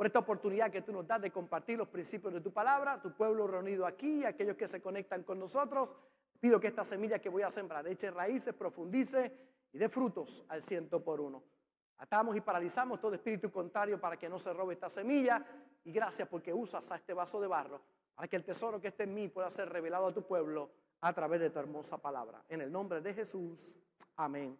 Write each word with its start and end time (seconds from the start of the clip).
por 0.00 0.06
esta 0.06 0.20
oportunidad 0.20 0.70
que 0.70 0.80
tú 0.80 0.92
nos 0.92 1.06
das 1.06 1.20
de 1.20 1.30
compartir 1.30 1.76
los 1.76 1.86
principios 1.86 2.32
de 2.32 2.40
tu 2.40 2.50
palabra, 2.54 3.02
tu 3.02 3.12
pueblo 3.12 3.46
reunido 3.46 3.84
aquí, 3.84 4.24
aquellos 4.24 4.56
que 4.56 4.66
se 4.66 4.80
conectan 4.80 5.24
con 5.24 5.38
nosotros. 5.38 5.94
Pido 6.40 6.58
que 6.58 6.68
esta 6.68 6.84
semilla 6.84 7.18
que 7.18 7.28
voy 7.28 7.42
a 7.42 7.50
sembrar 7.50 7.86
eche 7.86 8.10
raíces, 8.10 8.54
profundice 8.54 9.30
y 9.70 9.76
dé 9.76 9.90
frutos 9.90 10.42
al 10.48 10.62
ciento 10.62 11.04
por 11.04 11.20
uno. 11.20 11.42
Atamos 11.98 12.34
y 12.34 12.40
paralizamos 12.40 12.98
todo 12.98 13.12
espíritu 13.12 13.52
contrario 13.52 14.00
para 14.00 14.16
que 14.16 14.26
no 14.26 14.38
se 14.38 14.54
robe 14.54 14.72
esta 14.72 14.88
semilla 14.88 15.44
y 15.84 15.92
gracias 15.92 16.26
porque 16.28 16.54
usas 16.54 16.90
a 16.90 16.96
este 16.96 17.12
vaso 17.12 17.38
de 17.38 17.48
barro 17.48 17.82
para 18.14 18.26
que 18.26 18.36
el 18.36 18.44
tesoro 18.46 18.80
que 18.80 18.88
esté 18.88 19.02
en 19.02 19.12
mí 19.12 19.28
pueda 19.28 19.50
ser 19.50 19.68
revelado 19.68 20.06
a 20.06 20.14
tu 20.14 20.22
pueblo 20.22 20.70
a 21.02 21.12
través 21.12 21.42
de 21.42 21.50
tu 21.50 21.58
hermosa 21.58 21.98
palabra. 21.98 22.42
En 22.48 22.62
el 22.62 22.72
nombre 22.72 23.02
de 23.02 23.12
Jesús, 23.12 23.78
amén 24.16 24.58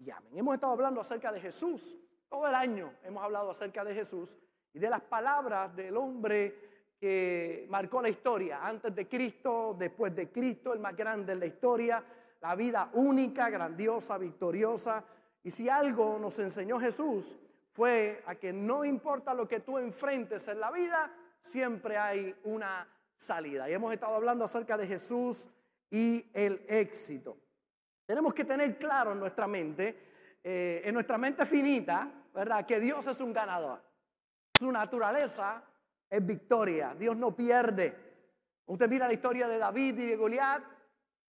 y 0.00 0.10
amén. 0.10 0.38
Hemos 0.38 0.54
estado 0.54 0.72
hablando 0.72 1.00
acerca 1.00 1.30
de 1.30 1.40
Jesús. 1.40 1.96
Todo 2.28 2.48
el 2.48 2.54
año 2.56 2.92
hemos 3.04 3.22
hablado 3.22 3.48
acerca 3.48 3.84
de 3.84 3.94
Jesús 3.94 4.36
y 4.74 4.78
de 4.78 4.90
las 4.90 5.02
palabras 5.02 5.74
del 5.76 5.96
hombre 5.96 6.72
que 6.98 7.66
marcó 7.68 8.00
la 8.00 8.08
historia, 8.08 8.60
antes 8.62 8.94
de 8.94 9.08
Cristo, 9.08 9.74
después 9.78 10.14
de 10.14 10.30
Cristo, 10.30 10.72
el 10.72 10.78
más 10.78 10.96
grande 10.96 11.32
en 11.32 11.40
la 11.40 11.46
historia, 11.46 12.04
la 12.40 12.54
vida 12.54 12.90
única, 12.94 13.50
grandiosa, 13.50 14.18
victoriosa. 14.18 15.04
Y 15.42 15.50
si 15.50 15.68
algo 15.68 16.18
nos 16.20 16.38
enseñó 16.38 16.78
Jesús 16.78 17.36
fue 17.72 18.22
a 18.26 18.34
que 18.34 18.52
no 18.52 18.84
importa 18.84 19.34
lo 19.34 19.48
que 19.48 19.60
tú 19.60 19.78
enfrentes 19.78 20.46
en 20.48 20.60
la 20.60 20.70
vida, 20.70 21.12
siempre 21.40 21.96
hay 21.96 22.34
una 22.44 22.86
salida. 23.16 23.68
Y 23.68 23.72
hemos 23.72 23.92
estado 23.92 24.14
hablando 24.14 24.44
acerca 24.44 24.76
de 24.76 24.86
Jesús 24.86 25.48
y 25.90 26.30
el 26.32 26.64
éxito. 26.68 27.36
Tenemos 28.06 28.34
que 28.34 28.44
tener 28.44 28.78
claro 28.78 29.12
en 29.12 29.18
nuestra 29.18 29.46
mente, 29.46 30.38
eh, 30.42 30.82
en 30.84 30.94
nuestra 30.94 31.18
mente 31.18 31.46
finita, 31.46 32.10
¿verdad? 32.34 32.66
Que 32.66 32.78
Dios 32.78 33.06
es 33.06 33.20
un 33.20 33.32
ganador. 33.32 33.80
Su 34.52 34.70
naturaleza 34.70 35.64
es 36.08 36.24
victoria. 36.24 36.94
Dios 36.94 37.16
no 37.16 37.34
pierde. 37.34 37.96
Usted 38.66 38.88
mira 38.88 39.06
la 39.06 39.14
historia 39.14 39.48
de 39.48 39.58
David 39.58 39.98
y 39.98 40.06
de 40.06 40.16
Goliat 40.16 40.62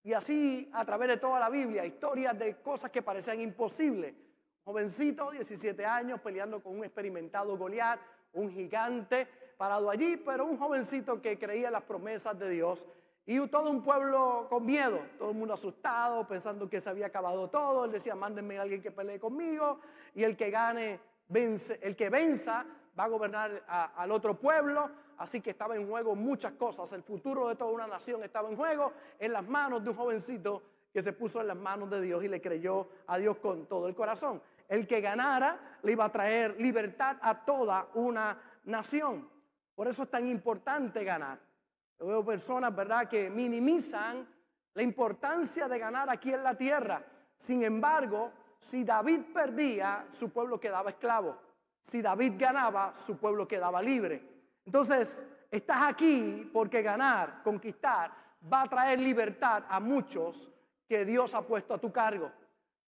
y 0.02 0.12
así 0.12 0.70
a 0.74 0.84
través 0.84 1.08
de 1.08 1.16
toda 1.16 1.40
la 1.40 1.48
Biblia, 1.48 1.86
historias 1.86 2.38
de 2.38 2.60
cosas 2.60 2.90
que 2.90 3.00
parecían 3.00 3.40
imposibles. 3.40 4.14
Jovencito, 4.62 5.30
17 5.30 5.84
años, 5.86 6.20
peleando 6.20 6.62
con 6.62 6.76
un 6.78 6.84
experimentado 6.84 7.56
Goliat, 7.56 7.98
un 8.34 8.50
gigante 8.50 9.26
parado 9.56 9.88
allí, 9.88 10.18
pero 10.18 10.44
un 10.44 10.58
jovencito 10.58 11.22
que 11.22 11.38
creía 11.38 11.70
las 11.70 11.82
promesas 11.84 12.38
de 12.38 12.50
Dios. 12.50 12.86
Y 13.24 13.38
todo 13.48 13.70
un 13.70 13.82
pueblo 13.82 14.46
con 14.50 14.66
miedo, 14.66 15.00
todo 15.18 15.30
el 15.30 15.36
mundo 15.36 15.54
asustado, 15.54 16.28
pensando 16.28 16.68
que 16.68 16.80
se 16.80 16.90
había 16.90 17.06
acabado 17.06 17.48
todo. 17.48 17.86
Él 17.86 17.92
decía, 17.92 18.14
mándenme 18.14 18.58
a 18.58 18.62
alguien 18.62 18.82
que 18.82 18.90
pelee 18.90 19.18
conmigo 19.18 19.80
y 20.14 20.24
el 20.24 20.36
que 20.36 20.50
gane, 20.50 21.00
vence, 21.28 21.78
el 21.82 21.96
que 21.96 22.10
venza 22.10 22.66
va 22.98 23.04
a 23.04 23.08
gobernar 23.08 23.64
al 23.96 24.10
otro 24.12 24.38
pueblo, 24.38 24.90
así 25.18 25.40
que 25.40 25.50
estaba 25.50 25.76
en 25.76 25.88
juego 25.88 26.14
muchas 26.14 26.52
cosas. 26.52 26.92
El 26.92 27.02
futuro 27.02 27.48
de 27.48 27.56
toda 27.56 27.72
una 27.72 27.86
nación 27.86 28.22
estaba 28.22 28.48
en 28.48 28.56
juego 28.56 28.92
en 29.18 29.32
las 29.32 29.46
manos 29.46 29.82
de 29.82 29.90
un 29.90 29.96
jovencito 29.96 30.62
que 30.92 31.02
se 31.02 31.12
puso 31.12 31.40
en 31.40 31.48
las 31.48 31.56
manos 31.56 31.90
de 31.90 32.00
Dios 32.00 32.22
y 32.22 32.28
le 32.28 32.40
creyó 32.40 32.88
a 33.08 33.18
Dios 33.18 33.38
con 33.38 33.66
todo 33.66 33.88
el 33.88 33.94
corazón. 33.94 34.40
El 34.68 34.86
que 34.86 35.00
ganara 35.00 35.78
le 35.82 35.92
iba 35.92 36.04
a 36.04 36.12
traer 36.12 36.56
libertad 36.60 37.16
a 37.20 37.44
toda 37.44 37.88
una 37.94 38.40
nación. 38.64 39.28
Por 39.74 39.88
eso 39.88 40.04
es 40.04 40.10
tan 40.10 40.28
importante 40.28 41.02
ganar. 41.02 41.40
Yo 41.98 42.06
veo 42.06 42.24
personas, 42.24 42.74
¿verdad?, 42.74 43.08
que 43.08 43.28
minimizan 43.28 44.26
la 44.72 44.82
importancia 44.82 45.68
de 45.68 45.78
ganar 45.78 46.08
aquí 46.10 46.32
en 46.32 46.44
la 46.44 46.56
tierra. 46.56 47.04
Sin 47.36 47.62
embargo, 47.64 48.30
si 48.58 48.84
David 48.84 49.20
perdía, 49.32 50.06
su 50.10 50.30
pueblo 50.30 50.58
quedaba 50.60 50.90
esclavo. 50.90 51.36
Si 51.84 52.00
David 52.00 52.32
ganaba, 52.38 52.94
su 52.94 53.18
pueblo 53.18 53.46
quedaba 53.46 53.82
libre. 53.82 54.22
Entonces, 54.64 55.28
estás 55.50 55.82
aquí 55.82 56.48
porque 56.50 56.80
ganar, 56.80 57.42
conquistar, 57.42 58.10
va 58.50 58.62
a 58.62 58.68
traer 58.70 58.98
libertad 58.98 59.64
a 59.68 59.80
muchos 59.80 60.50
que 60.88 61.04
Dios 61.04 61.34
ha 61.34 61.42
puesto 61.42 61.74
a 61.74 61.78
tu 61.78 61.92
cargo. 61.92 62.32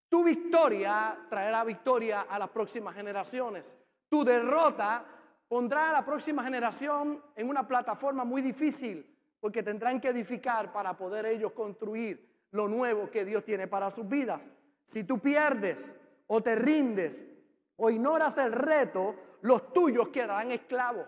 Tu 0.09 0.25
victoria 0.25 1.15
traerá 1.29 1.62
victoria 1.62 2.23
a 2.23 2.39
las 2.39 2.49
próximas 2.49 2.95
generaciones. 2.95 3.77
Tu 4.09 4.25
derrota 4.25 5.05
pondrá 5.47 5.91
a 5.91 5.93
la 5.93 6.05
próxima 6.06 6.43
generación 6.43 7.23
en 7.35 7.51
una 7.51 7.69
plataforma 7.69 8.25
muy 8.25 8.41
difícil 8.41 9.15
porque 9.41 9.62
tendrán 9.62 10.01
que 10.01 10.09
edificar 10.09 10.73
para 10.73 10.97
poder 10.97 11.27
ellos 11.27 11.53
construir 11.53 12.47
lo 12.53 12.67
nuevo 12.67 13.11
que 13.11 13.27
Dios 13.27 13.45
tiene 13.45 13.69
para 13.69 13.91
sus 13.91 14.09
vidas. 14.09 14.51
Si 14.87 15.05
tú 15.05 15.19
pierdes 15.19 15.95
o 16.29 16.43
te 16.43 16.56
rindes 16.56 17.27
o 17.76 17.91
ignoras 17.91 18.38
el 18.38 18.53
reto, 18.53 19.14
los 19.42 19.72
tuyos 19.72 20.09
quedarán 20.09 20.53
esclavos. 20.53 21.06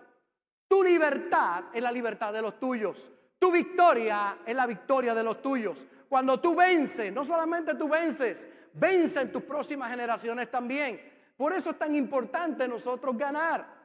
Tu 0.67 0.83
libertad 0.83 1.65
es 1.73 1.81
la 1.81 1.91
libertad 1.91 2.31
de 2.31 2.41
los 2.41 2.59
tuyos. 2.59 3.11
Tu 3.39 3.51
victoria 3.51 4.39
es 4.45 4.55
la 4.55 4.65
victoria 4.65 5.15
de 5.15 5.23
los 5.23 5.41
tuyos. 5.41 5.87
Cuando 6.07 6.39
tú 6.39 6.55
vences, 6.55 7.11
no 7.11 7.23
solamente 7.23 7.73
tú 7.75 7.87
vences, 7.87 8.47
vencen 8.73 9.31
tus 9.31 9.43
próximas 9.43 9.89
generaciones 9.89 10.51
también. 10.51 11.01
Por 11.37 11.53
eso 11.53 11.71
es 11.71 11.79
tan 11.79 11.95
importante 11.95 12.67
nosotros 12.67 13.17
ganar. 13.17 13.79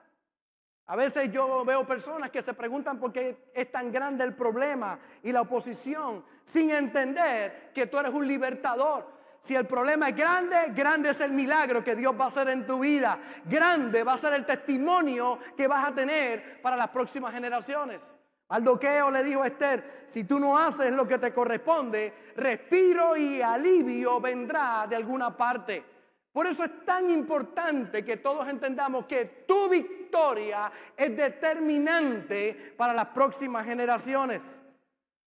A 0.87 0.97
veces 0.97 1.33
yo 1.33 1.65
veo 1.65 1.87
personas 1.87 2.31
que 2.31 2.43
se 2.43 2.53
preguntan 2.53 2.99
por 2.99 3.13
qué 3.13 3.51
es 3.55 3.73
tan 3.73 3.91
grande 3.91 4.25
el 4.25 4.35
problema 4.35 4.99
y 5.23 5.33
la 5.33 5.41
oposición, 5.43 6.25
sin 6.43 6.71
entender 6.71 7.71
que 7.73 7.87
tú 7.87 7.99
eres 7.99 8.13
un 8.13 8.27
libertador. 8.27 9.07
Si 9.45 9.55
el 9.55 9.67
problema 9.67 10.09
es 10.09 10.17
grande, 10.17 10.57
grande 10.75 11.11
es 11.11 11.21
el 11.21 11.31
milagro 11.31 11.85
que 11.85 11.95
Dios 11.95 12.19
va 12.19 12.25
a 12.25 12.29
hacer 12.29 12.49
en 12.49 12.67
tu 12.67 12.79
vida. 12.79 13.19
Grande 13.45 14.03
va 14.03 14.15
a 14.15 14.17
ser 14.17 14.33
el 14.33 14.47
testimonio 14.47 15.39
que 15.55 15.67
vas 15.67 15.87
a 15.87 15.95
tener 15.95 16.63
para 16.63 16.77
las 16.77 16.89
próximas 16.89 17.35
generaciones. 17.35 18.17
Aldoqueo 18.49 19.11
le 19.11 19.23
dijo 19.23 19.43
a 19.43 19.49
Esther, 19.49 20.05
si 20.07 20.25
tú 20.25 20.41
no 20.41 20.57
haces 20.57 20.95
lo 20.95 21.07
que 21.07 21.19
te 21.19 21.35
corresponde, 21.35 22.33
respiro 22.37 23.19
y 23.19 23.43
alivio 23.43 24.19
vendrá 24.19 24.87
de 24.89 24.97
alguna 24.97 25.37
parte. 25.37 25.85
Por 26.33 26.47
eso 26.47 26.65
es 26.65 26.83
tan 26.87 27.11
importante 27.11 28.03
que 28.03 28.17
todos 28.17 28.49
entendamos 28.49 29.05
que 29.05 29.45
tu 29.47 29.69
victoria 29.69 30.73
es 30.97 31.15
determinante 31.15 32.73
para 32.79 32.95
las 32.95 33.09
próximas 33.09 33.67
generaciones. 33.67 34.63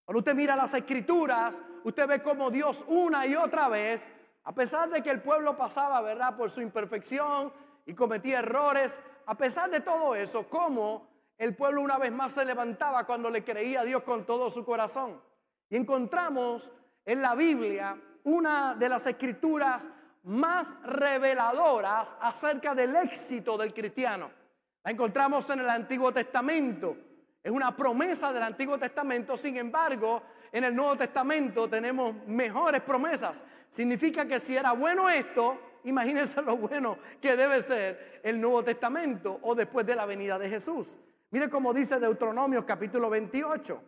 Cuando 0.04 0.20
usted 0.20 0.34
mira 0.34 0.56
las 0.56 0.74
escrituras, 0.74 1.62
usted 1.84 2.08
ve 2.08 2.22
cómo 2.22 2.50
Dios 2.52 2.86
una 2.88 3.26
y 3.26 3.36
otra 3.36 3.70
vez, 3.70 4.12
a 4.44 4.54
pesar 4.54 4.90
de 4.90 5.02
que 5.02 5.10
el 5.10 5.22
pueblo 5.22 5.58
pasaba, 5.58 6.02
¿verdad?, 6.02 6.36
por 6.36 6.50
su 6.50 6.62
imperfección 6.62 7.52
y 7.86 7.94
cometía 7.94 8.40
errores, 8.40 9.02
a 9.26 9.36
pesar 9.36 9.70
de 9.70 9.82
todo 9.82 10.16
eso, 10.16 10.48
cómo 10.50 11.08
el 11.38 11.56
pueblo 11.56 11.82
una 11.82 11.98
vez 11.98 12.12
más 12.12 12.32
se 12.32 12.46
levantaba 12.46 13.06
cuando 13.06 13.30
le 13.30 13.44
creía 13.44 13.82
a 13.82 13.84
Dios 13.84 14.04
con 14.04 14.26
todo 14.26 14.50
su 14.50 14.66
corazón. 14.66 15.22
Y 15.70 15.78
encontramos 15.78 16.72
en 17.06 17.22
la 17.22 17.36
Biblia 17.36 17.98
una 18.24 18.76
de 18.76 18.90
las 18.90 19.06
escrituras 19.06 19.90
más 20.24 20.76
reveladoras 20.84 22.18
acerca 22.20 22.76
del 22.76 22.96
éxito 22.96 23.58
del 23.58 23.74
cristiano. 23.74 24.30
La 24.84 24.92
encontramos 24.92 25.50
en 25.50 25.60
el 25.60 25.70
Antiguo 25.70 26.12
Testamento. 26.12 26.98
Es 27.44 27.52
una 27.52 27.76
promesa 27.76 28.34
del 28.34 28.44
Antiguo 28.44 28.78
Testamento, 28.78 29.38
sin 29.38 29.56
embargo, 29.56 30.22
en 30.52 30.64
el 30.64 30.76
Nuevo 30.76 30.96
Testamento 30.96 31.70
tenemos 31.70 32.16
mejores 32.26 32.82
promesas. 32.82 33.44
Significa 33.70 34.26
que 34.26 34.40
si 34.40 34.56
era 34.56 34.72
bueno 34.72 35.10
esto, 35.10 35.58
imagínense 35.84 36.42
lo 36.44 36.58
bueno 36.58 36.98
que 37.22 37.36
debe 37.36 37.62
ser 37.62 38.22
el 38.24 38.40
Nuevo 38.40 38.64
Testamento 38.64 39.40
o 39.42 39.56
después 39.56 39.86
de 39.86 39.96
la 39.96 40.06
venida 40.06 40.40
de 40.40 40.50
Jesús. 40.50 40.98
Mire 41.30 41.50
cómo 41.50 41.74
dice 41.74 42.00
Deuteronomio 42.00 42.66
capítulo 42.66 43.10
28. 43.10 43.82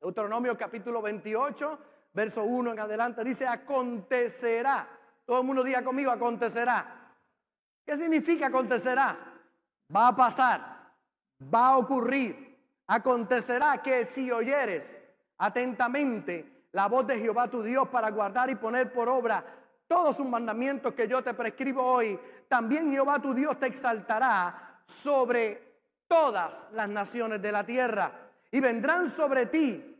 Deuteronomio 0.00 0.56
capítulo 0.56 1.00
28, 1.00 1.78
verso 2.12 2.44
1 2.44 2.72
en 2.72 2.80
adelante, 2.80 3.24
dice, 3.24 3.46
acontecerá. 3.46 4.88
Todo 5.24 5.40
el 5.40 5.46
mundo 5.46 5.64
diga 5.64 5.82
conmigo, 5.82 6.10
acontecerá. 6.10 7.14
¿Qué 7.84 7.96
significa 7.96 8.48
acontecerá? 8.48 9.16
Va 9.94 10.08
a 10.08 10.16
pasar, 10.16 10.92
va 11.42 11.68
a 11.68 11.78
ocurrir. 11.78 12.46
Acontecerá 12.86 13.82
que 13.82 14.04
si 14.04 14.30
oyeres 14.30 15.02
atentamente 15.38 16.68
la 16.72 16.88
voz 16.88 17.06
de 17.06 17.18
Jehová 17.18 17.48
tu 17.48 17.62
Dios 17.62 17.88
para 17.88 18.10
guardar 18.10 18.50
y 18.50 18.54
poner 18.54 18.92
por 18.92 19.08
obra 19.08 19.44
todos 19.86 20.16
sus 20.16 20.26
mandamientos 20.26 20.94
que 20.94 21.08
yo 21.08 21.22
te 21.22 21.34
prescribo 21.34 21.82
hoy, 21.82 22.18
también 22.48 22.90
Jehová 22.90 23.20
tu 23.20 23.32
Dios 23.32 23.58
te 23.58 23.66
exaltará 23.66 24.82
sobre 24.86 25.80
todas 26.08 26.66
las 26.72 26.88
naciones 26.88 27.40
de 27.40 27.52
la 27.52 27.64
tierra 27.64 28.12
y 28.50 28.60
vendrán 28.60 29.10
sobre 29.10 29.46
ti 29.46 29.96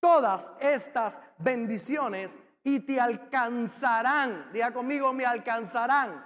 todas 0.00 0.52
estas 0.60 1.20
bendiciones 1.38 2.40
y 2.62 2.80
te 2.80 3.00
alcanzarán. 3.00 4.50
Diga 4.52 4.72
conmigo, 4.72 5.12
me 5.12 5.26
alcanzarán. 5.26 6.24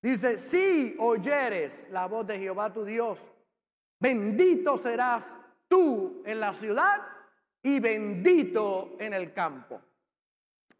Dice, 0.00 0.36
si 0.36 0.96
oyeres 0.98 1.88
la 1.90 2.06
voz 2.06 2.26
de 2.26 2.38
Jehová 2.38 2.72
tu 2.72 2.84
Dios, 2.84 3.30
bendito 3.98 4.76
serás 4.76 5.40
tú 5.68 6.22
en 6.24 6.40
la 6.40 6.52
ciudad 6.52 7.02
y 7.62 7.80
bendito 7.80 8.96
en 8.98 9.12
el 9.12 9.32
campo. 9.32 9.80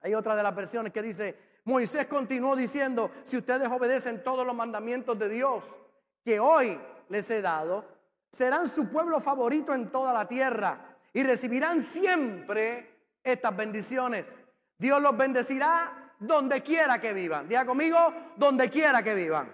Hay 0.01 0.15
otra 0.15 0.37
de 0.37 0.43
las 0.43 0.55
versiones 0.55 0.93
que 0.93 1.03
dice, 1.03 1.37
Moisés 1.65 2.07
continuó 2.07 2.57
diciendo, 2.57 3.11
si 3.25 3.37
ustedes 3.37 3.69
obedecen 3.69 4.23
todos 4.23 4.47
los 4.47 4.55
mandamientos 4.55 5.19
de 5.19 5.29
Dios 5.29 5.79
que 6.25 6.41
hoy 6.41 6.81
les 7.09 7.31
he 7.31 7.43
dado, 7.43 7.85
serán 8.31 8.69
su 8.69 8.89
pueblo 8.89 9.21
favorito 9.21 9.75
en 9.75 9.91
toda 9.91 10.13
la 10.13 10.27
tierra 10.27 10.97
y 11.13 11.23
recibirán 11.23 11.81
siempre 11.83 12.99
estas 13.23 13.57
bendiciones. 13.57 14.41
Dios 14.79 15.03
los 15.03 15.17
bendecirá 15.17 16.15
donde 16.19 16.63
quiera 16.63 17.01
que 17.01 17.13
vivan. 17.13 17.49
Diga 17.49 17.65
conmigo, 17.65 18.13
donde 18.37 18.71
quiera 18.71 19.03
que 19.03 19.15
vivan. 19.15 19.53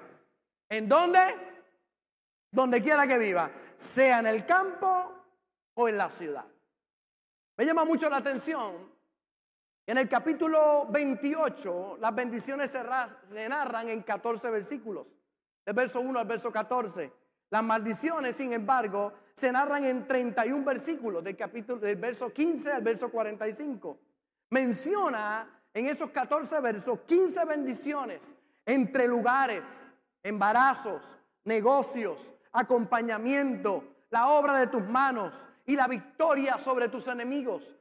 ¿En 0.69 0.89
dónde? 0.89 1.21
Donde 2.51 2.83
quiera 2.83 3.07
que 3.07 3.19
vivan. 3.19 3.51
Sea 3.77 4.21
en 4.21 4.27
el 4.27 4.47
campo 4.47 5.24
o 5.75 5.89
en 5.89 5.99
la 5.99 6.09
ciudad. 6.09 6.47
Me 7.57 7.65
llama 7.65 7.85
mucho 7.85 8.09
la 8.09 8.17
atención. 8.17 8.93
En 9.87 9.99
el 9.99 10.09
capítulo 10.09 10.87
28, 10.91 11.99
las 12.01 12.15
bendiciones 12.15 12.71
se, 12.71 13.49
narran 13.49 13.89
en 13.89 14.03
14 14.03 14.51
versículos. 14.51 15.15
Del 15.65 15.75
verso 15.75 16.01
1 16.01 16.19
al 16.19 16.27
verso 16.27 16.51
14. 16.51 17.13
Las 17.51 17.63
maldiciones, 17.63 18.37
sin 18.37 18.53
embargo, 18.53 19.13
se 19.35 19.53
narran 19.53 19.85
en 19.85 20.07
31 20.07 20.65
versículos 20.65 21.23
del 21.23 21.37
capítulo 21.37 21.79
del 21.79 21.97
verso 21.97 22.33
15 22.33 22.73
al 22.73 22.83
verso 22.83 23.11
45. 23.11 23.99
Menciona 24.51 25.63
en 25.73 25.87
esos 25.87 26.11
14 26.11 26.61
versos 26.61 27.01
15 27.01 27.45
bendiciones 27.45 28.35
entre 28.65 29.07
lugares, 29.07 29.67
embarazos, 30.23 31.17
negocios, 31.45 32.33
acompañamiento, 32.53 33.85
la 34.11 34.29
obra 34.29 34.59
de 34.59 34.69
tus 34.69 34.83
manos 34.83 35.49
y 35.67 35.77
la 35.77 35.87
victoria 35.87 36.59
sobre 36.59 36.89
tus 36.89 37.09
enemigos. 37.09 37.75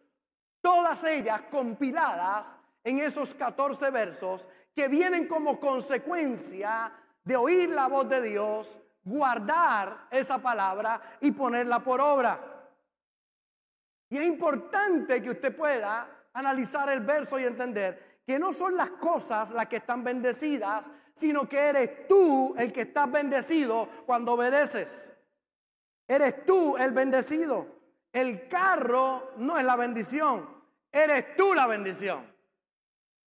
Todas 0.62 1.04
ellas 1.04 1.42
compiladas 1.52 2.56
en 2.84 3.00
esos 3.00 3.34
14 3.36 3.90
versos 3.92 4.48
que 4.76 4.88
vienen 4.88 5.28
como 5.28 5.60
consecuencia 5.60 6.92
de 7.24 7.36
oír 7.36 7.70
la 7.70 7.88
voz 7.88 8.10
de 8.10 8.22
Dios, 8.22 8.80
guardar 9.04 10.08
esa 10.12 10.38
palabra 10.40 11.18
y 11.22 11.32
ponerla 11.32 11.84
por 11.84 12.02
obra. 12.02 12.40
Y 14.10 14.18
es 14.18 14.26
importante 14.26 15.22
que 15.22 15.32
usted 15.32 15.56
pueda 15.56 16.28
analizar 16.34 16.90
el 16.90 17.02
verso 17.02 17.40
y 17.40 17.44
entender 17.44 18.22
que 18.26 18.40
no 18.40 18.54
son 18.54 18.78
las 18.78 18.92
cosas 18.92 19.52
las 19.52 19.68
que 19.68 19.78
están 19.78 20.04
bendecidas, 20.04 20.86
sino 21.14 21.48
que 21.48 21.60
eres 21.60 22.08
tú 22.08 22.56
el 22.58 22.72
que 22.72 22.82
estás 22.82 23.12
bendecido 23.12 23.88
cuando 24.06 24.34
obedeces. 24.34 25.14
Eres 26.08 26.46
tú 26.46 26.78
el 26.78 26.92
bendecido. 26.92 27.73
El 28.14 28.48
carro 28.48 29.32
no 29.38 29.58
es 29.58 29.66
la 29.66 29.76
bendición, 29.76 30.48
eres 30.92 31.36
tú 31.36 31.54
la 31.54 31.68
bendición. 31.68 32.32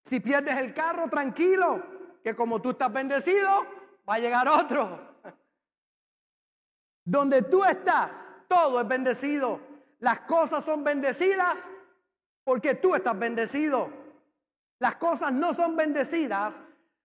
Si 0.02 0.20
pierdes 0.20 0.56
el 0.56 0.72
carro, 0.72 1.08
tranquilo, 1.08 1.82
que 2.22 2.36
como 2.36 2.62
tú 2.62 2.70
estás 2.70 2.92
bendecido, 2.92 3.66
va 4.08 4.14
a 4.14 4.18
llegar 4.20 4.48
otro. 4.48 5.16
Donde 7.04 7.42
tú 7.42 7.64
estás, 7.64 8.34
todo 8.48 8.80
es 8.80 8.86
bendecido. 8.86 9.60
Las 9.98 10.20
cosas 10.20 10.64
son 10.64 10.84
bendecidas 10.84 11.58
porque 12.44 12.74
tú 12.76 12.94
estás 12.94 13.18
bendecido. 13.18 13.90
Las 14.78 14.94
cosas 14.96 15.32
no 15.32 15.52
son 15.52 15.74
bendecidas, 15.74 16.60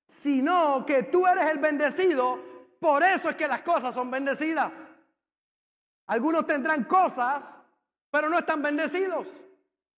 sino 0.06 0.86
que 0.86 1.04
tú 1.04 1.26
eres 1.26 1.50
el 1.50 1.58
bendecido. 1.58 2.40
Por 2.80 3.02
eso 3.04 3.30
es 3.30 3.36
que 3.36 3.48
las 3.48 3.64
cosas 3.64 3.96
son 3.96 4.12
bendecidas. 4.12 4.92
Algunos 6.08 6.46
tendrán 6.46 6.84
cosas, 6.84 7.61
pero 8.12 8.30
no 8.30 8.38
están 8.38 8.62
bendecidos. 8.62 9.28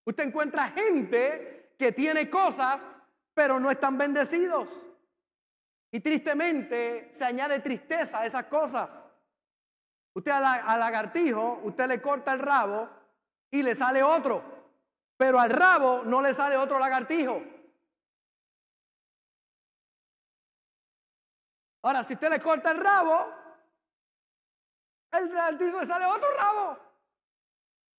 Usted 0.06 0.24
encuentra 0.26 0.70
gente 0.70 1.76
que 1.78 1.92
tiene 1.92 2.30
cosas, 2.30 2.82
pero 3.34 3.60
no 3.60 3.72
están 3.72 3.98
bendecidos. 3.98 4.70
Y 5.92 6.00
tristemente 6.00 7.12
se 7.14 7.26
añade 7.26 7.60
tristeza 7.60 8.20
a 8.20 8.26
esas 8.26 8.46
cosas. 8.46 9.10
Usted 10.16 10.32
al 10.32 10.80
lagartijo, 10.80 11.60
usted 11.64 11.88
le 11.88 12.02
corta 12.02 12.34
el 12.34 12.40
rabo 12.40 12.88
y 13.50 13.64
le 13.64 13.74
sale 13.74 14.04
otro. 14.04 14.44
Pero 15.18 15.40
al 15.40 15.50
rabo 15.50 16.04
no 16.04 16.22
le 16.22 16.34
sale 16.34 16.56
otro 16.56 16.78
lagartijo. 16.78 17.42
Ahora, 21.82 22.04
si 22.04 22.14
usted 22.14 22.30
le 22.30 22.40
corta 22.40 22.72
el 22.72 22.78
rabo, 22.78 23.28
el 25.12 25.34
lagartijo 25.34 25.80
le 25.80 25.86
sale 25.86 26.06
otro 26.06 26.28
rabo. 26.38 26.93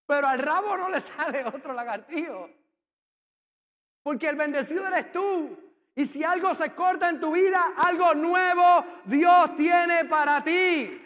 Pero 0.06 0.27
al 0.27 0.39
rabo 0.39 0.77
no 0.77 0.89
le 0.89 1.01
sale 1.01 1.45
otro 1.45 1.73
lagartijo. 1.73 2.51
Porque 4.03 4.29
el 4.29 4.37
bendecido 4.37 4.87
eres 4.87 5.11
tú. 5.12 5.59
Y 5.97 6.06
si 6.06 6.25
algo 6.25 6.55
se 6.55 6.75
corta 6.75 7.09
en 7.09 7.21
tu 7.21 7.33
vida, 7.33 7.73
algo 7.77 8.15
nuevo 8.15 8.85
Dios 9.05 9.56
tiene 9.56 10.05
para 10.05 10.43
ti. 10.43 11.01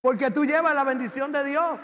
Porque 0.00 0.30
tú 0.30 0.44
llevas 0.44 0.74
la 0.74 0.84
bendición 0.84 1.32
de 1.32 1.44
Dios. 1.44 1.80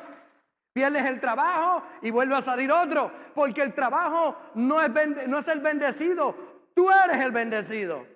Pierdes 0.73 1.05
el 1.05 1.21
trabajo 1.21 1.85
y 2.03 2.11
vuelve 2.11 2.37
a 2.37 2.43
salir 2.43 2.71
otro. 2.73 3.13
Porque 3.35 3.63
el 3.63 3.75
trabajo 3.75 4.37
no 4.55 4.81
es, 4.81 4.91
no 5.29 5.39
es 5.39 5.49
el 5.49 5.61
bendecido. 5.61 6.35
Tú 6.75 6.91
eres 6.91 7.21
el 7.21 7.33
bendecido. 7.33 8.07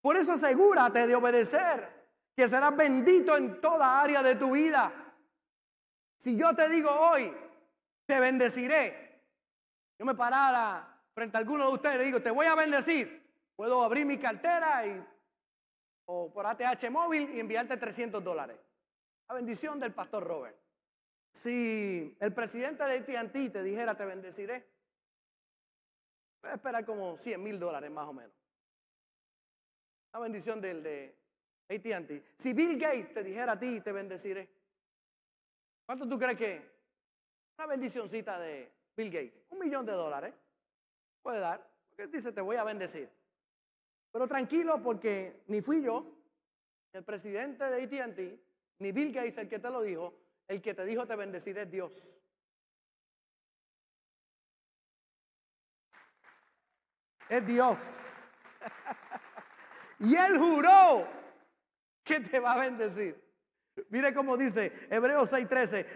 Por 0.00 0.16
eso 0.16 0.32
asegúrate 0.32 1.06
de 1.06 1.14
obedecer. 1.14 2.00
Que 2.36 2.48
serás 2.48 2.74
bendito 2.74 3.36
en 3.36 3.60
toda 3.60 4.00
área 4.00 4.22
de 4.22 4.36
tu 4.36 4.52
vida. 4.52 4.92
Si 6.20 6.36
yo 6.36 6.54
te 6.54 6.68
digo 6.68 6.90
hoy, 6.90 7.34
te 8.04 8.20
bendeciré. 8.20 9.22
Yo 9.98 10.04
me 10.04 10.14
parara 10.14 11.02
frente 11.14 11.38
a 11.38 11.40
alguno 11.40 11.66
de 11.66 11.72
ustedes 11.72 11.94
y 11.94 11.98
le 11.98 12.04
digo, 12.04 12.20
te 12.20 12.30
voy 12.30 12.44
a 12.44 12.54
bendecir. 12.54 13.26
Puedo 13.56 13.82
abrir 13.82 14.04
mi 14.04 14.18
cartera 14.18 14.86
y, 14.86 15.02
o 16.04 16.30
por 16.30 16.44
ATH 16.44 16.90
móvil 16.90 17.34
y 17.34 17.40
enviarte 17.40 17.78
300 17.78 18.22
dólares. 18.22 18.58
La 19.30 19.34
bendición 19.34 19.80
del 19.80 19.94
pastor 19.94 20.24
Robert. 20.24 20.58
Si 21.32 22.14
el 22.20 22.34
presidente 22.34 22.84
de 22.84 23.16
AT&T 23.16 23.48
te 23.48 23.62
dijera 23.62 23.96
te 23.96 24.04
bendeciré, 24.04 24.68
puedes 26.42 26.56
esperar 26.56 26.84
como 26.84 27.16
100 27.16 27.42
mil 27.42 27.58
dólares 27.58 27.90
más 27.90 28.06
o 28.06 28.12
menos. 28.12 28.36
La 30.12 30.20
bendición 30.20 30.60
del 30.60 30.82
de 30.82 31.16
AT&T. 31.70 32.24
Si 32.36 32.52
Bill 32.52 32.78
Gates 32.78 33.14
te 33.14 33.22
dijera 33.22 33.52
a 33.52 33.58
ti 33.58 33.80
te 33.80 33.92
bendeciré, 33.92 34.59
¿cuánto 35.90 36.08
tú 36.08 36.20
crees 36.20 36.38
que? 36.38 36.70
Una 37.58 37.66
bendicioncita 37.66 38.38
de 38.38 38.70
Bill 38.96 39.10
Gates, 39.10 39.42
un 39.48 39.58
millón 39.58 39.84
de 39.84 39.90
dólares, 39.90 40.32
puede 41.20 41.40
dar, 41.40 41.68
porque 41.88 42.04
él 42.04 42.12
dice 42.12 42.30
te 42.30 42.40
voy 42.40 42.54
a 42.54 42.62
bendecir. 42.62 43.10
Pero 44.12 44.28
tranquilo 44.28 44.80
porque 44.80 45.42
ni 45.48 45.60
fui 45.60 45.82
yo, 45.82 46.06
el 46.92 47.02
presidente 47.02 47.64
de 47.64 47.82
AT&T, 47.82 48.40
ni 48.78 48.92
Bill 48.92 49.12
Gates 49.12 49.38
el 49.38 49.48
que 49.48 49.58
te 49.58 49.68
lo 49.68 49.82
dijo, 49.82 50.14
el 50.46 50.62
que 50.62 50.74
te 50.74 50.84
dijo 50.84 51.08
te 51.08 51.16
bendeciré 51.16 51.62
es 51.62 51.70
Dios. 51.72 52.16
Es 57.28 57.44
Dios. 57.44 58.10
y 59.98 60.14
él 60.14 60.38
juró 60.38 61.08
que 62.04 62.20
te 62.20 62.38
va 62.38 62.52
a 62.52 62.60
bendecir. 62.60 63.29
Mire 63.88 64.12
cómo 64.12 64.36
dice 64.36 64.72
Hebreos 64.90 65.32
6:13, 65.32 65.86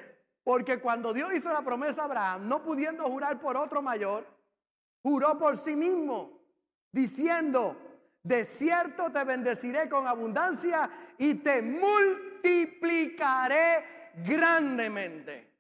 porque 0.43 0.81
cuando 0.81 1.13
Dios 1.13 1.35
hizo 1.35 1.53
la 1.53 1.63
promesa 1.63 2.03
a 2.03 2.05
Abraham, 2.07 2.49
no 2.49 2.63
pudiendo 2.63 3.05
jurar 3.05 3.41
por 3.41 3.57
otro 3.57 3.83
mayor, 3.83 4.27
juró 5.03 5.39
por 5.39 5.57
sí 5.57 5.77
mismo, 5.77 6.41
diciendo, 6.91 7.77
de 8.23 8.45
cierto 8.45 9.13
te 9.13 9.23
bendeciré 9.25 9.89
con 9.89 10.07
abundancia 10.07 10.91
y 11.19 11.35
te 11.35 11.61
multiplicaré 11.61 14.13
grandemente. 14.17 15.53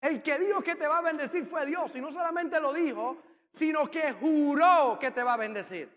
El 0.00 0.22
que 0.22 0.38
dijo 0.38 0.60
que 0.60 0.76
te 0.76 0.86
va 0.86 0.98
a 0.98 1.02
bendecir 1.02 1.46
fue 1.46 1.64
Dios. 1.64 1.96
Y 1.96 2.02
no 2.02 2.12
solamente 2.12 2.60
lo 2.60 2.74
dijo, 2.74 3.22
sino 3.50 3.90
que 3.90 4.12
juró 4.12 4.98
que 5.00 5.10
te 5.10 5.22
va 5.22 5.32
a 5.32 5.38
bendecir. 5.38 5.88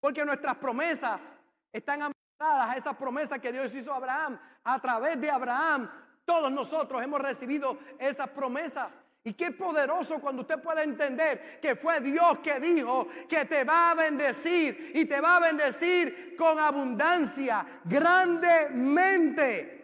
Porque 0.00 0.24
nuestras 0.24 0.56
promesas 0.56 1.32
están 1.72 2.02
a 2.38 2.74
esas 2.76 2.96
promesas 2.96 3.38
que 3.40 3.52
Dios 3.52 3.74
hizo 3.74 3.92
a 3.92 3.96
Abraham. 3.96 4.38
A 4.64 4.80
través 4.80 5.20
de 5.20 5.30
Abraham, 5.30 5.90
todos 6.24 6.50
nosotros 6.52 7.02
hemos 7.02 7.20
recibido 7.20 7.78
esas 7.98 8.28
promesas. 8.30 9.00
Y 9.24 9.34
qué 9.34 9.50
poderoso 9.50 10.20
cuando 10.20 10.42
usted 10.42 10.60
puede 10.62 10.84
entender 10.84 11.60
que 11.60 11.74
fue 11.76 12.00
Dios 12.00 12.38
que 12.38 12.60
dijo 12.60 13.08
que 13.28 13.44
te 13.44 13.64
va 13.64 13.90
a 13.90 13.94
bendecir 13.94 14.92
y 14.94 15.04
te 15.04 15.20
va 15.20 15.36
a 15.36 15.40
bendecir 15.40 16.36
con 16.36 16.58
abundancia, 16.58 17.66
grandemente. 17.84 19.74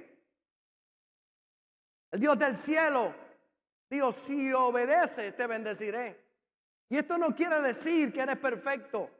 El 2.12 2.20
Dios 2.20 2.38
del 2.38 2.56
cielo 2.56 3.12
dijo, 3.90 4.12
si 4.12 4.52
obedeces 4.52 5.36
te 5.36 5.46
bendeciré. 5.46 6.22
Y 6.88 6.98
esto 6.98 7.18
no 7.18 7.34
quiere 7.34 7.60
decir 7.60 8.12
que 8.12 8.20
eres 8.20 8.38
perfecto. 8.38 9.10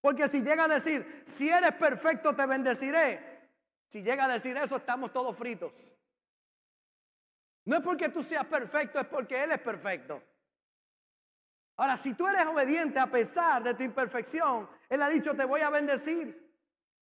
Porque 0.00 0.28
si 0.28 0.40
llega 0.42 0.64
a 0.64 0.68
decir, 0.68 1.22
si 1.26 1.48
eres 1.48 1.72
perfecto 1.72 2.34
te 2.34 2.46
bendeciré. 2.46 3.30
Si 3.88 4.02
llega 4.02 4.24
a 4.24 4.28
decir 4.28 4.56
eso, 4.56 4.76
estamos 4.76 5.12
todos 5.12 5.36
fritos. 5.36 5.72
No 7.64 7.76
es 7.76 7.82
porque 7.82 8.08
tú 8.08 8.22
seas 8.22 8.46
perfecto, 8.46 8.98
es 8.98 9.06
porque 9.06 9.42
Él 9.42 9.52
es 9.52 9.58
perfecto. 9.58 10.22
Ahora, 11.76 11.96
si 11.96 12.14
tú 12.14 12.26
eres 12.26 12.46
obediente 12.46 12.98
a 12.98 13.06
pesar 13.06 13.62
de 13.62 13.74
tu 13.74 13.82
imperfección, 13.82 14.68
Él 14.88 15.02
ha 15.02 15.08
dicho, 15.08 15.34
te 15.34 15.44
voy 15.44 15.60
a 15.60 15.70
bendecir. 15.70 16.48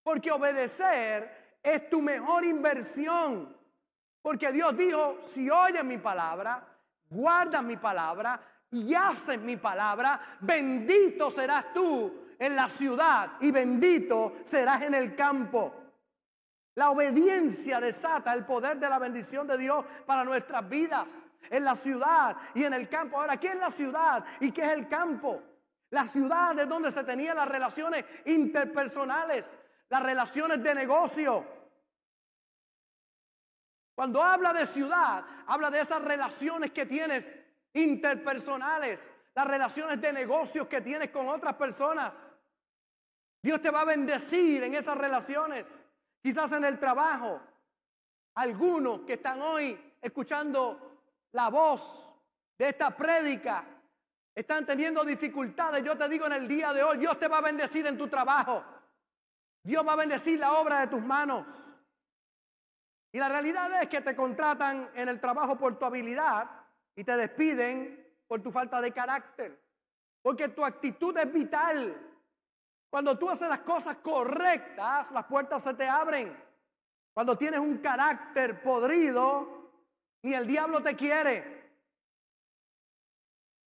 Porque 0.03 0.31
obedecer 0.31 1.57
es 1.61 1.89
tu 1.89 2.01
mejor 2.01 2.43
inversión. 2.43 3.57
Porque 4.21 4.51
Dios 4.51 4.75
dijo, 4.75 5.19
si 5.21 5.49
oyes 5.49 5.83
mi 5.83 5.97
palabra, 5.97 6.65
guardas 7.09 7.63
mi 7.63 7.77
palabra 7.77 8.41
y 8.71 8.93
haces 8.93 9.39
mi 9.39 9.57
palabra, 9.57 10.37
bendito 10.41 11.31
serás 11.31 11.73
tú 11.73 12.28
en 12.39 12.55
la 12.55 12.69
ciudad 12.69 13.33
y 13.41 13.51
bendito 13.51 14.37
serás 14.43 14.81
en 14.81 14.95
el 14.95 15.15
campo. 15.15 15.75
La 16.75 16.89
obediencia 16.91 17.81
desata 17.81 18.33
el 18.33 18.45
poder 18.45 18.79
de 18.79 18.89
la 18.89 18.97
bendición 18.97 19.45
de 19.45 19.57
Dios 19.57 19.85
para 20.05 20.23
nuestras 20.23 20.67
vidas, 20.69 21.07
en 21.49 21.65
la 21.65 21.75
ciudad 21.75 22.37
y 22.53 22.63
en 22.63 22.73
el 22.73 22.87
campo. 22.87 23.19
Ahora, 23.19 23.37
¿qué 23.37 23.49
es 23.49 23.55
la 23.55 23.69
ciudad 23.69 24.23
y 24.39 24.51
qué 24.51 24.61
es 24.61 24.69
el 24.69 24.87
campo? 24.87 25.43
La 25.89 26.05
ciudad 26.05 26.57
es 26.57 26.69
donde 26.69 26.91
se 26.91 27.03
tenían 27.03 27.35
las 27.35 27.49
relaciones 27.49 28.05
interpersonales, 28.25 29.57
las 29.89 30.01
relaciones 30.01 30.63
de 30.63 30.75
negocio. 30.75 31.45
Cuando 33.95 34.23
habla 34.23 34.53
de 34.53 34.65
ciudad, 34.65 35.25
habla 35.47 35.69
de 35.69 35.81
esas 35.81 36.01
relaciones 36.01 36.71
que 36.71 36.85
tienes 36.85 37.35
interpersonales, 37.73 39.13
las 39.39 39.47
relaciones 39.47 40.01
de 40.01 40.11
negocios 40.11 40.67
que 40.67 40.81
tienes 40.81 41.11
con 41.11 41.29
otras 41.29 41.55
personas. 41.55 42.13
Dios 43.41 43.61
te 43.61 43.71
va 43.71 43.81
a 43.81 43.85
bendecir 43.85 44.63
en 44.63 44.75
esas 44.75 44.97
relaciones. 44.97 45.65
Quizás 46.21 46.51
en 46.51 46.65
el 46.65 46.77
trabajo. 46.77 47.39
Algunos 48.35 49.01
que 49.03 49.13
están 49.13 49.41
hoy 49.41 49.79
escuchando 50.01 51.05
la 51.31 51.47
voz 51.47 52.13
de 52.57 52.67
esta 52.67 52.93
prédica 52.93 53.63
están 54.35 54.65
teniendo 54.65 55.05
dificultades. 55.05 55.85
Yo 55.85 55.97
te 55.97 56.09
digo 56.09 56.25
en 56.25 56.33
el 56.33 56.45
día 56.45 56.73
de 56.73 56.83
hoy, 56.83 56.97
Dios 56.97 57.17
te 57.17 57.29
va 57.29 57.37
a 57.37 57.41
bendecir 57.41 57.87
en 57.87 57.97
tu 57.97 58.09
trabajo. 58.09 58.61
Dios 59.63 59.87
va 59.87 59.93
a 59.93 60.03
bendecir 60.03 60.37
la 60.37 60.51
obra 60.51 60.81
de 60.81 60.87
tus 60.87 61.01
manos. 61.01 61.45
Y 63.13 63.19
la 63.19 63.29
realidad 63.29 63.81
es 63.81 63.87
que 63.87 64.01
te 64.01 64.17
contratan 64.17 64.89
en 64.95 65.07
el 65.07 65.21
trabajo 65.21 65.57
por 65.57 65.79
tu 65.79 65.85
habilidad 65.85 66.49
y 66.93 67.05
te 67.05 67.15
despiden 67.15 68.08
por 68.29 68.41
tu 68.41 68.51
falta 68.51 68.79
de 68.79 68.93
carácter. 68.93 69.59
Porque 70.21 70.49
tu 70.49 70.63
actitud 70.63 71.17
es 71.17 71.33
vital. 71.33 71.97
Cuando 72.89 73.17
tú 73.17 73.27
haces 73.27 73.49
las 73.49 73.61
cosas 73.61 73.97
correctas, 73.97 75.11
las 75.11 75.25
puertas 75.25 75.63
se 75.63 75.73
te 75.73 75.89
abren. 75.89 76.37
Cuando 77.11 77.35
tienes 77.35 77.59
un 77.59 77.79
carácter 77.79 78.61
podrido, 78.61 79.71
ni 80.21 80.35
el 80.35 80.45
diablo 80.45 80.81
te 80.81 80.95
quiere. 80.95 81.73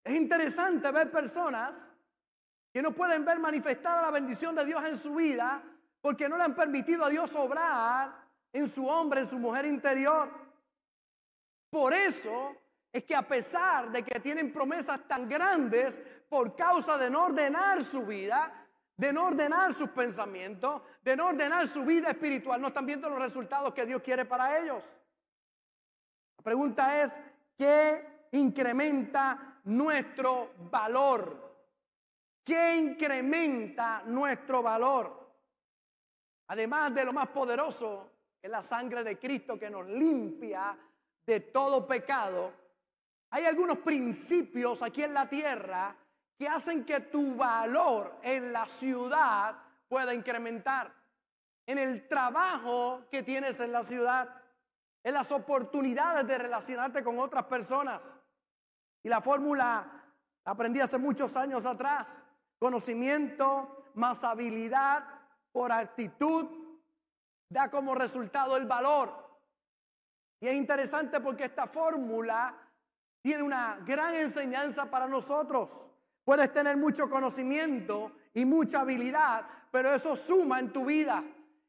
Es 0.05 0.15
interesante 0.15 0.91
ver 0.93 1.11
personas 1.11 1.91
que 2.73 2.83
no 2.83 2.93
pueden 2.93 3.25
ver 3.25 3.41
manifestada 3.41 4.03
la 4.03 4.11
bendición 4.13 4.55
de 4.55 4.65
Dios 4.65 4.85
en 4.85 4.97
su 4.97 5.17
vida 5.17 5.63
porque 6.01 6.29
no 6.29 6.37
le 6.37 6.45
han 6.45 6.55
permitido 6.55 7.05
a 7.05 7.09
Dios 7.09 7.35
obrar 7.35 8.15
en 8.53 8.69
su 8.69 8.87
hombre, 8.87 9.21
en 9.21 9.27
su 9.27 9.39
mujer 9.39 9.65
interior. 9.67 10.31
Por 11.69 11.95
eso 11.95 12.62
es 12.93 13.05
que 13.05 13.15
a 13.15 13.27
pesar 13.27 13.91
de 13.91 14.05
que 14.05 14.21
tienen 14.21 14.53
promesas 14.53 15.01
tan 15.09 15.29
grandes 15.29 16.01
por 16.29 16.55
causa 16.55 16.99
de 16.99 17.09
no 17.09 17.25
ordenar 17.25 17.83
su 17.83 18.05
vida, 18.05 18.67
de 18.97 19.13
no 19.13 19.27
ordenar 19.27 19.73
sus 19.73 19.89
pensamientos, 19.91 20.83
de 21.03 21.17
no 21.17 21.29
ordenar 21.29 21.67
su 21.67 21.85
vida 21.85 22.11
espiritual, 22.11 22.61
no 22.61 22.69
están 22.69 22.85
viendo 22.85 23.09
los 23.09 23.19
resultados 23.19 23.73
que 23.73 23.87
Dios 23.87 24.03
quiere 24.03 24.27
para 24.27 24.59
ellos. 24.59 24.85
La 26.37 26.45
pregunta 26.45 27.03
es, 27.03 27.23
¿qué 27.57 28.29
incrementa 28.33 29.61
nuestro 29.65 30.51
valor? 30.71 31.51
¿Qué 32.45 32.77
incrementa 32.77 34.03
nuestro 34.05 34.63
valor? 34.63 35.23
Además 36.49 36.95
de 36.95 37.05
lo 37.05 37.13
más 37.15 37.29
poderoso, 37.29 38.11
es 38.43 38.51
la 38.51 38.63
sangre 38.63 39.03
de 39.03 39.19
Cristo 39.19 39.59
que 39.59 39.71
nos 39.71 39.87
limpia 39.87 40.77
de 41.25 41.41
todo 41.41 41.87
pecado. 41.87 42.62
Hay 43.35 43.47
algunos 43.47 43.79
principios 43.79 44.83
aquí 44.83 45.03
en 45.03 45.15
la 45.15 45.27
tierra 45.27 45.97
que 46.39 46.47
hacen 46.47 46.85
que 46.85 47.01
tu 47.01 47.35
valor 47.35 48.19
en 48.23 48.53
la 48.53 48.67
ciudad 48.67 49.57
pueda 49.89 50.13
incrementar. 50.13 50.95
En 51.67 51.79
el 51.79 52.07
trabajo 52.09 53.07
que 53.11 53.23
tienes 53.23 53.59
en 53.61 53.73
la 53.73 53.85
ciudad, 53.85 54.29
en 55.03 55.15
las 55.15 55.33
oportunidades 55.33 56.27
de 56.27 56.37
relacionarte 56.37 57.03
con 57.03 57.19
otras 57.19 57.45
personas. 57.45 58.21
Y 59.03 59.09
la 59.09 59.23
fórmula 59.23 59.91
aprendí 60.45 60.81
hace 60.81 60.99
muchos 60.99 61.35
años 61.35 61.65
atrás. 61.65 62.23
Conocimiento 62.59 63.91
más 63.95 64.23
habilidad 64.25 65.05
por 65.53 65.73
actitud 65.73 66.51
da 67.49 67.71
como 67.71 67.95
resultado 67.95 68.59
el 68.59 68.67
valor. 68.67 69.11
Y 70.39 70.49
es 70.49 70.55
interesante 70.55 71.19
porque 71.19 71.47
esta 71.47 71.67
fórmula 71.67 72.59
tiene 73.23 73.43
una 73.43 73.79
gran 73.87 74.15
enseñanza 74.17 74.91
para 74.91 75.07
nosotros. 75.07 75.89
Puedes 76.25 76.53
tener 76.53 76.77
mucho 76.77 77.09
conocimiento 77.09 78.13
y 78.35 78.45
mucha 78.45 78.81
habilidad, 78.81 79.47
pero 79.71 79.95
eso 79.95 80.17
suma 80.17 80.59
en 80.59 80.73
tu 80.73 80.85
vida. 80.85 81.23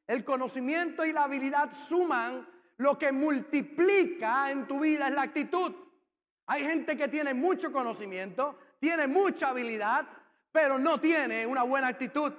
El 0.07 0.25
conocimiento 0.25 1.05
y 1.05 1.13
la 1.13 1.23
habilidad 1.23 1.71
suman. 1.87 2.47
Lo 2.77 2.97
que 2.97 3.11
multiplica 3.11 4.49
en 4.49 4.67
tu 4.67 4.79
vida 4.79 5.07
es 5.07 5.13
la 5.13 5.21
actitud. 5.21 5.73
Hay 6.47 6.63
gente 6.63 6.97
que 6.97 7.07
tiene 7.07 7.33
mucho 7.33 7.71
conocimiento, 7.71 8.57
tiene 8.79 9.07
mucha 9.07 9.49
habilidad, 9.49 10.05
pero 10.51 10.77
no 10.77 10.99
tiene 10.99 11.45
una 11.45 11.63
buena 11.63 11.87
actitud. 11.87 12.33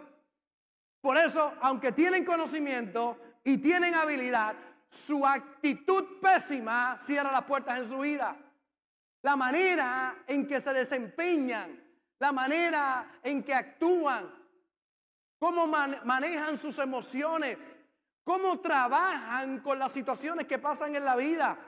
Por 1.01 1.17
eso, 1.17 1.55
aunque 1.61 1.93
tienen 1.93 2.25
conocimiento 2.25 3.17
y 3.45 3.59
tienen 3.59 3.95
habilidad, 3.95 4.55
su 4.89 5.27
actitud 5.27 6.21
pésima 6.21 6.99
cierra 7.01 7.33
las 7.33 7.45
puertas 7.45 7.79
en 7.79 7.89
su 7.89 7.99
vida. 7.99 8.37
La 9.25 9.37
manera 9.37 10.23
en 10.27 10.47
que 10.47 10.61
se 10.61 10.71
desempeñan, 10.75 11.83
la 12.19 12.31
manera 12.31 13.21
en 13.23 13.43
que 13.43 13.55
actúan, 13.55 14.31
cómo 15.39 15.67
manejan 15.67 16.59
sus 16.59 16.79
emociones, 16.79 17.75
cómo 18.23 18.61
trabajan 18.61 19.61
con 19.61 19.79
las 19.79 19.93
situaciones 19.93 20.47
que 20.47 20.59
pasan 20.59 20.95
en 20.95 21.07
la 21.07 21.17
vida. 21.17 21.59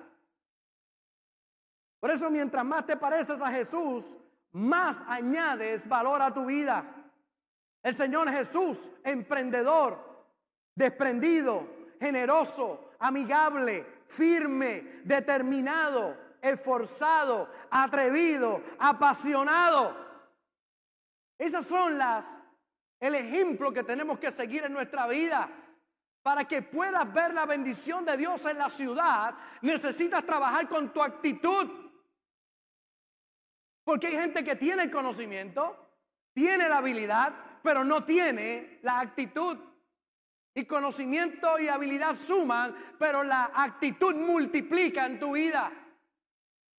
Por 1.98 2.10
eso 2.10 2.30
mientras 2.30 2.62
más 2.62 2.84
te 2.84 2.98
pareces 2.98 3.40
a 3.40 3.50
Jesús, 3.50 4.18
más 4.52 5.02
añades 5.08 5.88
valor 5.88 6.20
a 6.20 6.34
tu 6.34 6.44
vida. 6.44 6.84
El 7.82 7.94
Señor 7.94 8.28
Jesús, 8.28 8.92
emprendedor, 9.02 10.26
desprendido, 10.74 11.66
generoso, 11.98 12.90
amigable, 12.98 14.02
firme, 14.06 15.00
determinado, 15.04 16.25
esforzado, 16.42 17.50
atrevido, 17.70 18.62
apasionado. 18.78 19.96
Esas 21.38 21.66
son 21.66 21.98
las, 21.98 22.40
el 23.00 23.14
ejemplo 23.14 23.72
que 23.72 23.84
tenemos 23.84 24.18
que 24.18 24.30
seguir 24.30 24.64
en 24.64 24.72
nuestra 24.72 25.06
vida. 25.06 25.48
Para 26.22 26.44
que 26.44 26.62
puedas 26.62 27.12
ver 27.12 27.32
la 27.34 27.46
bendición 27.46 28.04
de 28.04 28.16
Dios 28.16 28.44
en 28.46 28.58
la 28.58 28.68
ciudad, 28.68 29.34
necesitas 29.62 30.24
trabajar 30.26 30.68
con 30.68 30.92
tu 30.92 31.02
actitud. 31.02 31.70
Porque 33.84 34.08
hay 34.08 34.14
gente 34.14 34.42
que 34.42 34.56
tiene 34.56 34.84
el 34.84 34.90
conocimiento, 34.90 35.76
tiene 36.32 36.68
la 36.68 36.78
habilidad, 36.78 37.32
pero 37.62 37.84
no 37.84 38.04
tiene 38.04 38.80
la 38.82 38.98
actitud. 38.98 39.56
Y 40.54 40.64
conocimiento 40.64 41.58
y 41.58 41.68
habilidad 41.68 42.16
suman, 42.16 42.74
pero 42.98 43.22
la 43.22 43.52
actitud 43.54 44.14
multiplica 44.14 45.06
en 45.06 45.20
tu 45.20 45.32
vida. 45.32 45.70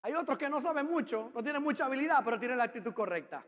Hay 0.03 0.13
otros 0.13 0.37
que 0.37 0.49
no 0.49 0.61
saben 0.61 0.85
mucho, 0.85 1.31
no 1.33 1.43
tienen 1.43 1.61
mucha 1.61 1.85
habilidad, 1.85 2.21
pero 2.23 2.39
tienen 2.39 2.57
la 2.57 2.65
actitud 2.65 2.93
correcta. 2.93 3.45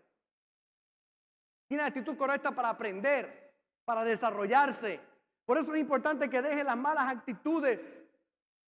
Tienen 1.68 1.84
la 1.84 1.90
actitud 1.90 2.18
correcta 2.18 2.52
para 2.52 2.70
aprender, 2.70 3.54
para 3.86 4.04
desarrollarse. 4.04 5.00
Por 5.46 5.58
eso 5.58 5.74
es 5.74 5.82
importante 5.82 6.30
que 6.30 6.42
dejes 6.42 6.66
las 6.66 6.78
malas 6.78 7.10
actitudes. 7.10 8.04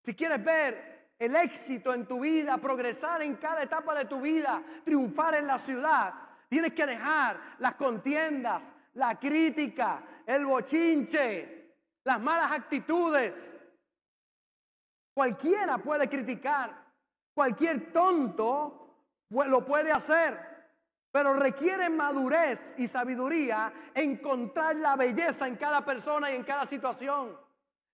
Si 0.04 0.16
quieres 0.16 0.44
ver 0.44 1.12
el 1.20 1.36
éxito 1.36 1.94
en 1.94 2.08
tu 2.08 2.22
vida, 2.22 2.58
progresar 2.58 3.22
en 3.22 3.36
cada 3.36 3.62
etapa 3.62 3.94
de 3.94 4.06
tu 4.06 4.22
vida, 4.22 4.64
triunfar 4.84 5.36
en 5.36 5.48
la 5.48 5.60
ciudad, 5.60 6.14
tienes 6.50 6.74
que 6.74 6.86
dejar 6.86 7.40
las 7.60 7.76
contiendas, 7.76 8.74
la 8.94 9.20
crítica, 9.20 10.04
el 10.26 10.46
bochinche, 10.46 11.76
las 12.04 12.20
malas 12.20 12.52
actitudes. 12.52 13.64
Cualquiera 15.14 15.78
puede 15.78 16.10
criticar, 16.10 16.81
cualquier 17.34 17.92
tonto 17.92 18.82
lo 19.30 19.66
puede 19.66 19.92
hacer, 19.92 20.40
pero 21.12 21.34
requiere 21.34 21.90
madurez 21.90 22.76
y 22.78 22.88
sabiduría 22.88 23.74
encontrar 23.94 24.76
la 24.76 24.96
belleza 24.96 25.48
en 25.48 25.56
cada 25.56 25.84
persona 25.84 26.32
y 26.32 26.36
en 26.36 26.44
cada 26.44 26.66
situación. 26.66 27.38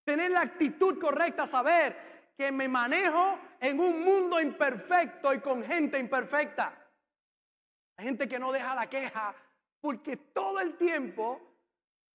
Tener 0.03 0.31
la 0.31 0.41
actitud 0.41 0.99
correcta, 0.99 1.45
saber 1.45 2.31
que 2.37 2.51
me 2.51 2.67
manejo 2.67 3.39
en 3.59 3.79
un 3.79 4.03
mundo 4.03 4.39
imperfecto 4.39 5.33
y 5.33 5.39
con 5.39 5.63
gente 5.63 5.97
imperfecta. 5.97 6.73
Hay 7.97 8.05
gente 8.05 8.27
que 8.27 8.39
no 8.39 8.51
deja 8.51 8.75
la 8.75 8.87
queja 8.87 9.35
porque 9.81 10.17
todo 10.17 10.59
el 10.59 10.77
tiempo 10.77 11.41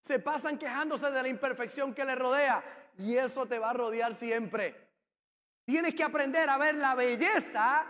se 0.01 0.19
pasan 0.19 0.59
quejándose 0.59 1.11
de 1.11 1.23
la 1.23 1.29
imperfección 1.29 1.95
que 1.95 2.05
le 2.05 2.15
rodea 2.15 2.63
y 2.99 3.17
eso 3.17 3.47
te 3.47 3.59
va 3.59 3.71
a 3.71 3.75
rodear 3.75 4.15
siempre. 4.15 4.92
Tienes 5.65 5.95
que 5.95 6.03
aprender 6.03 6.49
a 6.51 6.59
ver 6.59 6.75
la 6.75 6.95
belleza 6.95 7.85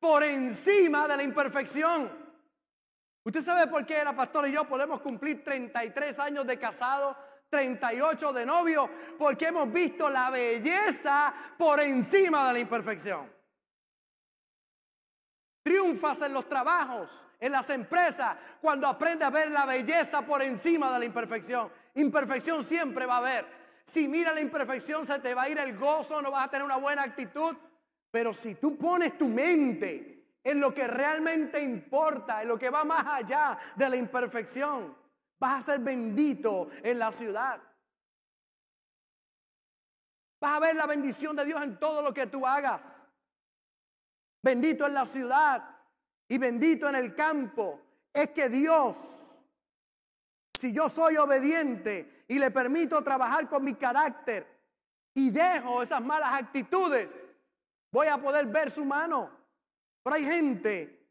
por 0.00 0.22
encima 0.22 1.06
de 1.06 1.16
la 1.16 1.22
imperfección. 1.22 2.10
Usted 3.24 3.44
sabe 3.44 3.66
por 3.66 3.84
qué 3.84 4.02
la 4.02 4.16
pastora 4.16 4.48
y 4.48 4.52
yo 4.52 4.64
podemos 4.64 5.00
cumplir 5.00 5.44
33 5.44 6.18
años 6.18 6.46
de 6.46 6.58
casado, 6.58 7.16
38 7.50 8.32
de 8.32 8.46
novio, 8.46 8.90
porque 9.18 9.48
hemos 9.48 9.70
visto 9.70 10.08
la 10.08 10.30
belleza 10.30 11.34
por 11.58 11.80
encima 11.80 12.46
de 12.48 12.52
la 12.54 12.58
imperfección. 12.60 13.30
Triunfas 15.62 16.22
en 16.22 16.32
los 16.32 16.48
trabajos, 16.48 17.26
en 17.38 17.52
las 17.52 17.68
empresas, 17.68 18.38
cuando 18.62 18.86
aprendes 18.86 19.26
a 19.26 19.30
ver 19.30 19.50
la 19.50 19.66
belleza 19.66 20.22
por 20.22 20.42
encima 20.42 20.90
de 20.90 21.00
la 21.00 21.04
imperfección. 21.04 21.70
Imperfección 21.96 22.64
siempre 22.64 23.04
va 23.04 23.16
a 23.16 23.18
haber. 23.18 23.57
Si 23.90 24.06
mira 24.06 24.34
la 24.34 24.40
imperfección, 24.42 25.06
se 25.06 25.18
te 25.18 25.32
va 25.32 25.44
a 25.44 25.48
ir 25.48 25.58
el 25.58 25.78
gozo, 25.78 26.20
no 26.20 26.30
vas 26.30 26.46
a 26.46 26.50
tener 26.50 26.62
una 26.62 26.76
buena 26.76 27.04
actitud. 27.04 27.56
Pero 28.10 28.34
si 28.34 28.54
tú 28.56 28.76
pones 28.76 29.16
tu 29.16 29.28
mente 29.28 30.36
en 30.44 30.60
lo 30.60 30.74
que 30.74 30.86
realmente 30.86 31.58
importa, 31.58 32.42
en 32.42 32.48
lo 32.48 32.58
que 32.58 32.68
va 32.68 32.84
más 32.84 33.06
allá 33.06 33.58
de 33.76 33.88
la 33.88 33.96
imperfección, 33.96 34.94
vas 35.38 35.58
a 35.58 35.72
ser 35.72 35.80
bendito 35.80 36.68
en 36.82 36.98
la 36.98 37.10
ciudad. 37.10 37.62
Vas 40.38 40.56
a 40.56 40.60
ver 40.60 40.76
la 40.76 40.86
bendición 40.86 41.34
de 41.34 41.46
Dios 41.46 41.62
en 41.62 41.78
todo 41.78 42.02
lo 42.02 42.12
que 42.12 42.26
tú 42.26 42.46
hagas. 42.46 43.06
Bendito 44.42 44.86
en 44.86 44.92
la 44.92 45.06
ciudad 45.06 45.76
y 46.28 46.36
bendito 46.36 46.90
en 46.90 46.94
el 46.94 47.14
campo. 47.14 47.80
Es 48.12 48.32
que 48.32 48.50
Dios, 48.50 49.37
si 50.58 50.72
yo 50.72 50.88
soy 50.88 51.16
obediente, 51.16 52.18
y 52.28 52.38
le 52.38 52.50
permito 52.50 53.02
trabajar 53.02 53.48
con 53.48 53.64
mi 53.64 53.74
carácter 53.74 54.46
y 55.14 55.30
dejo 55.30 55.82
esas 55.82 56.02
malas 56.02 56.34
actitudes, 56.34 57.26
voy 57.90 58.06
a 58.06 58.18
poder 58.18 58.46
ver 58.46 58.70
su 58.70 58.84
mano. 58.84 59.30
Pero 60.02 60.16
hay 60.16 60.24
gente 60.24 61.08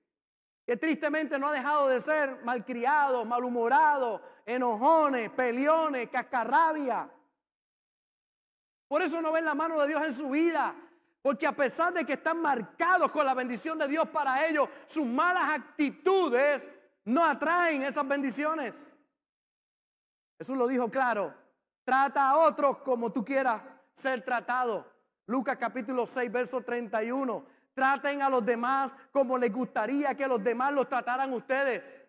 que 0.65 0.77
tristemente 0.77 1.39
no 1.39 1.47
ha 1.47 1.51
dejado 1.51 1.87
de 1.87 1.99
ser 1.99 2.43
malcriados, 2.43 3.25
malhumorados, 3.25 4.21
enojones, 4.45 5.29
peleones, 5.31 6.09
cascarrabia. 6.09 7.09
Por 8.87 9.01
eso 9.01 9.21
no 9.21 9.31
ven 9.31 9.45
la 9.45 9.55
mano 9.55 9.79
de 9.81 9.87
Dios 9.87 10.01
en 10.05 10.13
su 10.13 10.29
vida. 10.29 10.75
Porque 11.21 11.47
a 11.47 11.55
pesar 11.55 11.93
de 11.93 12.05
que 12.05 12.13
están 12.13 12.41
marcados 12.41 13.11
con 13.11 13.25
la 13.25 13.33
bendición 13.33 13.77
de 13.77 13.87
Dios 13.87 14.07
para 14.09 14.45
ellos, 14.45 14.69
sus 14.87 15.05
malas 15.05 15.49
actitudes 15.49 16.69
no 17.05 17.25
atraen 17.25 17.83
esas 17.83 18.07
bendiciones. 18.07 18.96
Jesús 20.37 20.57
lo 20.57 20.67
dijo 20.67 20.89
claro. 20.89 21.33
Trata 21.83 22.29
a 22.29 22.37
otros 22.37 22.79
como 22.79 23.11
tú 23.11 23.23
quieras 23.23 23.75
ser 23.95 24.23
tratado. 24.23 24.85
Lucas 25.25 25.57
capítulo 25.57 26.05
6, 26.05 26.31
verso 26.31 26.61
31. 26.61 27.45
Traten 27.73 28.21
a 28.21 28.29
los 28.29 28.45
demás 28.45 28.97
como 29.11 29.37
les 29.37 29.51
gustaría 29.51 30.15
que 30.15 30.27
los 30.27 30.43
demás 30.43 30.73
los 30.73 30.87
trataran 30.87 31.33
ustedes. 31.33 32.01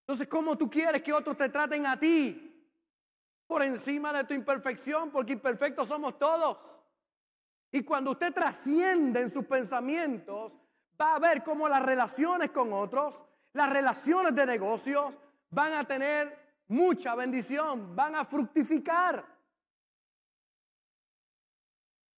Entonces, 0.00 0.28
¿cómo 0.28 0.56
tú 0.56 0.70
quieres 0.70 1.02
que 1.02 1.12
otros 1.12 1.36
te 1.36 1.48
traten 1.48 1.86
a 1.86 1.98
ti? 1.98 2.52
Por 3.46 3.62
encima 3.62 4.12
de 4.12 4.24
tu 4.24 4.34
imperfección, 4.34 5.10
porque 5.10 5.32
imperfectos 5.32 5.88
somos 5.88 6.18
todos. 6.18 6.58
Y 7.72 7.82
cuando 7.82 8.12
usted 8.12 8.32
trasciende 8.32 9.20
en 9.20 9.30
sus 9.30 9.44
pensamientos, 9.44 10.56
va 11.00 11.16
a 11.16 11.18
ver 11.18 11.42
cómo 11.42 11.68
las 11.68 11.82
relaciones 11.82 12.50
con 12.50 12.72
otros, 12.72 13.22
las 13.52 13.70
relaciones 13.70 14.34
de 14.34 14.46
negocios, 14.46 15.12
van 15.50 15.74
a 15.74 15.84
tener 15.84 16.45
mucha 16.68 17.14
bendición, 17.14 17.94
van 17.94 18.16
a 18.16 18.24
fructificar. 18.24 19.24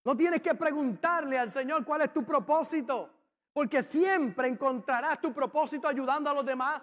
No 0.04 0.16
tienes 0.16 0.40
que 0.40 0.54
preguntarle 0.54 1.38
al 1.38 1.50
Señor 1.50 1.84
cuál 1.84 2.02
es 2.02 2.12
tu 2.12 2.24
propósito, 2.24 3.10
porque 3.52 3.82
siempre 3.82 4.48
encontrarás 4.48 5.20
tu 5.20 5.32
propósito 5.32 5.86
ayudando 5.86 6.30
a 6.30 6.34
los 6.34 6.46
demás, 6.46 6.82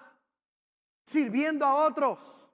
sirviendo 1.06 1.66
a 1.66 1.86
otros. 1.86 2.48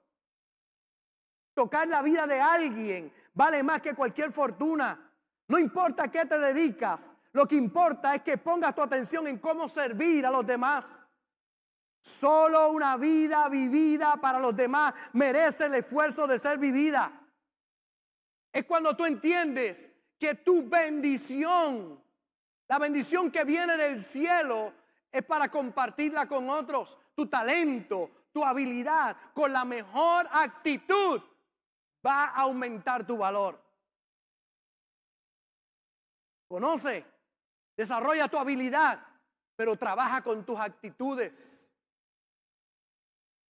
Tocar 1.54 1.86
la 1.88 2.00
vida 2.00 2.26
de 2.26 2.40
alguien 2.40 3.12
vale 3.34 3.62
más 3.62 3.82
que 3.82 3.94
cualquier 3.94 4.32
fortuna. 4.32 5.12
No 5.48 5.58
importa 5.58 6.10
qué 6.10 6.24
te 6.24 6.38
dedicas, 6.38 7.12
lo 7.32 7.46
que 7.46 7.56
importa 7.56 8.14
es 8.14 8.22
que 8.22 8.38
pongas 8.38 8.74
tu 8.74 8.82
atención 8.82 9.26
en 9.26 9.38
cómo 9.38 9.68
servir 9.68 10.24
a 10.26 10.30
los 10.30 10.46
demás. 10.46 10.98
Solo 12.02 12.72
una 12.72 12.96
vida 12.96 13.48
vivida 13.48 14.16
para 14.16 14.40
los 14.40 14.56
demás 14.56 14.92
merece 15.12 15.66
el 15.66 15.76
esfuerzo 15.76 16.26
de 16.26 16.36
ser 16.36 16.58
vivida. 16.58 17.12
Es 18.52 18.64
cuando 18.64 18.96
tú 18.96 19.04
entiendes 19.04 19.88
que 20.18 20.34
tu 20.34 20.68
bendición, 20.68 22.02
la 22.66 22.78
bendición 22.80 23.30
que 23.30 23.44
viene 23.44 23.76
del 23.76 24.02
cielo, 24.02 24.72
es 25.12 25.24
para 25.24 25.48
compartirla 25.48 26.26
con 26.26 26.50
otros. 26.50 26.98
Tu 27.14 27.28
talento, 27.28 28.10
tu 28.32 28.44
habilidad, 28.44 29.16
con 29.32 29.52
la 29.52 29.64
mejor 29.64 30.28
actitud, 30.32 31.22
va 32.04 32.24
a 32.24 32.40
aumentar 32.40 33.06
tu 33.06 33.16
valor. 33.16 33.62
Conoce, 36.48 37.06
desarrolla 37.76 38.26
tu 38.26 38.38
habilidad, 38.38 39.06
pero 39.54 39.76
trabaja 39.76 40.20
con 40.20 40.44
tus 40.44 40.58
actitudes. 40.58 41.61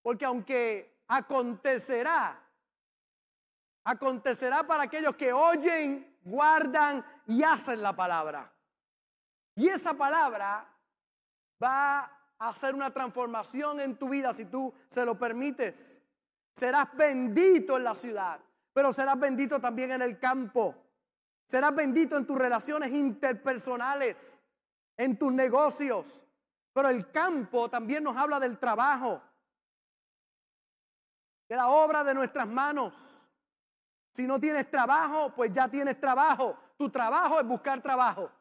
Porque 0.03 0.25
aunque 0.25 0.99
acontecerá, 1.07 2.39
acontecerá 3.83 4.67
para 4.67 4.83
aquellos 4.83 5.15
que 5.15 5.33
oyen, 5.33 6.19
guardan 6.23 7.03
y 7.25 7.41
hacen 7.41 7.81
la 7.81 7.95
palabra. 7.95 8.53
Y 9.55 9.69
esa 9.69 9.93
palabra 9.93 10.67
va 11.61 11.99
a 12.37 12.49
hacer 12.49 12.75
una 12.75 12.91
transformación 12.91 13.79
en 13.79 13.97
tu 13.97 14.09
vida 14.09 14.33
si 14.33 14.45
tú 14.45 14.73
se 14.89 15.05
lo 15.05 15.17
permites. 15.17 16.01
Serás 16.53 16.93
bendito 16.95 17.77
en 17.77 17.85
la 17.85 17.95
ciudad, 17.95 18.39
pero 18.73 18.91
serás 18.91 19.19
bendito 19.19 19.59
también 19.59 19.91
en 19.91 20.01
el 20.01 20.19
campo. 20.19 20.75
Serás 21.45 21.73
bendito 21.73 22.17
en 22.17 22.25
tus 22.25 22.37
relaciones 22.37 22.91
interpersonales, 22.91 24.37
en 24.97 25.17
tus 25.17 25.31
negocios. 25.31 26.25
Pero 26.73 26.89
el 26.89 27.11
campo 27.11 27.69
también 27.69 28.03
nos 28.03 28.17
habla 28.17 28.39
del 28.39 28.57
trabajo 28.57 29.21
de 31.53 31.57
la 31.57 31.67
obra 31.67 32.03
de 32.03 32.15
nuestras 32.15 32.47
manos. 32.47 33.29
Si 34.11 34.23
no 34.23 34.39
tienes 34.39 34.71
trabajo, 34.71 35.31
pues 35.35 35.51
ya 35.51 35.67
tienes 35.67 35.99
trabajo. 35.99 36.57
Tu 36.75 36.89
trabajo 36.89 37.39
es 37.39 37.45
buscar 37.45 37.79
trabajo. 37.79 38.31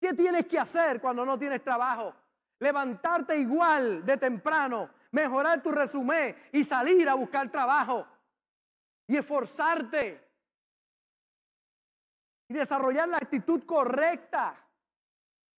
¿Qué 0.00 0.14
tienes 0.14 0.46
que 0.46 0.56
hacer 0.56 1.00
cuando 1.00 1.26
no 1.26 1.36
tienes 1.36 1.64
trabajo? 1.64 2.14
Levantarte 2.60 3.36
igual 3.36 4.06
de 4.06 4.16
temprano, 4.16 4.88
mejorar 5.10 5.60
tu 5.60 5.72
resumen 5.72 6.36
y 6.52 6.62
salir 6.62 7.08
a 7.08 7.14
buscar 7.14 7.50
trabajo. 7.50 8.06
Y 9.08 9.16
esforzarte. 9.16 10.24
Y 12.48 12.54
desarrollar 12.54 13.08
la 13.08 13.16
actitud 13.16 13.64
correcta. 13.64 14.54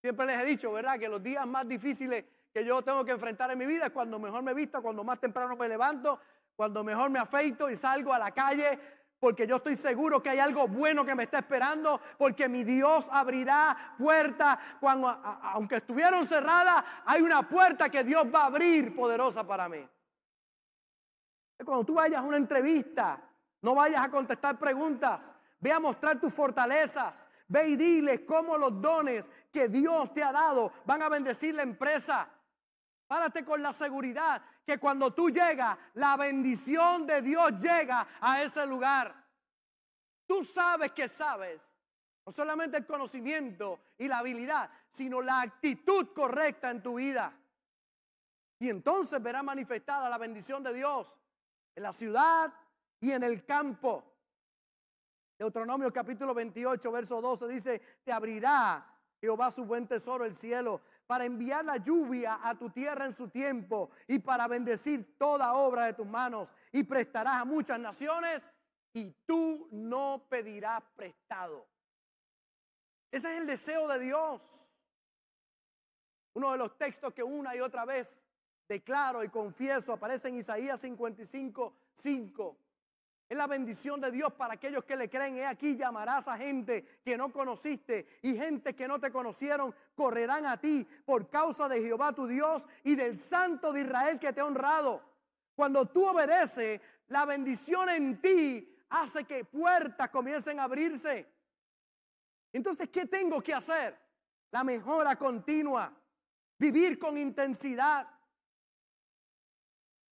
Siempre 0.01 0.25
les 0.25 0.41
he 0.41 0.45
dicho, 0.47 0.73
¿verdad? 0.73 0.99
Que 0.99 1.11
los 1.11 1.23
días 1.23 1.47
más 1.47 1.69
difíciles 1.69 2.25
que 2.53 2.65
yo 2.65 2.83
tengo 2.83 3.05
que 3.05 3.13
enfrentar 3.13 3.51
en 3.51 3.59
mi 3.59 3.67
vida 3.67 3.87
es 3.87 3.93
cuando 3.93 4.19
mejor 4.19 4.43
me 4.43 4.55
visto, 4.55 4.83
cuando 4.83 5.05
más 5.05 5.21
temprano 5.21 5.57
me 5.57 5.69
levanto, 5.69 6.21
cuando 6.57 6.83
mejor 6.83 7.11
me 7.11 7.19
afeito 7.19 7.71
y 7.71 7.77
salgo 7.77 8.13
a 8.13 8.19
la 8.19 8.33
calle 8.33 8.79
porque 9.21 9.47
yo 9.47 9.57
estoy 9.57 9.77
seguro 9.77 10.23
que 10.23 10.31
hay 10.31 10.39
algo 10.39 10.67
bueno 10.67 11.05
que 11.05 11.15
me 11.15 11.25
está 11.25 11.41
esperando, 11.41 12.01
porque 12.17 12.49
mi 12.49 12.65
Dios 12.65 13.07
abrirá 13.13 13.95
puertas 13.99 14.59
cuando, 14.81 15.09
aunque 15.09 15.77
estuvieron 15.77 16.27
cerradas, 16.27 16.83
hay 17.05 17.21
una 17.21 17.47
puerta 17.47 17.91
que 17.91 18.03
Dios 18.03 18.25
va 18.35 18.45
a 18.45 18.47
abrir 18.47 18.97
poderosa 18.97 19.47
para 19.47 19.69
mí. 19.69 19.87
Cuando 21.63 21.85
tú 21.85 21.95
vayas 21.95 22.23
a 22.23 22.27
una 22.27 22.39
entrevista, 22.39 23.21
no 23.61 23.75
vayas 23.75 24.03
a 24.03 24.11
contestar 24.11 24.59
preguntas, 24.59 25.35
ve 25.61 25.71
a 25.71 25.79
mostrar 25.79 26.19
tus 26.19 26.33
fortalezas, 26.33 27.29
ve 27.47 27.69
y 27.69 27.77
diles 27.77 28.23
cómo 28.27 28.57
los 28.57 28.81
dones 28.81 29.31
que 29.53 29.69
Dios 29.69 30.15
te 30.15 30.25
ha 30.25 30.33
dado 30.33 30.73
van 30.87 31.03
a 31.03 31.11
bendecir 31.11 31.55
la 31.55 31.63
empresa. 31.63 32.27
Párate 33.11 33.45
con 33.45 33.61
la 33.61 33.73
seguridad 33.73 34.41
que 34.65 34.79
cuando 34.79 35.13
tú 35.13 35.31
llegas, 35.31 35.77
la 35.95 36.17
bendición 36.17 37.09
de 37.09 37.21
Dios 37.21 37.61
llega 37.61 38.07
a 38.21 38.41
ese 38.41 38.65
lugar. 38.65 39.13
Tú 40.29 40.45
sabes 40.45 40.93
que 40.93 41.09
sabes. 41.09 41.61
No 42.25 42.31
solamente 42.31 42.77
el 42.77 42.87
conocimiento 42.87 43.81
y 43.99 44.07
la 44.07 44.19
habilidad, 44.19 44.71
sino 44.93 45.21
la 45.21 45.41
actitud 45.41 46.13
correcta 46.15 46.71
en 46.71 46.85
tu 46.85 46.99
vida. 46.99 47.37
Y 48.61 48.69
entonces 48.69 49.21
verá 49.21 49.43
manifestada 49.43 50.09
la 50.09 50.17
bendición 50.17 50.63
de 50.63 50.73
Dios 50.73 51.19
en 51.75 51.83
la 51.83 51.93
ciudad 51.93 52.55
y 53.01 53.11
en 53.11 53.25
el 53.25 53.45
campo. 53.45 54.05
Deuteronomio 55.37 55.93
capítulo 55.93 56.33
28, 56.33 56.93
verso 56.93 57.21
12 57.21 57.49
dice, 57.49 57.83
te 58.05 58.13
abrirá 58.13 58.87
Jehová 59.21 59.51
su 59.51 59.65
buen 59.65 59.89
tesoro, 59.89 60.25
el 60.25 60.37
cielo, 60.37 60.81
para 61.11 61.25
enviar 61.25 61.65
la 61.65 61.77
lluvia 61.77 62.39
a 62.41 62.57
tu 62.57 62.71
tierra 62.71 63.05
en 63.05 63.13
su 63.13 63.29
tiempo 63.31 63.91
y 64.07 64.21
para 64.21 64.47
bendecir 64.47 65.19
toda 65.19 65.55
obra 65.55 65.87
de 65.87 65.95
tus 65.95 66.07
manos 66.07 66.55
y 66.71 66.85
prestarás 66.85 67.41
a 67.41 67.45
muchas 67.45 67.81
naciones 67.81 68.49
y 68.93 69.11
tú 69.27 69.67
no 69.73 70.25
pedirás 70.29 70.85
prestado. 70.95 71.67
Ese 73.11 73.29
es 73.29 73.41
el 73.41 73.47
deseo 73.49 73.89
de 73.89 73.99
Dios. 73.99 74.79
Uno 76.35 76.53
de 76.53 76.59
los 76.59 76.79
textos 76.79 77.13
que 77.13 77.25
una 77.25 77.57
y 77.57 77.61
otra 77.61 77.85
vez 77.85 78.23
declaro 78.69 79.25
y 79.25 79.31
confieso 79.31 79.95
aparece 79.95 80.29
en 80.29 80.37
Isaías 80.37 80.79
55, 80.79 81.75
5. 81.93 82.57
Es 83.31 83.37
la 83.37 83.47
bendición 83.47 84.01
de 84.01 84.11
Dios 84.11 84.33
para 84.33 84.55
aquellos 84.55 84.83
que 84.83 84.97
le 84.97 85.09
creen. 85.09 85.37
He 85.37 85.47
aquí 85.47 85.77
llamarás 85.77 86.27
a 86.27 86.37
gente 86.37 87.01
que 87.05 87.17
no 87.17 87.33
conociste 87.33 88.19
y 88.23 88.35
gente 88.35 88.75
que 88.75 88.89
no 88.89 88.99
te 88.99 89.13
conocieron 89.13 89.73
correrán 89.95 90.47
a 90.47 90.61
ti 90.61 90.85
por 91.05 91.31
causa 91.31 91.69
de 91.69 91.81
Jehová 91.81 92.13
tu 92.13 92.27
Dios 92.27 92.67
y 92.83 92.97
del 92.97 93.17
Santo 93.17 93.73
de 93.73 93.83
Israel 93.83 94.19
que 94.19 94.33
te 94.33 94.41
ha 94.41 94.45
honrado. 94.45 95.01
Cuando 95.55 95.87
tú 95.87 96.09
obedeces, 96.09 96.81
la 97.07 97.25
bendición 97.25 97.89
en 97.91 98.21
ti 98.21 98.77
hace 98.89 99.23
que 99.23 99.45
puertas 99.45 100.11
comiencen 100.11 100.59
a 100.59 100.65
abrirse. 100.65 101.33
Entonces, 102.53 102.89
¿qué 102.89 103.07
tengo 103.07 103.41
que 103.41 103.55
hacer? 103.55 103.97
La 104.51 104.65
mejora 104.65 105.15
continua, 105.15 105.97
vivir 106.59 106.99
con 106.99 107.17
intensidad, 107.17 108.09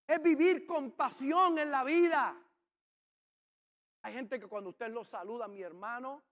es 0.07 0.23
vivir 0.23 0.65
con 0.65 0.91
pasión 0.91 1.59
en 1.59 1.69
la 1.69 1.83
vida. 1.83 2.45
Hay 4.01 4.13
gente 4.13 4.39
que 4.39 4.47
cuando 4.47 4.69
usted 4.69 4.89
lo 4.89 5.03
saluda, 5.03 5.47
mi 5.47 5.61
hermano, 5.61 6.23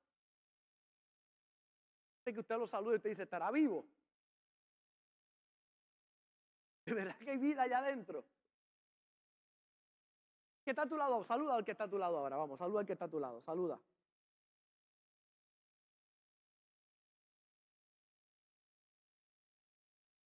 que 2.34 2.40
usted 2.40 2.58
lo 2.58 2.68
saluda 2.68 2.96
y 2.96 3.00
te 3.00 3.10
dice, 3.10 3.24
estará 3.24 3.52
vivo. 3.52 3.86
De 6.86 6.94
verdad 6.94 7.18
que 7.18 7.32
hay 7.32 7.38
vida 7.38 7.64
allá 7.64 7.80
adentro. 7.80 8.26
¿Qué 10.64 10.72
está 10.72 10.84
a 10.84 10.88
tu 10.88 10.98
lado? 10.98 11.24
Saluda 11.24 11.56
al 11.56 11.64
que 11.64 11.72
está 11.72 11.86
a 11.86 11.90
tu 11.90 11.98
lado 11.98 12.18
ahora. 12.18 12.36
Vamos, 12.38 12.60
saluda 12.60 12.82
al 12.82 12.86
que 12.86 12.94
está 12.94 13.06
a 13.06 13.10
tu 13.10 13.20
lado. 13.20 13.42
Saluda. 13.42 13.80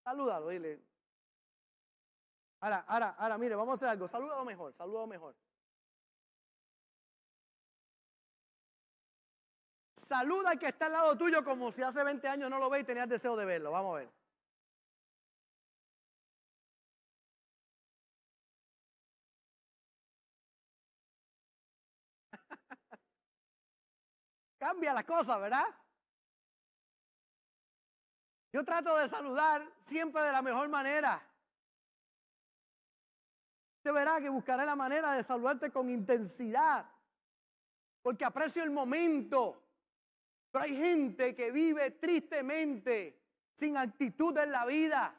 Salúdalo, 0.04 0.49
dile. 0.49 0.82
Ahora, 2.60 2.80
ahora, 2.88 3.10
ahora, 3.17 3.38
mire, 3.38 3.56
vamos 3.56 3.73
a 3.73 3.75
hacer 3.75 3.89
algo. 3.89 4.08
Salúdalo 4.08 4.43
mejor, 4.43 4.73
salúdalo 4.73 5.08
mejor. 5.08 5.36
Saluda 10.12 10.50
al 10.50 10.60
que 10.60 10.67
está 10.67 10.88
al 10.88 10.91
lado 10.91 11.17
tuyo 11.17 11.41
como 11.41 11.71
si 11.71 11.82
hace 11.82 12.04
20 12.04 12.28
años 12.28 12.50
no 12.50 12.60
lo 12.60 12.69
ve 12.69 12.82
y 12.82 12.84
tenías 12.84 13.08
deseo 13.08 13.34
de 13.38 13.45
verlo. 13.45 13.71
Vamos 13.71 13.95
a 13.95 14.00
ver. 14.00 14.12
Cambia 24.60 24.93
la 24.93 25.06
cosa, 25.06 25.38
¿verdad? 25.38 25.63
Yo 28.52 28.65
trato 28.65 28.97
de 28.97 29.08
saludar 29.08 29.65
siempre 29.86 30.24
de 30.24 30.34
la 30.34 30.41
mejor 30.41 30.67
manera. 30.67 31.26
Usted 33.78 33.93
verá 33.93 34.19
que 34.19 34.28
buscaré 34.28 34.65
la 34.65 34.76
manera 34.76 35.13
de 35.13 35.24
saludarte 35.24 35.71
con 35.71 35.89
intensidad, 35.89 36.86
porque 38.02 38.26
aprecio 38.26 38.62
el 38.62 38.71
momento. 38.71 39.70
Pero 40.51 40.65
hay 40.65 40.75
gente 40.75 41.33
que 41.33 41.51
vive 41.51 41.91
tristemente, 41.91 43.19
sin 43.55 43.77
actitud 43.77 44.37
en 44.37 44.51
la 44.51 44.65
vida, 44.65 45.15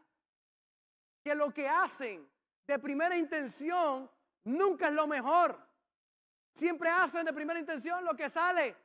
que 1.23 1.35
lo 1.35 1.53
que 1.53 1.69
hacen 1.69 2.29
de 2.67 2.79
primera 2.79 3.17
intención 3.17 4.11
nunca 4.45 4.89
es 4.89 4.95
lo 4.95 5.07
mejor. 5.07 5.59
Siempre 6.55 6.91
hacen 6.91 7.25
de 7.25 7.33
primera 7.33 7.59
intención 7.59 8.05
lo 8.05 8.15
que 8.15 8.29
sale. 8.29 8.77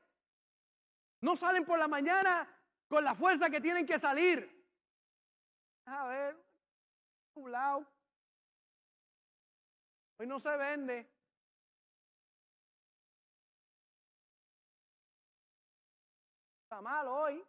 No 1.21 1.36
salen 1.36 1.65
por 1.65 1.79
la 1.79 1.88
mañana 1.88 2.47
con 2.88 3.03
la 3.03 3.13
fuerza 3.13 3.49
que 3.49 3.60
tienen 3.60 3.86
que 3.86 3.99
salir. 3.99 4.55
A 5.86 6.07
ver, 6.07 6.47
lado. 7.45 7.86
Hoy 10.17 10.25
no 10.25 10.39
se 10.39 10.55
vende. 10.57 11.07
Está 16.67 16.82
mal 16.82 17.08
hoy. 17.08 17.41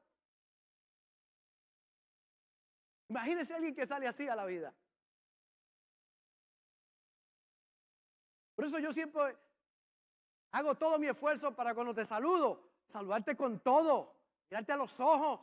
Imagínese 3.09 3.53
alguien 3.53 3.75
que 3.75 3.85
sale 3.85 4.07
así 4.07 4.29
a 4.29 4.37
la 4.37 4.47
vida. 4.47 4.73
Por 8.55 8.67
eso 8.67 8.79
yo 8.79 8.93
siempre 8.93 9.37
hago 10.53 10.77
todo 10.77 11.01
mi 11.01 11.09
esfuerzo 11.09 11.53
para 11.57 11.75
cuando 11.75 11.93
te 11.93 12.05
saludo, 12.05 12.63
saludarte 12.87 13.37
con 13.37 13.59
todo, 13.59 14.15
mirarte 14.49 14.71
a 14.71 14.77
los 14.77 15.01
ojos, 15.01 15.41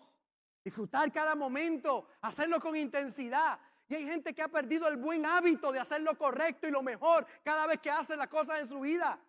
disfrutar 0.64 1.12
cada 1.12 1.36
momento, 1.36 2.08
hacerlo 2.22 2.62
con 2.62 2.78
intensidad. 2.78 3.60
Y 3.90 3.96
hay 3.96 4.06
gente 4.06 4.34
que 4.34 4.42
ha 4.42 4.48
perdido 4.48 4.88
el 4.88 4.96
buen 4.96 5.26
hábito 5.26 5.74
de 5.74 5.82
hacer 5.82 6.00
lo 6.00 6.18
correcto 6.18 6.66
y 6.66 6.72
lo 6.72 6.82
mejor 6.82 7.28
cada 7.44 7.68
vez 7.68 7.82
que 7.82 7.92
hace 7.92 8.16
las 8.16 8.30
cosas 8.30 8.62
en 8.62 8.70
su 8.70 8.80
vida. 8.80 9.20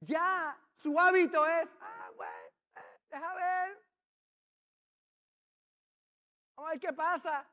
Ya 0.00 0.54
su 0.74 1.00
hábito 1.00 1.46
es, 1.46 1.74
ah, 1.80 2.10
Deja 3.10 3.34
ver. 3.34 3.84
Vamos 6.56 6.68
a 6.68 6.72
ver 6.72 6.80
qué 6.80 6.92
pasa. 6.92 7.46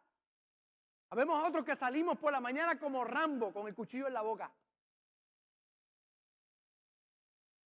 Habemos 1.09 1.47
otros 1.47 1.63
que 1.63 1.75
salimos 1.75 2.17
por 2.17 2.31
la 2.31 2.41
mañana 2.41 2.79
como 2.79 3.03
Rambo 3.03 3.53
con 3.53 3.67
el 3.67 3.75
cuchillo 3.75 4.07
en 4.07 4.13
la 4.13 4.21
boca. 4.21 4.51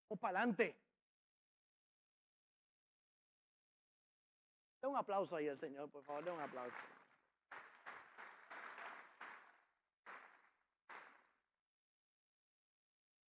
O 0.09 0.17
para 0.17 0.39
adelante. 0.39 0.77
Un 4.81 4.95
aplauso 4.95 5.35
ahí 5.35 5.47
al 5.47 5.57
Señor, 5.57 5.89
por 5.91 6.03
favor, 6.03 6.23
den 6.23 6.33
un 6.33 6.41
aplauso. 6.41 6.77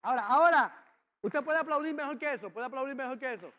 Ahora, 0.01 0.25
ahora, 0.27 0.85
usted 1.21 1.43
puede 1.43 1.59
aplaudir 1.59 1.93
mejor 1.93 2.17
que 2.17 2.33
eso, 2.33 2.49
puede 2.49 2.67
aplaudir 2.67 2.95
mejor 2.95 3.19
que 3.19 3.33
eso. 3.33 3.51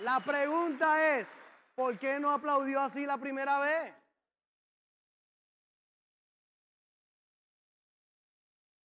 La 0.00 0.20
pregunta 0.20 1.18
es, 1.18 1.28
¿por 1.74 1.98
qué 1.98 2.20
no 2.20 2.30
aplaudió 2.30 2.80
así 2.80 3.06
la 3.06 3.16
primera 3.16 3.58
vez? 3.58 3.94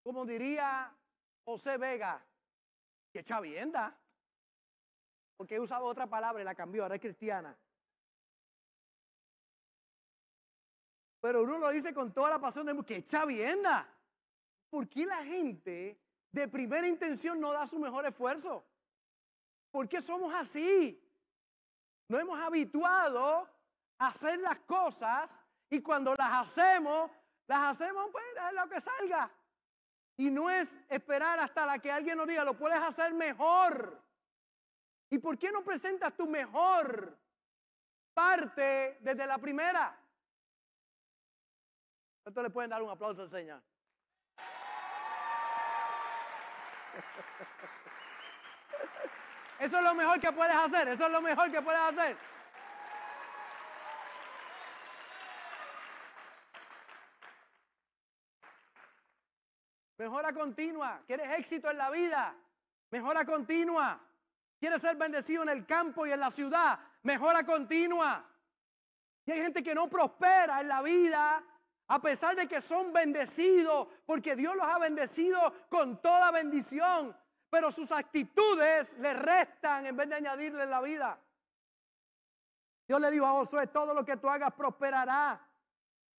Como 0.03 0.25
diría 0.25 0.95
José 1.43 1.77
Vega, 1.77 2.25
que 3.11 3.23
chavienda. 3.23 3.97
Porque 5.35 5.59
usado 5.59 5.85
otra 5.85 6.07
palabra 6.07 6.41
y 6.41 6.45
la 6.45 6.55
cambió, 6.55 6.83
ahora 6.83 6.95
es 6.95 7.01
cristiana. 7.01 7.57
Pero 11.19 11.43
uno 11.43 11.57
lo 11.57 11.69
dice 11.69 11.93
con 11.93 12.13
toda 12.13 12.29
la 12.29 12.39
pasión 12.39 12.65
de 12.65 12.83
que 12.85 13.03
chavienda. 13.03 13.87
¿Por 14.69 14.87
qué 14.87 15.05
la 15.05 15.23
gente 15.25 15.99
de 16.31 16.47
primera 16.47 16.87
intención 16.87 17.39
no 17.39 17.51
da 17.51 17.67
su 17.67 17.77
mejor 17.79 18.05
esfuerzo? 18.05 18.63
¿Por 19.71 19.87
qué 19.87 20.01
somos 20.01 20.33
así? 20.33 21.01
No 22.07 22.19
hemos 22.19 22.37
habituado 22.39 23.49
a 23.97 24.07
hacer 24.07 24.39
las 24.39 24.59
cosas 24.59 25.43
y 25.69 25.81
cuando 25.81 26.13
las 26.15 26.49
hacemos, 26.49 27.09
Las 27.47 27.71
hacemos, 27.71 28.09
pues, 28.11 28.23
lo 28.53 28.69
que 28.69 28.79
salga. 28.79 29.29
Y 30.15 30.29
no 30.29 30.49
es 30.49 30.79
esperar 30.87 31.39
hasta 31.39 31.65
la 31.65 31.79
que 31.79 31.91
alguien 31.91 32.17
nos 32.17 32.27
diga, 32.27 32.45
lo 32.45 32.57
puedes 32.57 32.79
hacer 32.79 33.13
mejor. 33.13 34.01
¿Y 35.09 35.19
por 35.19 35.37
qué 35.37 35.51
no 35.51 35.61
presentas 35.61 36.15
tu 36.15 36.27
mejor 36.27 37.17
parte 38.13 38.99
desde 39.01 39.25
la 39.25 39.37
primera? 39.37 39.99
¿Cuánto 42.23 42.41
le 42.41 42.49
pueden 42.49 42.69
dar 42.69 42.81
un 42.81 42.89
aplauso 42.89 43.23
al 43.23 43.29
Señor? 43.29 43.61
Eso 49.61 49.77
es 49.77 49.83
lo 49.83 49.93
mejor 49.93 50.19
que 50.19 50.31
puedes 50.31 50.55
hacer. 50.55 50.87
Eso 50.87 51.05
es 51.05 51.11
lo 51.11 51.21
mejor 51.21 51.51
que 51.51 51.61
puedes 51.61 51.79
hacer. 51.79 52.17
Mejora 59.97 60.33
continua. 60.33 61.03
¿Quieres 61.05 61.29
éxito 61.37 61.69
en 61.69 61.77
la 61.77 61.91
vida? 61.91 62.35
Mejora 62.89 63.23
continua. 63.23 63.99
¿Quieres 64.59 64.81
ser 64.81 64.95
bendecido 64.95 65.43
en 65.43 65.49
el 65.49 65.63
campo 65.67 66.07
y 66.07 66.11
en 66.11 66.21
la 66.21 66.31
ciudad? 66.31 66.79
Mejora 67.03 67.45
continua. 67.45 68.27
Y 69.27 69.31
hay 69.31 69.41
gente 69.43 69.61
que 69.61 69.75
no 69.75 69.87
prospera 69.87 70.61
en 70.61 70.69
la 70.69 70.81
vida 70.81 71.43
a 71.87 72.01
pesar 72.01 72.35
de 72.35 72.47
que 72.47 72.61
son 72.61 72.91
bendecidos, 72.91 73.89
porque 74.07 74.35
Dios 74.35 74.55
los 74.55 74.65
ha 74.65 74.79
bendecido 74.79 75.53
con 75.69 76.01
toda 76.01 76.31
bendición 76.31 77.15
pero 77.51 77.69
sus 77.69 77.91
actitudes 77.91 78.97
le 78.97 79.13
restan 79.13 79.85
en 79.85 79.97
vez 79.97 80.07
de 80.07 80.15
añadirle 80.15 80.65
la 80.65 80.79
vida. 80.79 81.19
Dios 82.87 83.01
le 83.01 83.11
dijo 83.11 83.25
a 83.25 83.31
Josué, 83.31 83.67
todo 83.67 83.93
lo 83.93 84.05
que 84.05 84.15
tú 84.15 84.29
hagas 84.29 84.53
prosperará. 84.53 85.45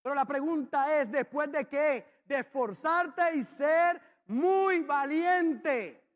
Pero 0.02 0.14
la 0.14 0.26
pregunta 0.26 1.00
es, 1.00 1.10
¿después 1.10 1.50
de 1.50 1.66
qué? 1.66 2.22
De 2.26 2.36
esforzarte 2.40 3.34
y 3.34 3.44
ser 3.44 4.00
muy 4.26 4.80
valiente. 4.80 6.06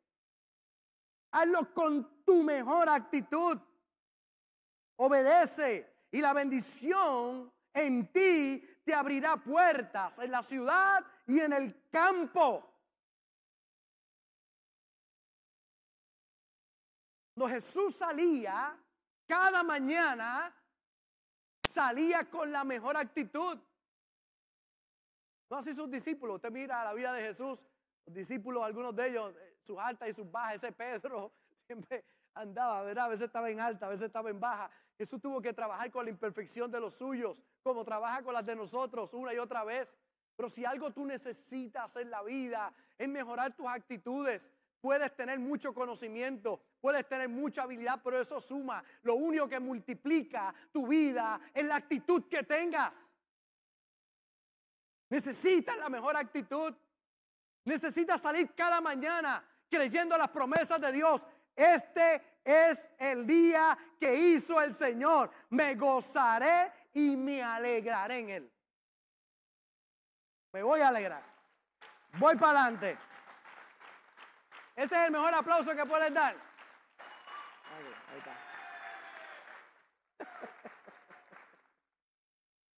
Hazlo 1.31 1.73
con 1.73 2.23
tu 2.23 2.43
mejor 2.43 2.91
actitud. 2.91 3.59
Obedece 4.97 5.95
y 6.11 6.21
la 6.21 6.35
bendición 6.35 7.51
en 7.73 8.13
ti 8.13 8.63
te 8.85 8.93
abrirá 8.93 9.39
puertas 9.39 10.19
en 10.19 10.31
la 10.31 10.43
ciudad 10.43 11.03
y 11.27 11.41
en 11.41 11.55
el 11.55 11.89
campo. 11.91 12.76
Cuando 17.37 17.55
Jesús 17.55 17.95
salía, 17.95 18.75
cada 19.27 19.63
mañana 19.63 20.55
salía 21.61 22.25
con 22.31 22.51
la 22.51 22.65
mejor 22.65 22.97
actitud. 22.97 23.59
No 25.51 25.59
así 25.59 25.75
sus 25.75 25.91
discípulos. 25.91 26.37
Usted 26.37 26.51
mira 26.51 26.83
la 26.83 26.95
vida 26.95 27.13
de 27.13 27.21
Jesús, 27.21 27.67
los 28.07 28.15
discípulos, 28.15 28.65
algunos 28.65 28.97
de 28.97 29.09
ellos, 29.09 29.35
eh, 29.37 29.59
sus 29.63 29.77
altas 29.79 30.09
y 30.09 30.15
sus 30.15 30.31
bajas. 30.31 30.55
Ese 30.55 30.73
Pedro 30.73 31.31
siempre 31.67 32.07
andaba, 32.33 32.81
¿verdad? 32.83 33.05
A 33.05 33.09
veces 33.09 33.27
estaba 33.27 33.51
en 33.51 33.61
alta, 33.61 33.85
a 33.85 33.91
veces 33.91 34.07
estaba 34.07 34.31
en 34.31 34.41
baja. 34.41 34.71
Jesús 34.97 35.21
tuvo 35.21 35.43
que 35.43 35.53
trabajar 35.53 35.91
con 35.91 36.07
la 36.07 36.11
imperfección 36.11 36.71
de 36.71 36.81
los 36.81 36.95
suyos, 36.95 37.43
como 37.63 37.85
trabaja 37.85 38.23
con 38.23 38.33
las 38.33 38.47
de 38.47 38.57
nosotros 38.57 39.13
una 39.13 39.35
y 39.35 39.39
otra 39.39 39.63
vez. 39.63 39.95
Pero 40.37 40.49
si 40.49 40.65
algo 40.65 40.91
tú 40.91 41.05
necesitas 41.05 41.97
en 41.97 42.11
la 42.11 42.23
vida 42.23 42.73
es 42.97 43.09
mejorar 43.11 43.55
tus 43.55 43.67
actitudes, 43.67 44.51
Puedes 44.87 45.17
tener 45.17 45.41
mucho 45.41 45.75
conocimiento, 45.75 46.61
puedes 46.81 47.09
tener 47.09 47.29
mucha 47.29 47.65
habilidad, 47.65 48.01
pero 48.05 48.21
eso 48.21 48.41
suma. 48.41 48.85
Lo 49.03 49.17
único 49.17 49.49
que 49.49 49.59
multiplica 49.59 50.55
tu 50.71 50.87
vida 50.87 51.41
es 51.53 51.65
la 51.65 51.75
actitud 51.75 52.29
que 52.29 52.45
tengas. 52.45 52.95
Necesitas 55.09 55.77
la 55.77 55.89
mejor 55.89 56.17
actitud. 56.17 56.73
Necesitas 57.65 58.21
salir 58.21 58.55
cada 58.55 58.81
mañana 58.81 59.45
creyendo 59.69 60.17
las 60.17 60.31
promesas 60.31 60.81
de 60.81 60.93
Dios. 60.93 61.27
Este 61.57 62.23
es 62.45 62.89
el 62.97 63.27
día 63.27 63.77
que 63.99 64.15
hizo 64.15 64.63
el 64.63 64.73
Señor. 64.73 65.33
Me 65.51 65.75
gozaré 65.75 66.71
y 66.93 67.17
me 67.17 67.43
alegraré 67.43 68.19
en 68.21 68.31
él. 68.31 68.53
Me 70.53 70.63
voy 70.63 70.79
a 70.79 70.89
alegrar. 70.91 71.25
Voy 72.21 72.37
para 72.37 72.61
adelante. 72.61 73.16
Ese 74.77 74.95
es 74.95 75.07
el 75.07 75.11
mejor 75.11 75.35
aplauso 75.35 75.75
que 75.75 75.87
puedes 75.87 76.13
dar. 76.13 76.37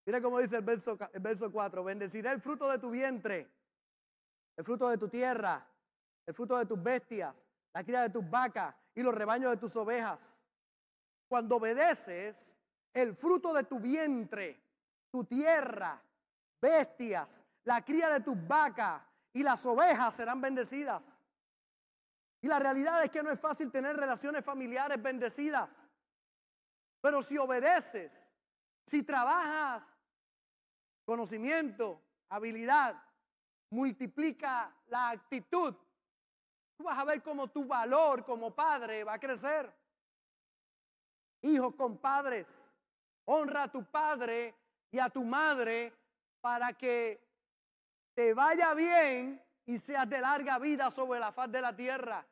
Mira 0.07 0.23
cómo 0.23 0.39
dice 0.39 0.57
el 0.57 0.63
verso, 0.63 0.97
el 1.13 1.21
verso 1.21 1.51
4. 1.51 1.83
Bendeciré 1.83 2.31
el 2.31 2.41
fruto 2.41 2.71
de 2.71 2.79
tu 2.79 2.89
vientre, 2.91 3.51
el 4.57 4.65
fruto 4.65 4.89
de 4.89 4.97
tu 4.97 5.09
tierra, 5.09 5.67
el 6.25 6.35
fruto 6.35 6.57
de 6.57 6.67
tus 6.67 6.81
bestias, 6.81 7.45
la 7.75 7.83
cría 7.83 8.03
de 8.03 8.11
tus 8.11 8.31
vacas 8.31 8.77
y 8.95 9.03
los 9.03 9.13
rebaños 9.13 9.51
de 9.51 9.57
tus 9.57 9.77
ovejas. 9.77 10.39
Cuando 11.27 11.57
obedeces, 11.57 12.57
el 12.95 13.17
fruto 13.17 13.53
de 13.53 13.65
tu 13.65 13.81
vientre, 13.81 14.63
tu 15.11 15.25
tierra, 15.25 16.01
bestias, 16.63 17.43
la 17.65 17.85
cría 17.85 18.09
de 18.09 18.21
tus 18.21 18.37
vacas 18.47 19.03
y 19.33 19.43
las 19.43 19.67
ovejas 19.67 20.15
serán 20.15 20.41
bendecidas. 20.41 21.21
Y 22.41 22.49
la 22.49 22.59
realidad 22.59 23.03
es 23.03 23.11
que 23.11 23.23
no 23.23 23.31
es 23.31 23.41
fácil 23.41 23.71
tener 23.71 23.97
relaciones 23.97 24.45
familiares 24.45 25.03
bendecidas. 25.03 25.89
Pero 27.01 27.23
si 27.23 27.37
obedeces, 27.37 28.31
si 28.87 29.03
trabajas, 29.03 29.97
conocimiento, 31.05 32.03
habilidad, 32.29 33.03
multiplica 33.71 34.75
la 34.87 35.11
actitud, 35.11 35.75
tú 36.77 36.85
vas 36.85 36.99
a 36.99 37.05
ver 37.05 37.23
cómo 37.23 37.49
tu 37.49 37.65
valor 37.65 38.25
como 38.25 38.55
padre 38.55 39.05
va 39.05 39.15
a 39.15 39.21
crecer. 39.21 39.73
Hijos 41.43 41.75
con 41.75 41.99
padres, 41.99 42.73
honra 43.25 43.65
a 43.65 43.73
tu 43.73 43.85
padre 43.85 44.55
y 44.91 44.99
a 44.99 45.11
tu 45.11 45.25
madre 45.25 45.93
para 46.41 46.73
que 46.73 47.21
te 48.15 48.35
vaya 48.35 48.75
bien 48.75 49.41
y 49.69 49.77
seas 49.77 50.09
de 50.09 50.19
larga 50.19 50.59
vida 50.59 50.91
sobre 50.91 51.21
la 51.21 51.31
faz 51.31 51.53
de 51.53 51.61
la 51.61 51.77
tierra. 51.77 52.25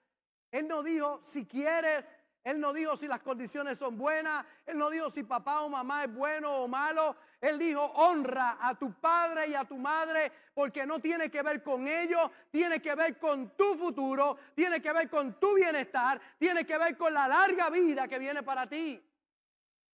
Él 0.51 0.67
no 0.67 0.83
dijo 0.83 1.21
si 1.23 1.45
quieres, 1.45 2.17
Él 2.43 2.59
no 2.59 2.73
dijo 2.73 2.97
si 2.97 3.07
las 3.07 3.21
condiciones 3.21 3.79
son 3.79 3.99
buenas, 3.99 4.47
Él 4.65 4.79
no 4.79 4.89
dijo 4.89 5.11
si 5.11 5.23
papá 5.23 5.61
o 5.61 5.69
mamá 5.69 6.05
es 6.05 6.15
bueno 6.15 6.63
o 6.63 6.67
malo. 6.67 7.15
Él 7.39 7.59
dijo 7.59 7.85
honra 7.85 8.57
a 8.59 8.75
tu 8.75 8.91
padre 8.95 9.49
y 9.49 9.55
a 9.55 9.67
tu 9.67 9.77
madre 9.77 10.33
porque 10.55 10.87
no 10.87 10.99
tiene 10.99 11.31
que 11.31 11.43
ver 11.43 11.63
con 11.63 11.87
ellos, 11.87 12.31
tiene 12.51 12.81
que 12.81 12.95
ver 12.95 13.19
con 13.19 13.51
tu 13.55 13.75
futuro, 13.75 14.39
tiene 14.55 14.81
que 14.81 14.95
ver 14.95 15.11
con 15.11 15.39
tu 15.39 15.57
bienestar, 15.57 16.19
tiene 16.39 16.65
que 16.65 16.79
ver 16.79 16.97
con 16.97 17.13
la 17.13 17.29
larga 17.29 17.69
vida 17.69 18.09
que 18.09 18.19
viene 18.19 18.43
para 18.43 18.67
ti. 18.67 19.07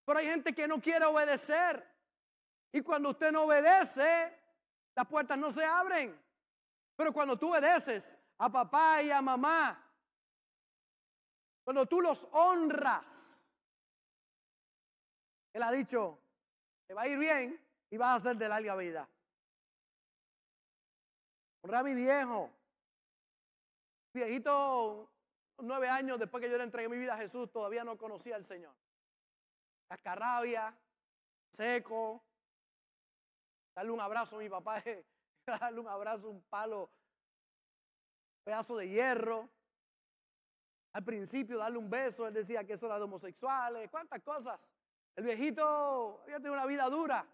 Pero 0.04 0.18
hay 0.20 0.26
gente 0.26 0.54
que 0.54 0.68
no 0.68 0.80
quiere 0.80 1.06
obedecer. 1.06 1.84
Y 2.70 2.82
cuando 2.82 3.10
usted 3.10 3.32
no 3.32 3.42
obedece, 3.42 4.32
las 4.94 5.08
puertas 5.08 5.36
no 5.36 5.50
se 5.50 5.64
abren. 5.64 6.21
Pero 6.96 7.12
cuando 7.12 7.38
tú 7.38 7.50
obedeces 7.50 8.18
a 8.38 8.50
papá 8.50 9.02
y 9.02 9.10
a 9.10 9.22
mamá, 9.22 9.82
cuando 11.64 11.86
tú 11.86 12.00
los 12.00 12.26
honras, 12.32 13.44
Él 15.52 15.62
ha 15.62 15.70
dicho, 15.70 16.18
te 16.86 16.94
va 16.94 17.02
a 17.02 17.08
ir 17.08 17.18
bien 17.18 17.60
y 17.90 17.96
vas 17.96 18.16
a 18.16 18.28
ser 18.28 18.36
de 18.36 18.48
larga 18.48 18.74
vida. 18.76 19.08
Honra 21.62 21.80
a 21.80 21.84
mi 21.84 21.94
viejo. 21.94 22.50
Viejito, 24.12 25.10
nueve 25.58 25.88
años 25.88 26.18
después 26.18 26.42
que 26.42 26.50
yo 26.50 26.58
le 26.58 26.64
entregué 26.64 26.88
mi 26.88 26.98
vida 26.98 27.14
a 27.14 27.18
Jesús, 27.18 27.50
todavía 27.50 27.84
no 27.84 27.96
conocía 27.96 28.36
al 28.36 28.44
Señor. 28.44 28.74
Cascarrabia, 29.88 30.76
seco. 31.52 32.22
Darle 33.74 33.92
un 33.92 34.00
abrazo 34.00 34.36
a 34.36 34.40
mi 34.40 34.48
papá 34.48 34.82
darle 35.46 35.80
un 35.80 35.88
abrazo, 35.88 36.30
un 36.30 36.42
palo, 36.42 36.82
un 36.82 38.44
pedazo 38.44 38.76
de 38.76 38.88
hierro. 38.88 39.48
Al 40.92 41.04
principio 41.04 41.58
darle 41.58 41.78
un 41.78 41.88
beso, 41.88 42.26
él 42.26 42.34
decía 42.34 42.64
que 42.64 42.74
eso 42.74 42.86
era 42.86 42.96
de 42.96 43.04
homosexuales, 43.04 43.90
cuántas 43.90 44.22
cosas. 44.22 44.70
El 45.16 45.24
viejito 45.24 46.20
había 46.22 46.36
tenido 46.36 46.52
una 46.52 46.66
vida 46.66 46.88
dura. 46.88 47.26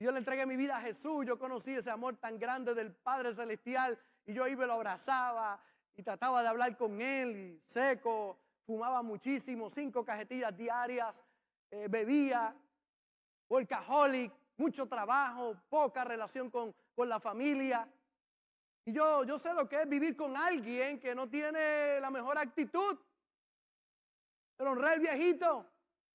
Yo 0.00 0.12
le 0.12 0.18
entregué 0.18 0.46
mi 0.46 0.56
vida 0.56 0.76
a 0.76 0.80
Jesús, 0.80 1.26
yo 1.26 1.38
conocí 1.38 1.74
ese 1.74 1.90
amor 1.90 2.16
tan 2.16 2.38
grande 2.38 2.74
del 2.74 2.94
Padre 2.94 3.34
Celestial 3.34 3.98
y 4.26 4.32
yo 4.32 4.46
iba 4.46 4.64
y 4.64 4.66
lo 4.66 4.74
abrazaba 4.74 5.60
y 5.96 6.02
trataba 6.02 6.42
de 6.42 6.48
hablar 6.48 6.76
con 6.76 7.00
él 7.00 7.36
y 7.36 7.62
seco, 7.64 8.38
fumaba 8.64 9.02
muchísimo, 9.02 9.70
cinco 9.70 10.04
cajetillas 10.04 10.56
diarias, 10.56 11.24
eh, 11.70 11.88
bebía, 11.88 12.54
workaholic, 13.48 14.32
mucho 14.56 14.86
trabajo, 14.86 15.56
poca 15.68 16.04
relación 16.04 16.48
con, 16.50 16.74
con 16.98 17.08
la 17.08 17.20
familia. 17.20 17.88
Y 18.84 18.92
yo, 18.92 19.22
yo 19.22 19.38
sé 19.38 19.54
lo 19.54 19.68
que 19.68 19.82
es 19.82 19.88
vivir 19.88 20.16
con 20.16 20.36
alguien 20.36 20.98
que 20.98 21.14
no 21.14 21.28
tiene 21.28 22.00
la 22.00 22.10
mejor 22.10 22.36
actitud. 22.36 22.98
Pero 24.56 24.72
honrar 24.72 24.94
al 24.94 24.98
viejito, 24.98 25.64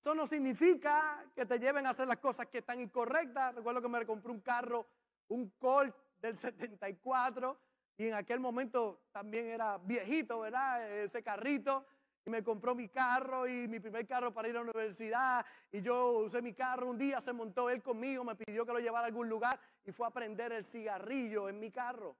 eso 0.02 0.13
no 0.13 0.28
significa 0.28 1.24
que 1.34 1.46
te 1.46 1.58
lleven 1.58 1.88
a 1.88 1.91
hacer 1.91 2.06
las 2.06 2.17
cosas 2.17 2.48
que 2.48 2.58
están 2.58 2.82
incorrectas. 2.82 3.56
Recuerdo 3.56 3.82
que 3.82 3.88
me 3.88 4.06
compré 4.06 4.30
un 4.30 4.41
carro 4.41 4.86
un 5.30 5.52
Colt 5.58 5.96
del 6.19 6.36
74 6.50 7.58
y 7.96 8.08
en 8.08 8.15
aquel 8.15 8.41
momento 8.41 9.04
también 9.13 9.46
era 9.46 9.78
viejito, 9.78 10.41
¿verdad? 10.41 10.91
Ese 11.00 11.24
carrito. 11.24 11.86
Y 12.25 12.29
me 12.29 12.43
compró 12.43 12.73
mi 12.73 12.88
carro 12.88 13.47
y 13.47 13.67
mi 13.67 13.79
primer 13.79 14.07
carro 14.07 14.33
para 14.33 14.47
ir 14.47 14.55
a 14.55 14.59
la 14.59 14.71
universidad. 14.71 15.45
Y 15.71 15.81
yo 15.81 16.19
usé 16.19 16.41
mi 16.41 16.53
carro. 16.53 16.89
Un 16.89 16.97
día 16.97 17.19
se 17.19 17.33
montó 17.33 17.69
él 17.69 17.83
conmigo, 17.83 18.23
me 18.23 18.36
pidió 18.36 18.65
que 18.65 18.71
lo 18.71 18.79
llevara 18.79 19.05
a 19.05 19.07
algún 19.07 19.27
lugar 19.27 19.59
y 19.83 19.91
fue 19.91 20.07
a 20.07 20.12
prender 20.12 20.53
el 20.53 20.63
cigarrillo 20.63 21.49
en 21.49 21.59
mi 21.59 21.69
carro. 21.69 22.15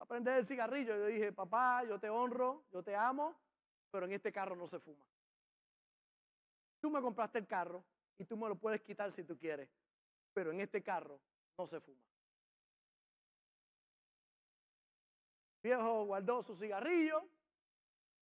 A 0.00 0.06
prender 0.06 0.38
el 0.38 0.46
cigarrillo. 0.46 0.96
Yo 0.96 1.06
dije, 1.06 1.32
papá, 1.32 1.84
yo 1.84 2.00
te 2.00 2.10
honro, 2.10 2.64
yo 2.72 2.82
te 2.82 2.96
amo, 2.96 3.38
pero 3.90 4.06
en 4.06 4.12
este 4.12 4.32
carro 4.32 4.56
no 4.56 4.66
se 4.66 4.80
fuma. 4.80 5.06
Tú 6.80 6.90
me 6.90 7.00
compraste 7.00 7.38
el 7.38 7.46
carro 7.46 7.84
y 8.18 8.24
tú 8.24 8.36
me 8.36 8.48
lo 8.48 8.56
puedes 8.56 8.80
quitar 8.82 9.10
si 9.12 9.24
tú 9.24 9.38
quieres, 9.38 9.68
pero 10.32 10.50
en 10.50 10.60
este 10.60 10.82
carro 10.82 11.20
no 11.56 11.66
se 11.66 11.80
fuma. 11.80 12.02
Viejo 15.62 16.04
guardó 16.04 16.42
su 16.42 16.54
cigarrillo, 16.54 17.28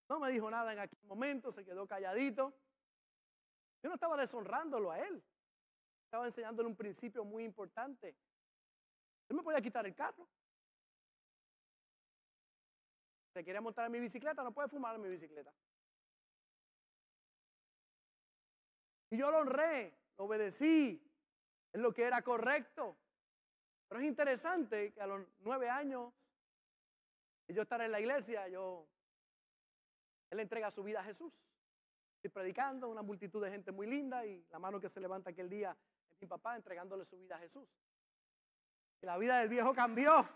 no 0.08 0.20
me 0.20 0.30
dijo 0.30 0.50
nada 0.50 0.72
en 0.72 0.78
aquel 0.78 1.02
momento, 1.04 1.50
se 1.50 1.64
quedó 1.64 1.86
calladito. 1.86 2.54
Yo 3.82 3.88
no 3.88 3.94
estaba 3.94 4.16
deshonrándolo 4.16 4.90
a 4.90 5.00
él, 5.00 5.22
estaba 6.04 6.26
enseñándole 6.26 6.68
un 6.68 6.76
principio 6.76 7.24
muy 7.24 7.44
importante. 7.44 8.16
Él 9.28 9.36
me 9.36 9.42
podía 9.42 9.60
quitar 9.60 9.86
el 9.86 9.94
carro. 9.94 10.28
Se 13.32 13.44
quería 13.44 13.60
montar 13.60 13.86
en 13.86 13.92
mi 13.92 14.00
bicicleta, 14.00 14.42
no 14.42 14.52
puede 14.52 14.68
fumar 14.68 14.94
en 14.94 15.02
mi 15.02 15.08
bicicleta. 15.08 15.52
Y 19.10 19.18
yo 19.18 19.30
lo 19.30 19.38
honré, 19.38 19.96
lo 20.16 20.24
obedecí, 20.24 21.02
es 21.72 21.80
lo 21.80 21.92
que 21.92 22.04
era 22.04 22.22
correcto. 22.22 22.96
Pero 23.88 24.00
es 24.00 24.06
interesante 24.06 24.92
que 24.92 25.00
a 25.00 25.06
los 25.06 25.26
nueve 25.40 25.68
años, 25.68 26.12
yo 27.48 27.62
estar 27.62 27.80
en 27.82 27.92
la 27.92 28.00
iglesia, 28.00 28.48
yo, 28.48 28.88
él 30.30 30.40
entrega 30.40 30.70
su 30.70 30.82
vida 30.82 31.00
a 31.00 31.04
Jesús. 31.04 31.44
Estoy 32.16 32.30
predicando, 32.30 32.88
una 32.88 33.02
multitud 33.02 33.42
de 33.42 33.50
gente 33.50 33.72
muy 33.72 33.86
linda 33.86 34.24
y 34.26 34.44
la 34.50 34.58
mano 34.58 34.80
que 34.80 34.88
se 34.88 35.00
levanta 35.00 35.30
aquel 35.30 35.48
día 35.48 35.76
es 36.10 36.20
mi 36.20 36.26
papá 36.26 36.56
entregándole 36.56 37.04
su 37.04 37.18
vida 37.18 37.36
a 37.36 37.38
Jesús. 37.38 37.68
Y 39.02 39.06
la 39.06 39.18
vida 39.18 39.38
del 39.38 39.48
viejo 39.48 39.74
cambió. 39.74 40.26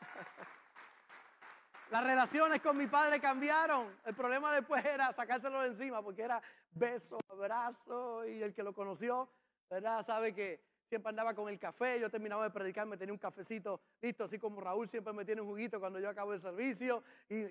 Las 1.90 2.04
relaciones 2.04 2.62
con 2.62 2.76
mi 2.76 2.86
padre 2.86 3.20
cambiaron. 3.20 4.00
El 4.04 4.14
problema 4.14 4.54
después 4.54 4.82
era 4.84 5.12
sacárselo 5.12 5.60
de 5.60 5.68
encima 5.68 6.02
porque 6.02 6.22
era 6.22 6.40
beso, 6.70 7.18
abrazo 7.28 8.26
y 8.26 8.42
el 8.42 8.54
que 8.54 8.62
lo 8.62 8.72
conoció, 8.72 9.28
¿verdad? 9.68 10.02
Sabe 10.02 10.32
que 10.32 10.64
siempre 10.92 11.08
andaba 11.08 11.32
con 11.32 11.48
el 11.48 11.58
café. 11.58 11.98
Yo 11.98 12.10
terminaba 12.10 12.44
de 12.44 12.50
predicar, 12.50 12.86
me 12.86 12.98
tenía 12.98 13.14
un 13.14 13.18
cafecito 13.18 13.80
listo, 14.02 14.24
así 14.24 14.38
como 14.38 14.60
Raúl 14.60 14.86
siempre 14.86 15.10
me 15.14 15.24
tiene 15.24 15.40
un 15.40 15.48
juguito 15.48 15.80
cuando 15.80 15.98
yo 15.98 16.10
acabo 16.10 16.34
el 16.34 16.40
servicio 16.40 17.02
y, 17.30 17.46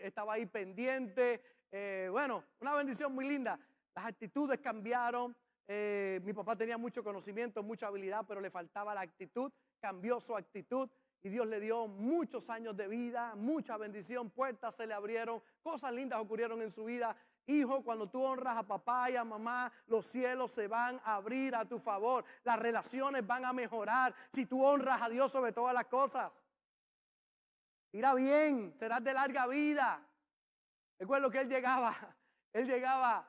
estaba 0.00 0.34
ahí 0.34 0.46
pendiente. 0.46 1.40
Eh, 1.72 2.06
bueno, 2.12 2.44
una 2.60 2.72
bendición 2.74 3.12
muy 3.12 3.26
linda. 3.26 3.58
Las 3.96 4.06
actitudes 4.06 4.60
cambiaron. 4.60 5.34
Eh, 5.66 6.20
mi 6.22 6.32
papá 6.32 6.54
tenía 6.54 6.78
mucho 6.78 7.02
conocimiento, 7.02 7.64
mucha 7.64 7.88
habilidad, 7.88 8.24
pero 8.28 8.40
le 8.40 8.48
faltaba 8.48 8.94
la 8.94 9.00
actitud. 9.00 9.50
Cambió 9.80 10.20
su 10.20 10.36
actitud 10.36 10.88
y 11.24 11.30
Dios 11.30 11.48
le 11.48 11.58
dio 11.58 11.88
muchos 11.88 12.48
años 12.48 12.76
de 12.76 12.86
vida, 12.86 13.34
mucha 13.34 13.76
bendición, 13.76 14.30
puertas 14.30 14.76
se 14.76 14.86
le 14.86 14.94
abrieron, 14.94 15.42
cosas 15.64 15.92
lindas 15.92 16.20
ocurrieron 16.20 16.62
en 16.62 16.70
su 16.70 16.84
vida. 16.84 17.16
Hijo, 17.46 17.82
cuando 17.82 18.08
tú 18.08 18.22
honras 18.22 18.56
a 18.56 18.62
papá 18.62 19.10
y 19.10 19.16
a 19.16 19.24
mamá, 19.24 19.70
los 19.86 20.06
cielos 20.06 20.52
se 20.52 20.66
van 20.66 21.00
a 21.04 21.16
abrir 21.16 21.54
a 21.54 21.66
tu 21.66 21.78
favor, 21.78 22.24
las 22.42 22.58
relaciones 22.58 23.26
van 23.26 23.44
a 23.44 23.52
mejorar 23.52 24.14
si 24.32 24.46
tú 24.46 24.64
honras 24.64 25.02
a 25.02 25.08
Dios 25.08 25.30
sobre 25.30 25.52
todas 25.52 25.74
las 25.74 25.84
cosas. 25.86 26.32
Irá 27.92 28.14
bien, 28.14 28.72
serás 28.76 29.04
de 29.04 29.12
larga 29.12 29.46
vida. 29.46 30.00
Recuerdo 30.98 31.30
que 31.30 31.40
él 31.40 31.48
llegaba, 31.48 31.94
él 32.52 32.66
llegaba 32.66 33.28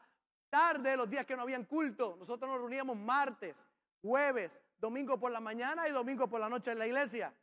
tarde 0.49 0.95
los 0.95 1.09
días 1.09 1.25
que 1.25 1.35
no 1.35 1.41
habían 1.41 1.65
culto. 1.65 2.15
Nosotros 2.17 2.49
nos 2.49 2.59
reuníamos 2.59 2.95
martes, 2.95 3.67
jueves, 4.01 4.61
domingo 4.77 5.19
por 5.19 5.31
la 5.31 5.41
mañana 5.41 5.89
y 5.89 5.91
domingo 5.91 6.29
por 6.29 6.39
la 6.39 6.47
noche 6.47 6.71
en 6.71 6.79
la 6.79 6.87
iglesia. 6.87 7.33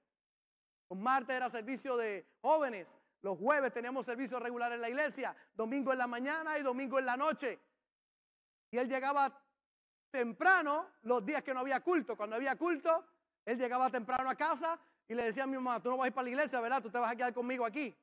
Los 0.89 0.99
martes 0.99 1.37
era 1.37 1.51
servicio 1.51 1.97
de 1.97 2.27
jóvenes. 2.41 2.99
Los 3.23 3.39
jueves 3.39 3.73
teníamos 3.73 4.05
servicio 4.05 4.39
regular 4.39 4.73
en 4.73 4.81
la 4.81 4.89
iglesia. 4.89 5.35
Domingo 5.55 5.93
en 5.93 5.99
la 5.99 6.07
mañana 6.07 6.59
y 6.59 6.63
domingo 6.63 6.99
en 6.99 7.07
la 7.07 7.17
noche. 7.17 7.59
Y 8.71 8.79
él 8.79 8.89
llegaba 8.89 9.41
temprano 10.11 10.91
los 11.03 11.25
días 11.25 11.43
que 11.43 11.55
no 11.55 11.61
había 11.61 11.81
culto. 11.81 12.17
Cuando 12.17 12.37
había 12.37 12.57
culto, 12.57 13.05
él 13.45 13.59
llegaba 13.59 13.91
temprano 13.91 14.29
a 14.29 14.35
casa 14.35 14.79
y 15.09 15.15
le 15.15 15.25
decía 15.25 15.45
a 15.45 15.47
mi 15.47 15.55
mamá, 15.55 15.81
tú 15.81 15.91
no 15.91 15.97
vas 15.97 16.07
a 16.07 16.09
ir 16.09 16.15
para 16.15 16.25
la 16.25 16.31
iglesia, 16.31 16.61
¿verdad? 16.61 16.83
Tú 16.83 16.91
te 16.91 16.99
vas 16.99 17.13
a 17.13 17.17
quedar 17.17 17.33
conmigo 17.33 17.65
aquí. 17.65 17.97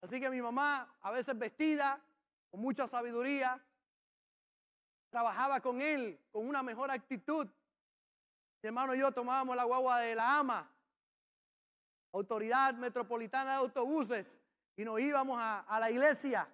Así 0.00 0.20
que 0.20 0.30
mi 0.30 0.40
mamá, 0.40 0.96
a 1.00 1.10
veces 1.10 1.36
vestida, 1.36 2.00
con 2.50 2.60
mucha 2.60 2.86
sabiduría, 2.86 3.60
trabajaba 5.10 5.60
con 5.60 5.80
él 5.80 6.20
con 6.30 6.46
una 6.46 6.62
mejor 6.62 6.90
actitud 6.90 7.48
mi 8.66 8.68
hermano 8.68 8.96
y 8.96 8.98
yo 8.98 9.12
tomábamos 9.12 9.54
la 9.54 9.62
guagua 9.62 10.00
de 10.00 10.16
la 10.16 10.40
AMA, 10.40 10.68
Autoridad 12.12 12.74
Metropolitana 12.74 13.52
de 13.52 13.56
Autobuses, 13.58 14.40
y 14.76 14.84
nos 14.84 15.00
íbamos 15.00 15.38
a, 15.40 15.78
la 15.80 15.90
iglesia. 15.90 16.48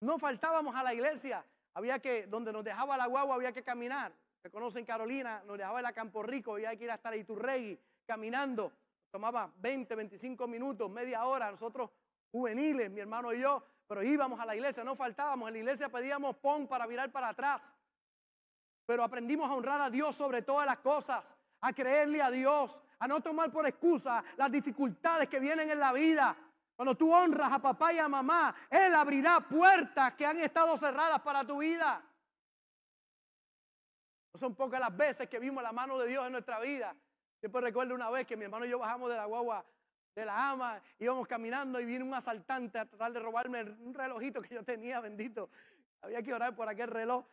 No 0.00 0.18
faltábamos 0.18 0.74
a 0.74 0.82
la 0.82 0.94
iglesia. 0.94 1.44
Había 1.74 1.98
que, 1.98 2.26
donde 2.26 2.52
nos 2.52 2.64
dejaba 2.64 2.96
la 2.96 3.06
guagua, 3.06 3.34
había 3.34 3.52
que 3.52 3.62
caminar. 3.62 4.12
Se 4.42 4.50
conocen 4.50 4.84
Carolina, 4.84 5.42
nos 5.46 5.58
dejaba 5.58 5.80
en 5.80 5.84
la 5.84 5.92
Campo 5.92 6.22
Rico, 6.22 6.54
había 6.54 6.76
que 6.76 6.84
ir 6.84 6.90
hasta 6.90 7.10
la 7.10 7.16
Iturregui 7.16 7.78
caminando. 8.06 8.72
Tomaba 9.10 9.52
20, 9.56 9.94
25 9.94 10.46
minutos, 10.46 10.90
media 10.90 11.24
hora. 11.24 11.50
Nosotros, 11.50 11.90
juveniles, 12.30 12.90
mi 12.90 13.00
hermano 13.00 13.32
y 13.32 13.40
yo, 13.40 13.62
pero 13.86 14.02
íbamos 14.02 14.38
a 14.40 14.46
la 14.46 14.54
iglesia, 14.54 14.84
no 14.84 14.94
faltábamos. 14.94 15.48
En 15.48 15.54
la 15.54 15.58
iglesia 15.58 15.88
pedíamos 15.88 16.36
pon 16.36 16.66
para 16.66 16.86
virar 16.86 17.10
para 17.10 17.30
atrás 17.30 17.72
pero 18.86 19.04
aprendimos 19.04 19.48
a 19.48 19.54
honrar 19.54 19.80
a 19.80 19.90
Dios 19.90 20.16
sobre 20.16 20.42
todas 20.42 20.66
las 20.66 20.78
cosas, 20.78 21.34
a 21.60 21.72
creerle 21.72 22.20
a 22.20 22.30
Dios, 22.30 22.82
a 23.02 23.08
no 23.08 23.20
tomar 23.20 23.50
por 23.50 23.66
excusa 23.66 24.22
las 24.36 24.48
dificultades 24.52 25.28
que 25.28 25.40
vienen 25.40 25.68
en 25.68 25.80
la 25.80 25.92
vida. 25.92 26.36
Cuando 26.76 26.94
tú 26.94 27.12
honras 27.12 27.50
a 27.50 27.58
papá 27.58 27.92
y 27.92 27.98
a 27.98 28.06
mamá, 28.06 28.54
Él 28.70 28.94
abrirá 28.94 29.40
puertas 29.40 30.14
que 30.14 30.24
han 30.24 30.38
estado 30.38 30.76
cerradas 30.76 31.20
para 31.20 31.44
tu 31.44 31.58
vida. 31.58 32.00
No 34.32 34.38
son 34.38 34.54
pocas 34.54 34.78
las 34.78 34.96
veces 34.96 35.28
que 35.28 35.40
vimos 35.40 35.64
la 35.64 35.72
mano 35.72 35.98
de 35.98 36.06
Dios 36.06 36.24
en 36.24 36.30
nuestra 36.30 36.60
vida. 36.60 36.94
Siempre 37.40 37.60
recuerdo 37.60 37.92
una 37.92 38.08
vez 38.08 38.24
que 38.24 38.36
mi 38.36 38.44
hermano 38.44 38.66
y 38.66 38.70
yo 38.70 38.78
bajamos 38.78 39.10
de 39.10 39.16
la 39.16 39.24
guagua 39.24 39.64
de 40.14 40.24
la 40.24 40.50
ama, 40.50 40.80
íbamos 41.00 41.26
caminando 41.26 41.80
y 41.80 41.84
vino 41.84 42.04
un 42.04 42.14
asaltante 42.14 42.78
a 42.78 42.86
tratar 42.86 43.12
de 43.12 43.18
robarme 43.18 43.62
un 43.62 43.94
relojito 43.94 44.40
que 44.40 44.54
yo 44.54 44.62
tenía, 44.62 45.00
bendito. 45.00 45.50
Había 46.02 46.22
que 46.22 46.32
orar 46.32 46.54
por 46.54 46.68
aquel 46.68 46.86
reloj. 46.86 47.24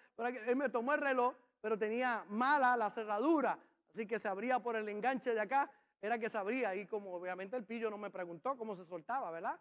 Él 0.48 0.56
me 0.56 0.70
tomó 0.70 0.96
el 0.96 1.02
reloj 1.02 1.36
pero 1.62 1.78
tenía 1.78 2.24
mala 2.30 2.78
la 2.78 2.90
cerradura, 2.90 3.58
así 3.92 4.06
que 4.06 4.20
se 4.20 4.28
abría 4.28 4.60
por 4.60 4.76
el 4.76 4.88
enganche 4.90 5.34
de 5.34 5.40
acá, 5.40 5.72
era 6.02 6.18
que 6.18 6.30
se 6.30 6.38
abría 6.38 6.76
y 6.76 6.86
como 6.86 7.14
obviamente 7.14 7.56
el 7.58 7.66
pillo 7.66 7.90
no 7.90 7.98
me 7.98 8.10
preguntó 8.10 8.58
cómo 8.58 8.76
se 8.76 8.86
soltaba, 8.86 9.32
¿verdad? 9.32 9.60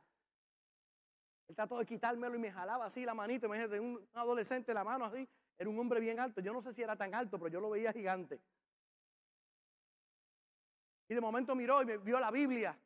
Él 1.49 1.55
trató 1.55 1.79
de 1.79 1.87
quitármelo 1.87 2.37
y 2.37 2.39
me 2.39 2.53
jalaba 2.53 2.87
así 2.87 3.05
la 3.05 3.15
manito, 3.15 3.49
me 3.49 3.59
dice, 3.59 3.81
un 3.81 4.07
adolescente 4.15 4.75
la 4.75 4.85
mano 4.85 5.07
así, 5.07 5.29
era 5.59 5.69
un 5.69 5.79
hombre 5.79 5.99
bien 5.99 6.21
alto, 6.21 6.41
yo 6.41 6.53
no 6.53 6.61
sé 6.61 6.73
si 6.73 6.83
era 6.83 6.95
tan 6.95 7.15
alto, 7.15 7.39
pero 7.39 7.49
yo 7.49 7.61
lo 7.61 7.71
veía 7.71 7.93
gigante. 7.93 8.41
Y 11.09 11.15
de 11.15 11.21
momento 11.21 11.55
miró 11.55 11.83
y 11.83 11.87
me 11.87 11.97
vio 11.97 12.21
la 12.21 12.31
Biblia. 12.31 12.79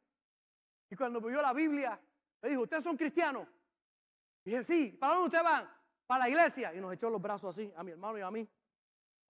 Y 0.88 0.96
cuando 0.96 1.20
me 1.20 1.28
vio 1.28 1.42
la 1.42 1.52
Biblia, 1.52 2.00
me 2.40 2.48
dijo, 2.48 2.62
¿ustedes 2.62 2.84
son 2.84 2.96
cristianos? 2.96 3.48
Y 4.44 4.50
dije, 4.50 4.62
sí, 4.62 4.92
¿para 4.92 5.14
dónde 5.14 5.26
ustedes 5.26 5.44
van? 5.44 5.68
Para 6.06 6.24
la 6.24 6.28
iglesia. 6.30 6.72
Y 6.74 6.80
nos 6.80 6.92
echó 6.94 7.10
los 7.10 7.20
brazos 7.20 7.56
así, 7.56 7.72
a 7.76 7.82
mi 7.82 7.90
hermano 7.90 8.18
y 8.18 8.20
a 8.20 8.30
mí 8.30 8.48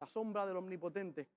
la 0.01 0.09
sombra 0.09 0.45
del 0.45 0.57
omnipotente, 0.57 1.29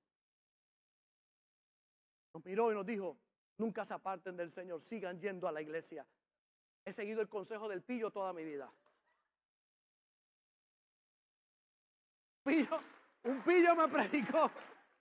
nos 2.35 2.43
miró 2.43 2.69
y 2.69 2.75
nos 2.75 2.85
dijo, 2.85 3.17
nunca 3.57 3.85
se 3.85 3.93
aparten 3.93 4.35
del 4.35 4.51
Señor, 4.51 4.81
sigan 4.81 5.17
yendo 5.21 5.47
a 5.47 5.53
la 5.53 5.61
iglesia. 5.61 6.05
He 6.83 6.91
seguido 6.91 7.21
el 7.21 7.29
consejo 7.29 7.69
del 7.69 7.81
pillo 7.81 8.11
toda 8.11 8.33
mi 8.33 8.43
vida. 8.43 8.69
Pillo, 12.43 12.77
un 13.23 13.41
pillo 13.41 13.73
me 13.77 13.87
predicó. 13.87 14.51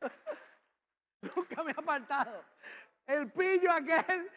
nunca 1.37 1.64
me 1.64 1.72
ha 1.72 1.74
apartado. 1.74 2.45
El 3.05 3.28
pillo 3.32 3.72
aquel 3.72 4.30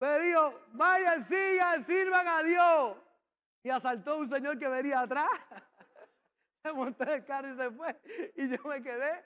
me 0.00 0.18
dijo, 0.20 0.60
vayan, 0.72 1.24
sigan, 1.24 1.82
sirvan 1.82 2.28
a 2.28 2.42
Dios. 2.42 2.98
Y 3.62 3.70
asaltó 3.70 4.18
un 4.18 4.28
señor 4.28 4.58
que 4.58 4.68
venía 4.68 5.00
atrás. 5.00 5.30
se 6.62 6.74
montó 6.74 7.04
el 7.04 7.24
carro 7.24 7.54
y 7.54 7.56
se 7.56 7.70
fue. 7.70 8.32
Y 8.36 8.50
yo 8.50 8.62
me 8.64 8.82
quedé, 8.82 9.24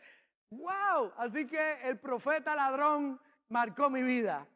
wow. 0.50 1.12
Así 1.16 1.46
que 1.46 1.88
el 1.88 1.98
profeta 1.98 2.54
ladrón 2.54 3.20
marcó 3.48 3.90
mi 3.90 4.02
vida. 4.02 4.46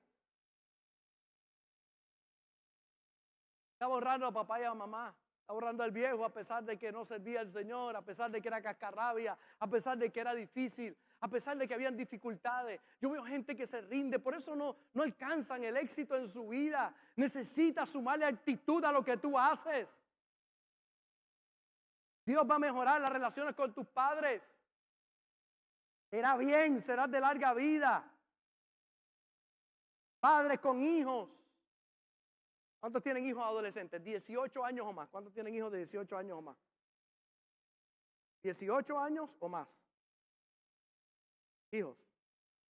Estaba 3.72 3.95
honrando 3.95 4.26
a 4.26 4.32
papá 4.32 4.61
y 4.61 4.64
a 4.64 4.74
mamá. 4.74 5.14
ahorrando 5.49 5.82
al 5.82 5.91
viejo 5.91 6.24
a 6.24 6.32
pesar 6.32 6.62
de 6.62 6.78
que 6.78 6.93
no 6.93 7.05
servía 7.07 7.41
al 7.41 7.51
Señor, 7.51 7.97
a 7.97 8.03
pesar 8.03 8.30
de 8.30 8.43
que 8.43 8.49
era 8.49 8.61
cascarrabia, 8.61 9.36
a 9.59 9.66
pesar 9.66 9.97
de 9.97 10.11
que 10.11 10.20
era 10.20 10.34
difícil, 10.34 10.95
a 11.20 11.28
pesar 11.28 11.57
de 11.57 11.66
que 11.66 11.72
habían 11.72 11.97
dificultades. 11.97 12.80
Yo 13.01 13.11
veo 13.11 13.24
gente 13.24 13.57
que 13.57 13.66
se 13.66 13.80
rinde, 13.80 14.18
por 14.18 14.34
eso 14.34 14.55
no, 14.55 14.76
no 14.93 15.03
alcanzan 15.03 15.64
el 15.64 15.76
éxito 15.78 16.16
en 16.16 16.28
su 16.28 16.49
vida. 16.49 16.95
Necesitas 17.16 17.89
sumarle 17.89 18.26
actitud 18.26 18.84
a 18.84 18.93
lo 18.93 19.03
que 19.03 19.16
tú 19.16 19.39
haces. 19.39 19.89
Dios 22.26 22.45
va 22.49 22.57
a 22.57 22.59
mejorar 22.59 23.01
las 23.01 23.11
relaciones 23.11 23.55
con 23.55 23.72
tus 23.72 23.86
padres. 23.86 24.57
Será 26.11 26.36
bien, 26.36 26.80
serás 26.80 27.11
de 27.11 27.20
larga 27.20 27.54
vida. 27.54 28.11
Padres 30.20 30.59
con 30.61 30.82
hijos. 30.82 31.48
¿Cuántos 32.80 33.02
tienen 33.02 33.26
hijos 33.26 33.42
adolescentes? 33.42 34.02
18 34.02 34.64
años 34.64 34.86
o 34.86 34.92
más. 34.92 35.09
¿Cuántos 35.09 35.32
tienen 35.32 35.54
hijos 35.54 35.70
de 35.72 35.78
18 35.78 36.16
años 36.16 36.38
o 36.38 36.42
más? 36.42 36.56
18 38.42 38.98
años 38.98 39.36
o 39.40 39.48
más. 39.48 39.84
Hijos. 41.72 42.09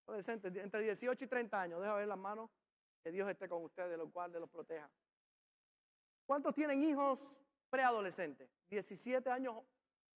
Adolescentes, 0.06 0.56
entre 0.56 0.82
18 0.82 1.24
y 1.24 1.28
30 1.28 1.60
años. 1.60 1.80
Deja 1.80 1.94
ver 1.94 2.08
las 2.08 2.18
manos. 2.18 2.50
Que 3.02 3.12
Dios 3.12 3.28
esté 3.28 3.48
con 3.48 3.62
ustedes, 3.62 3.96
los 3.96 4.12
guarde, 4.12 4.40
los 4.40 4.50
proteja. 4.50 4.90
¿Cuántos 6.26 6.54
tienen 6.54 6.82
hijos 6.82 7.40
preadolescentes? 7.70 8.50
17 8.68 9.30
años, 9.30 9.62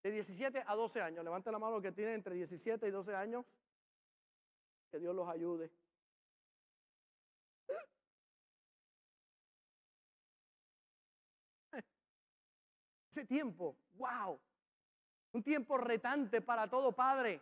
de 0.03 0.11
17 0.11 0.65
a 0.67 0.75
12 0.75 1.01
años. 1.01 1.25
Levante 1.25 1.53
la 1.53 1.59
mano 1.59 1.75
los 1.75 1.83
que 1.83 1.93
tienen 1.93 2.15
entre 2.15 2.35
17 2.35 2.87
y 2.89 2.91
12 2.91 3.15
años. 3.15 3.45
Que 4.91 4.99
Dios 4.99 5.15
los 5.15 5.29
ayude. 5.29 5.71
Ese 13.11 13.25
tiempo, 13.25 13.77
wow. 13.95 14.41
Un 15.33 15.43
tiempo 15.43 15.79
retante 15.79 16.41
para 16.43 16.69
todo 16.69 16.93
padre. 16.93 17.41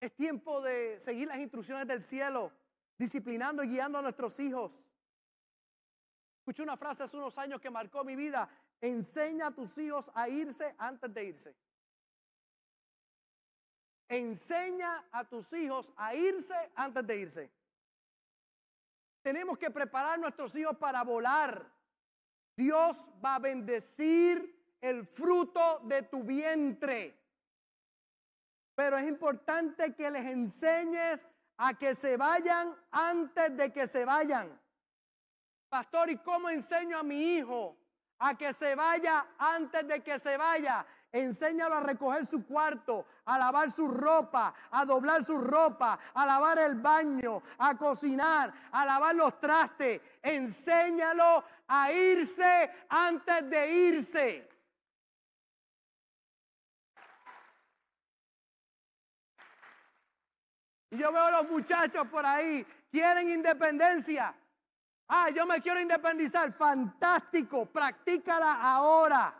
Es 0.00 0.14
tiempo 0.14 0.60
de 0.62 1.00
seguir 1.00 1.28
las 1.28 1.38
instrucciones 1.38 1.86
del 1.86 2.02
cielo, 2.02 2.52
disciplinando 2.96 3.62
y 3.62 3.68
guiando 3.68 3.98
a 3.98 4.02
nuestros 4.02 4.38
hijos. 4.40 4.86
Escuché 6.38 6.62
una 6.62 6.76
frase 6.76 7.02
hace 7.02 7.16
unos 7.16 7.36
años 7.36 7.60
que 7.60 7.68
marcó 7.68 8.02
mi 8.02 8.16
vida. 8.16 8.48
Enseña 8.80 9.48
a 9.48 9.50
tus 9.50 9.76
hijos 9.78 10.10
a 10.14 10.28
irse 10.28 10.74
antes 10.78 11.12
de 11.12 11.24
irse. 11.24 11.56
Enseña 14.08 15.06
a 15.12 15.24
tus 15.24 15.52
hijos 15.52 15.92
a 15.96 16.14
irse 16.14 16.54
antes 16.74 17.06
de 17.06 17.16
irse. 17.16 17.50
Tenemos 19.22 19.58
que 19.58 19.70
preparar 19.70 20.14
a 20.14 20.16
nuestros 20.16 20.54
hijos 20.56 20.76
para 20.78 21.04
volar. 21.04 21.70
Dios 22.56 22.96
va 23.24 23.36
a 23.36 23.38
bendecir 23.38 24.76
el 24.80 25.06
fruto 25.06 25.80
de 25.84 26.02
tu 26.02 26.22
vientre. 26.22 27.16
Pero 28.74 28.96
es 28.96 29.06
importante 29.06 29.94
que 29.94 30.10
les 30.10 30.24
enseñes 30.24 31.28
a 31.58 31.74
que 31.74 31.94
se 31.94 32.16
vayan 32.16 32.74
antes 32.90 33.54
de 33.56 33.70
que 33.70 33.86
se 33.86 34.06
vayan. 34.06 34.58
Pastor, 35.68 36.10
¿y 36.10 36.16
cómo 36.16 36.48
enseño 36.48 36.98
a 36.98 37.02
mi 37.02 37.36
hijo 37.36 37.79
a 38.20 38.34
que 38.36 38.52
se 38.52 38.74
vaya 38.74 39.26
antes 39.38 39.86
de 39.86 40.02
que 40.02 40.18
se 40.18 40.36
vaya? 40.36 40.86
Enséñalo 41.12 41.74
a 41.74 41.80
recoger 41.80 42.24
su 42.24 42.46
cuarto, 42.46 43.06
a 43.24 43.36
lavar 43.36 43.70
su 43.72 43.88
ropa, 43.88 44.54
a 44.70 44.84
doblar 44.84 45.24
su 45.24 45.36
ropa, 45.38 45.98
a 46.14 46.24
lavar 46.24 46.58
el 46.60 46.76
baño, 46.76 47.42
a 47.58 47.76
cocinar, 47.76 48.52
a 48.70 48.84
lavar 48.84 49.16
los 49.16 49.40
trastes. 49.40 50.00
Enséñalo 50.22 51.42
a 51.66 51.90
irse 51.90 52.70
antes 52.88 53.50
de 53.50 53.72
irse. 53.72 54.48
Y 60.90 60.98
yo 60.98 61.12
veo 61.12 61.24
a 61.24 61.30
los 61.30 61.50
muchachos 61.50 62.06
por 62.08 62.26
ahí, 62.26 62.66
quieren 62.90 63.30
independencia. 63.30 64.34
Ah, 65.12 65.28
yo 65.30 65.44
me 65.44 65.60
quiero 65.60 65.80
independizar. 65.80 66.52
Fantástico, 66.52 67.66
practícala 67.66 68.62
ahora. 68.62 69.34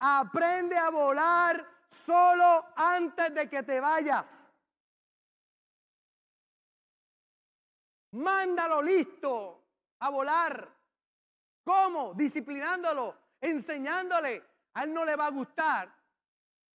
Aprende 0.00 0.76
a 0.76 0.90
volar 0.90 1.64
solo 1.88 2.66
antes 2.74 3.32
de 3.32 3.48
que 3.48 3.62
te 3.62 3.78
vayas. 3.78 4.50
Mándalo 8.12 8.82
listo 8.82 9.62
a 10.00 10.10
volar. 10.10 10.68
¿Cómo? 11.62 12.12
Disciplinándolo, 12.14 13.14
enseñándole. 13.40 14.44
A 14.74 14.82
él 14.82 14.92
no 14.92 15.04
le 15.04 15.14
va 15.14 15.26
a 15.26 15.30
gustar, 15.30 15.88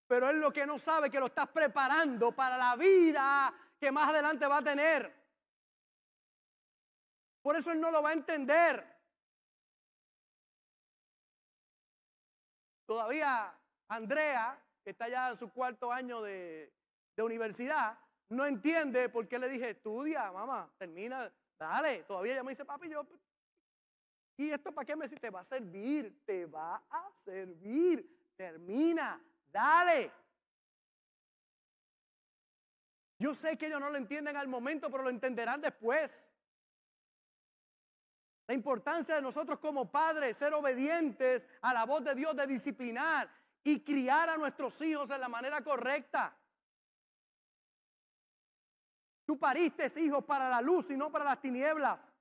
pero 0.07 0.29
él 0.29 0.39
lo 0.39 0.53
que 0.53 0.65
no 0.65 0.79
sabe 0.79 1.09
que 1.09 1.19
lo 1.19 1.25
estás 1.25 1.49
preparando 1.49 2.31
para 2.31 2.57
la 2.57 2.77
vida 2.77 3.53
que 3.77 3.91
más 3.91 4.09
adelante 4.09 4.47
va 4.47 4.57
a 4.59 4.63
tener. 4.63 5.24
Por 7.45 7.55
eso 7.55 7.71
él 7.71 7.79
no 7.79 7.91
lo 7.91 8.01
va 8.01 8.09
a 8.09 8.13
entender. 8.13 8.83
Todavía 12.87 13.55
Andrea, 13.87 14.59
que 14.83 14.89
está 14.89 15.07
ya 15.07 15.29
en 15.29 15.37
su 15.37 15.53
cuarto 15.53 15.91
año 15.91 16.23
de, 16.23 16.73
universidad, 17.17 17.99
no 18.29 18.47
entiende 18.47 19.09
por 19.09 19.27
qué 19.27 19.37
le 19.37 19.47
dije, 19.47 19.69
estudia, 19.69 20.31
mamá, 20.31 20.73
termina, 20.79 21.31
dale. 21.59 22.01
Todavía 22.05 22.33
ella 22.33 22.43
me 22.43 22.53
dice, 22.53 22.65
papi, 22.65 22.89
yo... 22.89 23.05
¿Y 24.37 24.49
esto 24.49 24.71
para 24.71 24.85
qué 24.85 24.95
me 24.95 25.05
dice? 25.05 25.17
Te 25.17 25.29
va 25.29 25.41
a 25.41 25.45
servir, 25.45 26.23
te 26.25 26.47
va 26.47 26.83
a 26.89 27.11
servir. 27.23 28.33
Termina, 28.35 29.23
dale. 29.51 30.11
Yo 33.19 33.35
sé 33.35 33.55
que 33.55 33.67
ellos 33.67 33.79
no 33.79 33.91
lo 33.91 33.97
entienden 33.97 34.35
al 34.35 34.47
momento, 34.47 34.89
pero 34.89 35.03
lo 35.03 35.11
entenderán 35.11 35.61
después. 35.61 36.34
La 38.47 38.53
importancia 38.53 39.15
de 39.15 39.21
nosotros 39.21 39.59
como 39.59 39.91
padres 39.91 40.37
ser 40.37 40.53
obedientes 40.53 41.47
a 41.61 41.73
la 41.73 41.85
voz 41.85 42.03
de 42.03 42.13
Dios, 42.13 42.35
de 42.35 42.45
disciplinar 42.45 43.29
y 43.63 43.83
criar 43.83 44.29
a 44.29 44.37
nuestros 44.37 44.79
hijos 44.81 45.09
de 45.09 45.17
la 45.17 45.27
manera 45.27 45.63
correcta. 45.63 46.35
Tú 49.25 49.39
pariste 49.39 49.91
hijos 49.99 50.23
para 50.23 50.47
la 50.49 50.61
luz 50.61 50.91
y 50.91 50.97
no 50.97 51.11
para 51.11 51.25
las 51.25 51.41
tinieblas. 51.41 52.13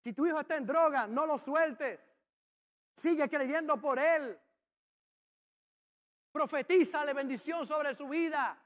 Si 0.00 0.12
tu 0.12 0.26
hijo 0.26 0.40
está 0.40 0.56
en 0.56 0.66
droga, 0.66 1.06
no 1.06 1.26
lo 1.26 1.38
sueltes. 1.38 2.00
Sigue 2.96 3.28
creyendo 3.28 3.80
por 3.80 3.98
él. 3.98 4.38
Profetízale 6.32 7.12
bendición 7.12 7.66
sobre 7.66 7.94
su 7.94 8.08
vida. 8.08 8.58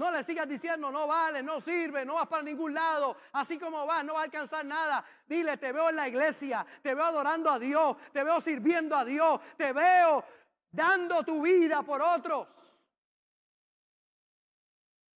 No 0.00 0.10
le 0.10 0.22
sigas 0.22 0.48
diciendo, 0.48 0.90
no 0.90 1.06
vale, 1.06 1.42
no 1.42 1.60
sirve, 1.60 2.06
no 2.06 2.14
vas 2.14 2.26
para 2.26 2.42
ningún 2.42 2.72
lado. 2.72 3.18
Así 3.34 3.58
como 3.58 3.84
vas, 3.84 4.02
no 4.02 4.14
va 4.14 4.20
a 4.20 4.24
alcanzar 4.24 4.64
nada. 4.64 5.04
Dile, 5.26 5.58
te 5.58 5.72
veo 5.72 5.90
en 5.90 5.96
la 5.96 6.08
iglesia, 6.08 6.64
te 6.80 6.94
veo 6.94 7.04
adorando 7.04 7.50
a 7.50 7.58
Dios, 7.58 7.98
te 8.10 8.24
veo 8.24 8.40
sirviendo 8.40 8.96
a 8.96 9.04
Dios, 9.04 9.38
te 9.58 9.74
veo 9.74 10.24
dando 10.70 11.22
tu 11.22 11.42
vida 11.42 11.82
por 11.82 12.00
otros. 12.00 12.48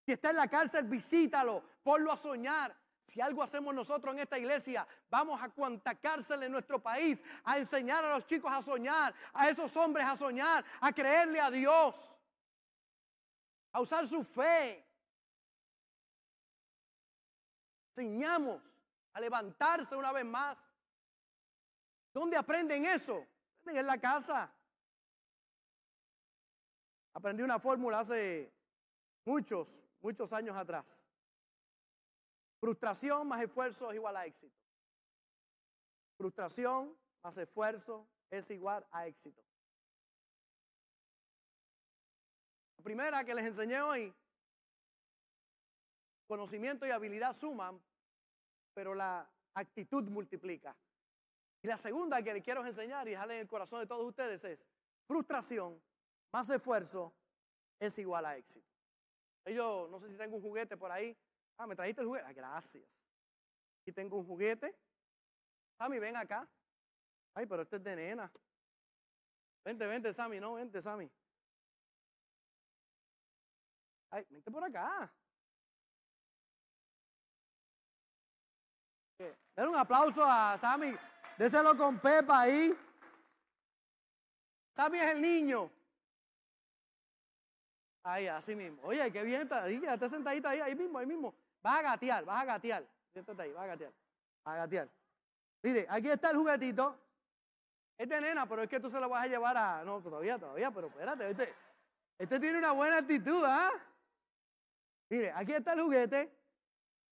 Si 0.05 0.13
está 0.13 0.29
en 0.29 0.37
la 0.37 0.49
cárcel, 0.49 0.85
visítalo, 0.85 1.65
ponlo 1.83 2.13
a 2.13 2.19
soñar. 2.19 2.77
Si 3.07 3.23
algo 3.23 3.43
hacemos 3.43 3.75
nosotros 3.75 4.13
en 4.13 4.21
esta 4.21 4.39
iglesia, 4.39 4.87
vamos 5.09 5.43
a 5.43 5.49
cuanta 5.49 5.95
cárcel 5.95 6.43
en 6.43 6.53
nuestro 6.53 6.79
país, 6.83 7.25
a 7.45 7.57
enseñar 7.57 8.05
a 8.05 8.11
los 8.11 8.27
chicos 8.27 8.53
a 8.53 8.61
soñar, 8.61 9.15
a 9.33 9.49
esos 9.49 9.75
hombres 9.79 10.05
a 10.07 10.15
soñar, 10.15 10.63
a 10.79 10.93
creerle 10.93 11.41
a 11.41 11.51
Dios 11.51 12.14
a 13.75 13.81
usar 13.81 14.07
su 14.09 14.23
fe. 14.23 14.87
Enseñamos 17.91 18.63
a 19.13 19.21
levantarse 19.21 19.95
una 19.97 20.13
vez 20.13 20.25
más. 20.25 20.65
¿Dónde 22.13 22.37
aprenden 22.37 22.87
eso? 22.87 23.27
En 23.67 23.87
la 23.87 24.01
casa. 24.01 24.51
Aprendí 27.13 27.43
una 27.43 27.59
fórmula 27.59 28.01
hace 28.01 28.53
muchos, 29.25 29.85
muchos 30.01 30.33
años 30.33 30.57
atrás. 30.57 31.05
Frustración 32.61 33.27
más 33.27 33.43
esfuerzo 33.43 33.91
es 33.91 33.97
igual 33.97 34.17
a 34.17 34.27
éxito. 34.27 34.57
Frustración 36.17 36.97
más 37.23 37.37
esfuerzo 37.39 38.07
es 38.31 38.49
igual 38.51 38.87
a 38.93 39.07
éxito. 39.09 39.44
Primera 42.85 43.25
que 43.25 43.35
les 43.35 43.47
enseñé 43.47 43.81
hoy, 43.81 44.15
conocimiento 46.29 46.87
y 46.87 46.91
habilidad 46.91 47.33
suman, 47.33 47.83
pero 48.75 48.95
la 48.95 49.29
actitud 49.55 50.05
multiplica. 50.05 50.77
Y 51.63 51.67
la 51.67 51.79
segunda 51.79 52.23
que 52.23 52.35
les 52.35 52.45
quiero 52.45 52.65
enseñar 52.65 53.09
y 53.09 53.13
dejarle 53.13 53.35
en 53.35 53.41
el 53.41 53.49
corazón 53.49 53.81
de 53.81 53.87
todos 53.87 54.07
ustedes 54.07 54.45
es, 54.45 54.67
frustración 55.09 55.83
más 56.33 56.49
esfuerzo 56.51 57.13
es 57.81 57.99
igual 57.99 58.27
a 58.27 58.37
éxito. 58.37 58.69
Yo 59.47 59.89
no 59.91 59.99
sé 59.99 60.09
si 60.09 60.17
tengo 60.17 60.37
un 60.37 60.43
juguete 60.43 60.77
por 60.77 60.93
ahí. 60.93 61.17
Ah, 61.59 61.67
me 61.67 61.75
trajiste 61.75 62.01
el 62.01 62.07
juguete. 62.07 62.27
Ah, 62.27 62.33
gracias. 62.33 62.85
Y 63.87 63.93
tengo 63.93 64.19
un 64.19 64.27
juguete 64.27 64.75
Sammy, 65.79 65.99
ven 65.99 66.17
acá. 66.17 66.49
Ay, 67.35 67.47
pero 67.47 67.63
este 67.63 67.77
es 67.77 67.85
de 67.85 67.97
nena. 67.97 68.31
Vente, 69.65 69.87
vente, 69.87 70.13
Sammy, 70.13 70.39
no, 70.41 70.55
vente, 70.55 70.81
Sammy. 70.81 71.11
Ay, 74.15 74.25
vente 74.31 74.49
por 74.49 74.63
acá. 74.63 75.13
Dale 79.57 79.69
un 79.69 79.77
aplauso 79.77 80.25
a 80.25 80.57
Sammy. 80.57 80.95
Déselo 81.37 81.77
con 81.77 81.99
Pepa 81.99 82.43
ahí. 82.43 82.73
Sammy 84.77 84.99
es 85.01 85.15
el 85.15 85.21
niño. 85.21 85.69
Ahí, 88.05 88.29
así 88.29 88.55
mismo. 88.55 88.83
Oye, 88.85 89.11
qué 89.11 89.25
bien 89.25 89.43
está 89.43 89.65
ahí, 89.65 89.81
quédate 89.81 90.09
sentadita 90.09 90.51
ahí, 90.51 90.61
ahí 90.61 90.77
mismo, 90.77 90.99
ahí 90.99 91.07
mismo. 91.07 91.35
Vas 91.61 91.81
a 91.81 91.83
gatear, 91.83 92.25
vas 92.25 92.41
a 92.41 92.45
gatear. 92.45 92.87
Siéntate 93.13 93.43
ahí, 93.43 93.53
vas 93.53 93.65
a 93.65 93.67
gatear. 93.67 93.93
A 94.45 94.57
gatear. 94.59 94.89
Mire, 95.61 95.87
aquí 95.91 96.09
está 96.09 96.31
el 96.31 96.37
juguetito. 96.37 96.97
Es 97.99 98.09
de 98.09 98.21
nena, 98.21 98.47
pero 98.47 98.63
es 98.63 98.69
que 98.71 98.79
tú 98.79 98.89
se 98.89 99.01
lo 99.01 99.09
vas 99.09 99.25
a 99.25 99.27
llevar 99.27 99.57
a. 99.57 99.83
No, 99.83 100.01
todavía, 100.01 100.39
todavía, 100.39 100.71
pero 100.71 100.87
espérate. 100.87 101.31
Este, 101.31 101.55
este 102.17 102.39
tiene 102.39 102.59
una 102.59 102.71
buena 102.71 102.99
actitud, 102.99 103.43
¿ah? 103.45 103.73
Mire, 105.15 105.31
aquí 105.31 105.53
está 105.53 105.75
el 105.75 105.83
juguete. 105.83 106.29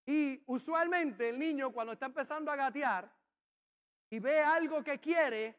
Y 0.06 0.42
usualmente 0.46 1.28
el 1.28 1.38
niño, 1.38 1.72
cuando 1.72 1.92
está 1.92 2.06
empezando 2.06 2.50
a 2.50 2.56
gatear 2.56 3.08
y 4.10 4.18
ve 4.18 4.40
algo 4.40 4.82
que 4.82 4.98
quiere, 4.98 5.56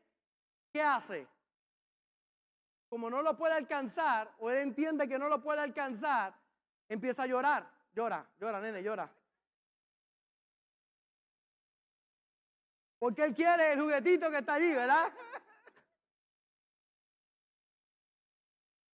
¿qué 0.74 0.82
hace? 0.82 1.26
Como 2.90 3.10
no 3.10 3.22
lo 3.22 3.38
puede 3.38 3.54
alcanzar, 3.54 4.36
o 4.40 4.52
él 4.52 4.58
entiende 4.58 5.08
que 5.08 5.18
no 5.18 5.30
lo 5.30 5.42
puede 5.42 5.62
alcanzar, 5.62 6.38
empieza 6.90 7.24
a 7.24 7.28
llorar. 7.28 7.72
Llora, 7.94 8.30
llora, 8.38 8.60
nene, 8.60 8.84
llora. 8.84 9.10
Porque 13.00 13.24
él 13.24 13.34
quiere 13.34 13.72
el 13.72 13.80
juguetito 13.80 14.30
que 14.30 14.40
está 14.40 14.56
allí, 14.56 14.74
¿verdad? 14.74 15.14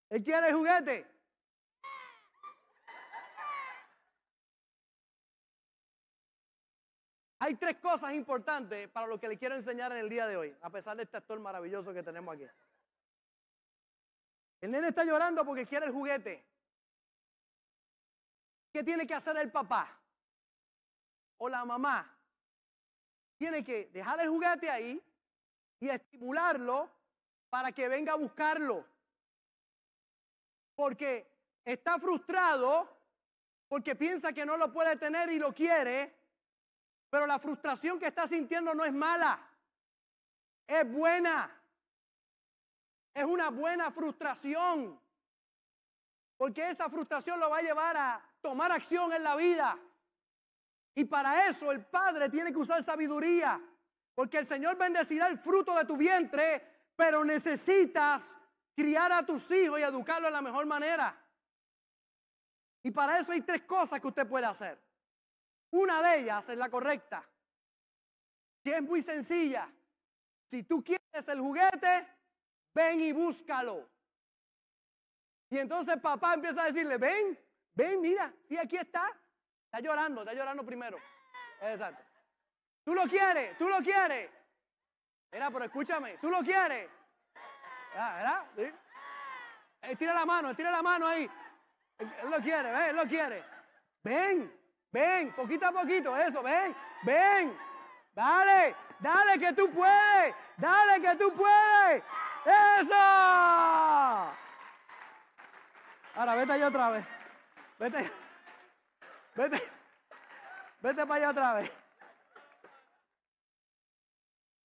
Él 0.10 0.24
quiere 0.24 0.50
el 0.50 0.56
juguete. 0.56 1.19
Hay 7.40 7.56
tres 7.56 7.78
cosas 7.78 8.14
importantes 8.14 8.90
para 8.90 9.08
lo 9.08 9.20
que 9.20 9.30
le 9.30 9.38
quiero 9.38 9.56
enseñar 9.56 9.92
en 9.94 10.00
el 10.00 10.10
día 10.10 10.28
de 10.28 10.36
hoy, 10.36 10.56
a 10.62 10.70
pesar 10.70 10.98
de 10.98 11.04
este 11.04 11.18
actor 11.18 11.40
maravilloso 11.40 11.94
que 11.94 12.04
tenemos 12.04 12.36
aquí. 12.36 12.46
El 14.60 14.72
nene 14.72 14.90
está 14.90 15.06
llorando 15.06 15.46
porque 15.46 15.66
quiere 15.66 15.86
el 15.86 15.94
juguete. 15.94 16.46
¿Qué 18.74 18.84
tiene 18.84 19.08
que 19.08 19.16
hacer 19.16 19.38
el 19.38 19.50
papá 19.52 19.98
o 21.38 21.48
la 21.48 21.64
mamá? 21.64 22.14
Tiene 23.38 23.64
que 23.64 23.86
dejar 23.86 24.20
el 24.20 24.28
juguete 24.28 24.70
ahí 24.70 25.02
y 25.80 25.90
estimularlo 25.90 26.92
para 27.50 27.72
que 27.72 27.88
venga 27.88 28.14
a 28.14 28.18
buscarlo. 28.18 28.86
Porque 30.76 31.32
está 31.64 31.98
frustrado 32.00 33.00
porque 33.70 33.96
piensa 33.96 34.34
que 34.34 34.46
no 34.46 34.58
lo 34.58 34.74
puede 34.74 34.98
tener 34.98 35.30
y 35.32 35.40
lo 35.40 35.54
quiere, 35.54 36.19
pero 37.10 37.26
la 37.26 37.39
frustración 37.39 37.99
que 37.99 38.07
está 38.07 38.28
sintiendo 38.28 38.74
no 38.74 38.86
es 38.86 38.93
mala, 38.93 39.39
es 40.68 40.91
buena. 40.91 41.55
Es 43.14 43.26
una 43.26 43.49
buena 43.49 43.91
frustración. 43.91 44.99
Porque 46.38 46.70
esa 46.70 46.89
frustración 46.89 47.39
lo 47.39 47.49
va 47.49 47.57
a 47.57 47.62
llevar 47.62 47.97
a 47.97 48.22
tomar 48.41 48.72
acción 48.72 49.12
en 49.12 49.24
la 49.24 49.36
vida. 49.36 49.78
Y 50.95 51.05
para 51.05 51.47
eso 51.47 51.72
el 51.72 51.84
Padre 51.86 52.30
tiene 52.30 52.51
que 52.51 52.60
usar 52.60 52.84
sabiduría. 52.84 53.60
Porque 54.14 54.38
el 54.38 54.45
Señor 54.45 54.78
bendecirá 54.78 55.28
el 55.28 55.39
fruto 55.39 55.76
de 55.76 55.86
tu 55.86 55.97
vientre, 55.97 56.91
pero 56.95 57.26
necesitas 57.26 58.38
criar 58.76 59.12
a 59.12 59.26
tus 59.26 59.49
hijos 59.51 59.80
y 59.80 59.84
educarlos 59.84 60.30
de 60.30 60.34
la 60.34 60.41
mejor 60.41 60.66
manera. 60.66 61.18
Y 62.84 62.91
para 62.91 63.20
eso 63.20 63.32
hay 63.32 63.41
tres 63.41 63.64
cosas 63.64 63.99
que 63.99 64.07
usted 64.07 64.28
puede 64.28 64.45
hacer. 64.45 64.80
Una 65.72 66.02
de 66.02 66.20
ellas 66.20 66.50
es 66.50 66.58
la 66.58 66.70
correcta, 66.70 67.28
que 68.64 68.78
es 68.78 68.82
muy 68.82 69.02
sencilla. 69.02 69.72
Si 70.48 70.64
tú 70.64 70.84
quieres 70.84 71.28
el 71.28 71.40
juguete, 71.40 72.08
ven 72.74 73.02
y 73.02 73.12
búscalo. 73.12 73.88
Y 75.50 75.58
entonces 75.58 75.98
papá 75.98 76.34
empieza 76.34 76.64
a 76.64 76.66
decirle, 76.66 76.98
ven, 76.98 77.38
ven, 77.74 78.02
mira, 78.02 78.34
sí, 78.48 78.58
aquí 78.58 78.78
está. 78.78 79.12
Está 79.66 79.80
llorando, 79.80 80.22
está 80.22 80.34
llorando 80.34 80.66
primero. 80.66 80.98
Exacto. 81.62 82.04
Tú 82.84 82.96
lo 82.96 83.04
quieres, 83.04 83.58
tú 83.58 83.68
lo 83.68 83.78
quieres. 83.80 84.32
Mira, 85.32 85.52
pero 85.52 85.66
escúchame, 85.66 86.18
tú 86.18 86.30
lo 86.30 86.40
quieres. 86.40 86.90
¿Verdad? 87.94 88.46
¿Sí? 88.56 88.72
Él 89.82 89.98
tira 89.98 90.14
la 90.14 90.26
mano, 90.26 90.50
él 90.50 90.56
tira 90.56 90.72
la 90.72 90.82
mano 90.82 91.08
ahí. 91.08 91.30
Él, 92.00 92.14
él 92.24 92.30
lo 92.30 92.38
quiere, 92.40 92.72
¿ves? 92.72 92.90
Él 92.90 92.96
lo 92.96 93.08
quiere. 93.08 93.44
Ven, 94.04 94.59
ven, 94.92 95.34
poquito 95.34 95.66
a 95.66 95.72
poquito, 95.72 96.16
eso, 96.18 96.42
ven, 96.42 96.76
ven. 97.04 97.58
Dale, 98.14 98.76
dale 99.00 99.40
que 99.40 99.54
tú 99.54 99.72
puedes, 99.72 100.36
dale 100.58 101.02
que 101.02 101.16
tú 101.16 101.34
puedes. 101.34 102.04
Eso. 102.46 102.94
Ahora 106.16 106.36
vete 106.36 106.52
allá 106.52 106.68
otra 106.68 106.90
vez. 106.90 107.06
Vete. 107.78 108.12
Vete. 109.36 109.72
Vete 110.82 111.06
para 111.06 111.16
allá 111.16 111.30
otra 111.30 111.54
vez. 111.54 111.72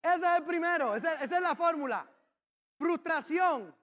Ese 0.01 0.25
es 0.25 0.37
el 0.37 0.43
primero, 0.43 0.95
esa, 0.95 1.13
esa 1.15 1.35
es 1.35 1.41
la 1.41 1.55
fórmula. 1.55 2.05
Frustración 2.77 3.75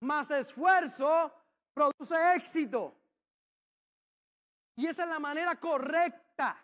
más 0.00 0.30
esfuerzo 0.30 1.32
produce 1.72 2.34
éxito. 2.34 3.01
Y 4.76 4.86
esa 4.86 5.02
es 5.04 5.08
la 5.08 5.18
manera 5.18 5.56
correcta. 5.56 6.56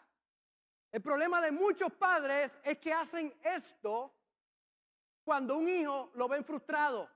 El 0.90 1.02
problema 1.02 1.40
de 1.40 1.52
muchos 1.52 1.92
padres 1.92 2.58
es 2.62 2.78
que 2.78 2.92
hacen 2.92 3.34
esto 3.42 4.14
cuando 5.24 5.58
un 5.58 5.68
hijo 5.68 6.10
lo 6.14 6.26
ven 6.26 6.42
frustrado, 6.42 7.10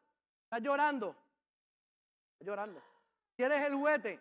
está 0.44 0.58
llorando, 0.58 1.16
está 2.34 2.44
llorando. 2.44 2.82
¿Quieres 3.34 3.62
el 3.62 3.74
juguete? 3.74 4.20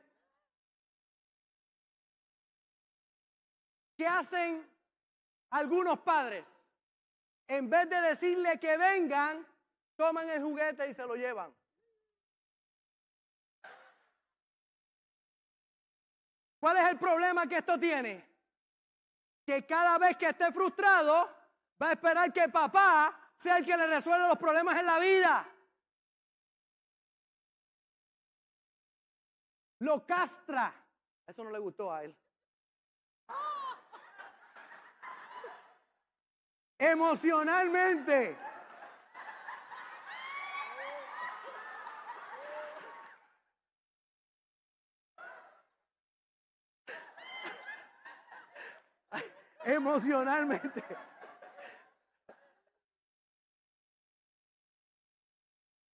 ¿Qué 3.98 4.08
hacen 4.08 4.66
algunos 5.50 6.00
padres? 6.00 6.46
En 7.48 7.70
vez 7.70 7.90
de 7.90 8.00
decirle 8.00 8.58
que 8.60 8.78
vengan, 8.78 9.46
toman 9.98 10.30
el 10.30 10.42
juguete 10.42 10.88
y 10.88 10.94
se 10.94 11.06
lo 11.06 11.16
llevan. 11.16 11.54
¿Cuál 16.62 16.78
es 16.78 16.90
el 16.92 17.00
problema 17.00 17.48
que 17.48 17.58
esto 17.58 17.80
tiene? 17.80 18.24
Que 19.44 19.66
cada 19.66 19.98
vez 19.98 20.16
que 20.16 20.28
esté 20.28 20.52
frustrado, 20.52 21.28
va 21.82 21.90
a 21.90 21.94
esperar 21.94 22.32
que 22.32 22.48
papá 22.50 23.34
sea 23.36 23.58
el 23.58 23.66
que 23.66 23.76
le 23.76 23.88
resuelva 23.88 24.28
los 24.28 24.38
problemas 24.38 24.80
en 24.80 24.86
la 24.86 25.00
vida. 25.00 25.50
Lo 29.80 30.06
castra. 30.06 30.72
Eso 31.26 31.44
no 31.44 31.50
le 31.50 31.58
gustó 31.58 31.92
a 31.92 32.04
él. 32.04 32.16
Emocionalmente. 36.78 38.51
Emocionalmente. 49.82 50.84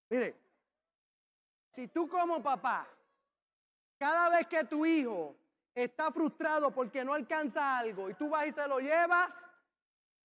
Mire, 0.10 0.36
si 1.72 1.88
tú 1.88 2.10
como 2.10 2.44
papá, 2.44 2.86
cada 3.98 4.30
vez 4.30 4.48
que 4.48 4.66
tu 4.66 4.86
hijo 4.86 5.38
está 5.74 6.12
frustrado 6.12 6.72
porque 6.72 7.06
no 7.06 7.14
alcanza 7.14 7.78
algo 7.78 8.10
y 8.10 8.14
tú 8.16 8.30
vas 8.30 8.48
y 8.48 8.52
se 8.52 8.68
lo 8.68 8.80
llevas, 8.80 9.34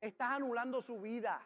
estás 0.00 0.32
anulando 0.32 0.82
su 0.82 1.00
vida. 1.00 1.40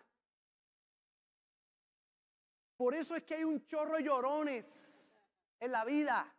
Por 2.78 2.94
eso 2.94 3.14
es 3.14 3.24
que 3.24 3.34
hay 3.34 3.44
un 3.44 3.66
chorro 3.66 3.96
de 3.96 4.04
llorones 4.04 5.18
en 5.60 5.70
la 5.70 5.84
vida. 5.84 6.32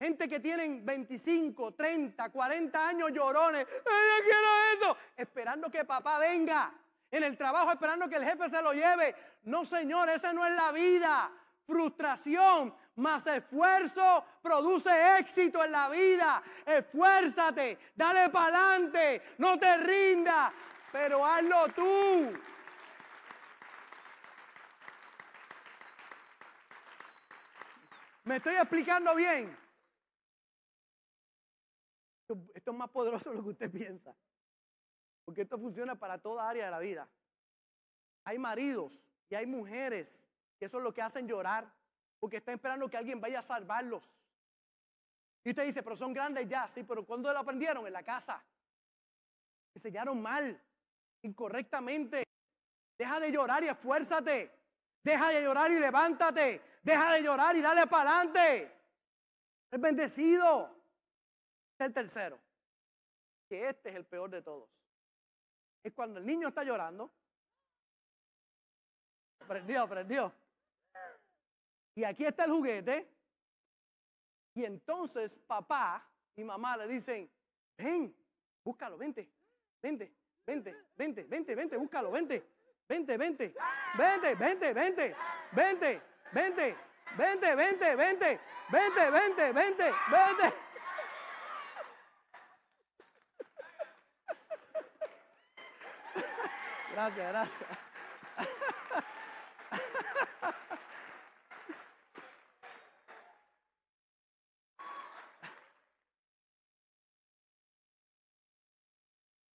Gente 0.00 0.30
que 0.30 0.40
tienen 0.40 0.82
25, 0.82 1.74
30, 1.74 2.30
40 2.30 2.88
años 2.88 3.10
llorones. 3.12 3.66
¡Ay, 3.68 4.08
yo 4.16 4.24
quiero 4.24 4.48
eso! 4.74 4.96
Esperando 5.14 5.70
que 5.70 5.84
papá 5.84 6.18
venga. 6.18 6.72
En 7.10 7.22
el 7.22 7.36
trabajo 7.36 7.70
esperando 7.70 8.08
que 8.08 8.16
el 8.16 8.24
jefe 8.24 8.48
se 8.48 8.62
lo 8.62 8.72
lleve. 8.72 9.14
No, 9.42 9.66
señor, 9.66 10.08
esa 10.08 10.32
no 10.32 10.46
es 10.46 10.54
la 10.54 10.72
vida. 10.72 11.30
Frustración 11.66 12.74
más 12.96 13.26
esfuerzo 13.26 14.24
produce 14.40 15.18
éxito 15.18 15.62
en 15.62 15.72
la 15.72 15.90
vida. 15.90 16.42
Esfuérzate, 16.64 17.78
dale 17.94 18.30
para 18.30 18.72
adelante, 18.72 19.22
no 19.36 19.58
te 19.58 19.76
rinda. 19.76 20.50
Pero 20.90 21.26
hazlo 21.26 21.68
tú. 21.74 22.32
¿Me 28.24 28.36
estoy 28.36 28.54
explicando 28.54 29.14
bien? 29.14 29.69
Esto, 32.54 32.72
es 32.72 32.78
más 32.78 32.90
poderoso 32.90 33.30
de 33.30 33.36
lo 33.36 33.42
que 33.42 33.50
usted 33.50 33.70
piensa. 33.72 34.14
Porque 35.24 35.42
esto 35.42 35.58
funciona 35.58 35.94
para 35.94 36.18
toda 36.18 36.48
área 36.48 36.66
de 36.66 36.70
la 36.70 36.78
vida. 36.78 37.08
Hay 38.24 38.38
maridos 38.38 39.10
y 39.28 39.34
hay 39.34 39.46
mujeres 39.46 40.24
que 40.58 40.66
eso 40.66 40.78
es 40.78 40.84
lo 40.84 40.92
que 40.92 41.02
hacen 41.02 41.26
llorar 41.26 41.72
porque 42.18 42.36
están 42.36 42.54
esperando 42.54 42.88
que 42.88 42.96
alguien 42.96 43.20
vaya 43.20 43.38
a 43.38 43.42
salvarlos. 43.42 44.04
Y 45.42 45.50
usted 45.50 45.64
dice, 45.64 45.82
pero 45.82 45.96
son 45.96 46.12
grandes 46.12 46.46
ya, 46.48 46.68
sí, 46.68 46.82
pero 46.82 47.04
¿cuándo 47.06 47.32
lo 47.32 47.38
aprendieron? 47.38 47.86
En 47.86 47.92
la 47.92 48.02
casa. 48.02 48.44
Enseñaron 49.74 50.20
mal, 50.20 50.60
incorrectamente. 51.22 52.24
Deja 52.98 53.18
de 53.18 53.32
llorar 53.32 53.64
y 53.64 53.68
esfuérzate. 53.68 54.52
Deja 55.02 55.30
de 55.30 55.42
llorar 55.42 55.70
y 55.70 55.80
levántate. 55.80 56.60
Deja 56.82 57.14
de 57.14 57.22
llorar 57.22 57.56
y 57.56 57.62
dale 57.62 57.86
para 57.86 58.20
adelante. 58.20 58.78
Es 59.70 59.80
bendecido. 59.80 60.79
El 61.80 61.94
tercero. 61.94 62.38
Que 63.48 63.68
este 63.70 63.88
es 63.88 63.96
el 63.96 64.04
peor 64.04 64.30
de 64.30 64.42
todos. 64.42 64.68
Es 65.82 65.92
cuando 65.94 66.20
el 66.20 66.26
niño 66.26 66.48
está 66.48 66.62
llorando. 66.62 67.10
Aprendió, 69.40 69.82
aprendió. 69.82 70.32
Y 71.94 72.04
aquí 72.04 72.26
está 72.26 72.44
el 72.44 72.50
juguete. 72.50 73.08
Y 74.54 74.64
entonces 74.64 75.40
papá 75.46 76.06
y 76.36 76.44
mamá 76.44 76.76
le 76.76 76.86
dicen, 76.86 77.30
ven, 77.78 78.14
búscalo, 78.62 78.98
vente, 78.98 79.30
vente, 79.80 80.12
vente, 80.44 80.76
vente, 80.96 81.24
vente, 81.24 81.54
vente, 81.54 81.76
búscalo, 81.76 82.10
vente, 82.10 82.44
vente, 82.86 83.16
vente, 83.16 83.54
vente, 83.96 84.34
vente, 84.34 84.74
vente, 84.74 85.14
vente, 85.52 86.02
vente, 86.32 86.76
vente, 87.54 87.96
vente, 87.96 87.96
vente, 87.96 88.40
vente, 88.70 89.10
vente, 89.10 89.52
vente, 89.52 89.92
vente. 90.10 90.69
Gracias, 96.92 97.28
gracias. 97.28 97.78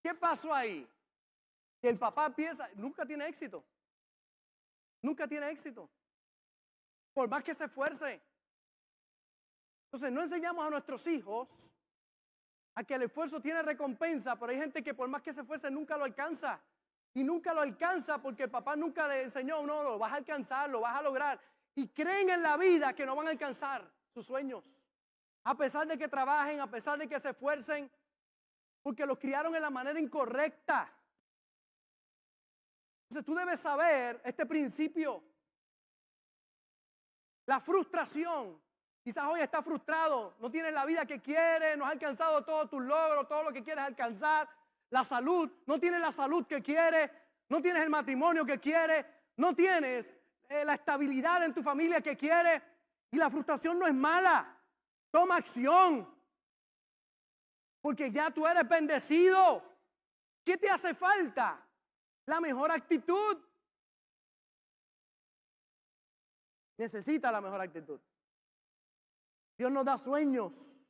¿Qué 0.01 0.13
pasó 0.13 0.53
ahí? 0.53 0.87
El 1.81 1.97
papá 1.99 2.29
piensa, 2.29 2.69
nunca 2.75 3.05
tiene 3.05 3.27
éxito. 3.27 3.65
Nunca 5.01 5.27
tiene 5.27 5.49
éxito. 5.49 5.89
Por 7.13 7.29
más 7.29 7.43
que 7.43 7.53
se 7.53 7.65
esfuerce. 7.65 8.21
Entonces 9.85 10.11
no 10.11 10.21
enseñamos 10.21 10.65
a 10.65 10.69
nuestros 10.69 11.05
hijos 11.07 11.73
a 12.75 12.83
que 12.83 12.95
el 12.95 13.03
esfuerzo 13.03 13.39
tiene 13.41 13.61
recompensa, 13.61 14.35
pero 14.35 14.51
hay 14.51 14.57
gente 14.57 14.83
que 14.83 14.93
por 14.93 15.07
más 15.07 15.21
que 15.21 15.33
se 15.33 15.41
esfuerce 15.41 15.69
nunca 15.71 15.97
lo 15.97 16.03
alcanza. 16.03 16.61
Y 17.15 17.23
nunca 17.23 17.53
lo 17.53 17.61
alcanza 17.61 18.17
porque 18.21 18.43
el 18.43 18.51
papá 18.51 18.75
nunca 18.75 19.07
le 19.07 19.23
enseñó, 19.23 19.65
no, 19.65 19.81
lo 19.81 19.97
vas 19.97 20.11
a 20.11 20.17
alcanzar, 20.17 20.69
lo 20.69 20.81
vas 20.81 20.99
a 20.99 21.01
lograr. 21.01 21.39
Y 21.73 21.87
creen 21.87 22.29
en 22.29 22.43
la 22.43 22.57
vida 22.57 22.93
que 22.93 23.05
no 23.05 23.15
van 23.15 23.27
a 23.27 23.29
alcanzar 23.31 23.89
sus 24.13 24.25
sueños. 24.25 24.85
A 25.45 25.55
pesar 25.55 25.87
de 25.87 25.97
que 25.97 26.09
trabajen, 26.09 26.59
a 26.59 26.69
pesar 26.69 26.99
de 26.99 27.07
que 27.07 27.17
se 27.17 27.29
esfuercen, 27.29 27.89
porque 28.83 29.05
los 29.05 29.17
criaron 29.17 29.55
en 29.55 29.61
la 29.61 29.69
manera 29.69 29.97
incorrecta. 29.97 30.91
Entonces 33.03 33.25
tú 33.25 33.33
debes 33.33 33.61
saber 33.61 34.19
este 34.25 34.45
principio. 34.45 35.23
La 37.45 37.61
frustración. 37.61 38.61
Quizás 39.01 39.25
hoy 39.25 39.39
estás 39.39 39.63
frustrado, 39.63 40.35
no 40.39 40.51
tienes 40.51 40.73
la 40.73 40.83
vida 40.83 41.05
que 41.05 41.21
quieres, 41.21 41.77
no 41.77 41.85
has 41.85 41.91
alcanzado 41.91 42.43
todos 42.43 42.69
tus 42.69 42.81
logros, 42.81 43.27
todo 43.27 43.43
lo 43.43 43.53
que 43.53 43.63
quieres 43.63 43.85
alcanzar. 43.85 44.49
La 44.95 45.03
salud, 45.03 45.51
no 45.65 45.77
tienes 45.77 45.99
la 45.99 46.13
salud 46.13 46.47
que 46.47 46.63
quieres, 46.63 47.11
no 47.49 47.61
tienes 47.61 47.83
el 47.83 47.89
matrimonio 47.89 48.45
que 48.45 48.61
quieres, 48.61 49.05
no 49.35 49.53
tienes 49.53 50.15
eh, 50.47 50.63
la 50.63 50.75
estabilidad 50.75 51.43
en 51.43 51.53
tu 51.53 51.61
familia 51.61 51.99
que 51.99 52.15
quieres. 52.15 52.63
Y 53.11 53.17
la 53.17 53.29
frustración 53.29 53.77
no 53.77 53.87
es 53.87 53.93
mala. 53.93 54.57
Toma 55.11 55.35
acción. 55.35 56.09
Porque 57.81 58.09
ya 58.09 58.31
tú 58.31 58.47
eres 58.47 58.65
bendecido. 58.69 59.61
¿Qué 60.45 60.55
te 60.55 60.69
hace 60.69 60.93
falta? 60.93 61.61
La 62.25 62.39
mejor 62.39 62.71
actitud. 62.71 63.37
Necesita 66.77 67.33
la 67.33 67.41
mejor 67.41 67.59
actitud. 67.59 67.99
Dios 69.57 69.69
nos 69.73 69.83
da 69.83 69.97
sueños. 69.97 70.84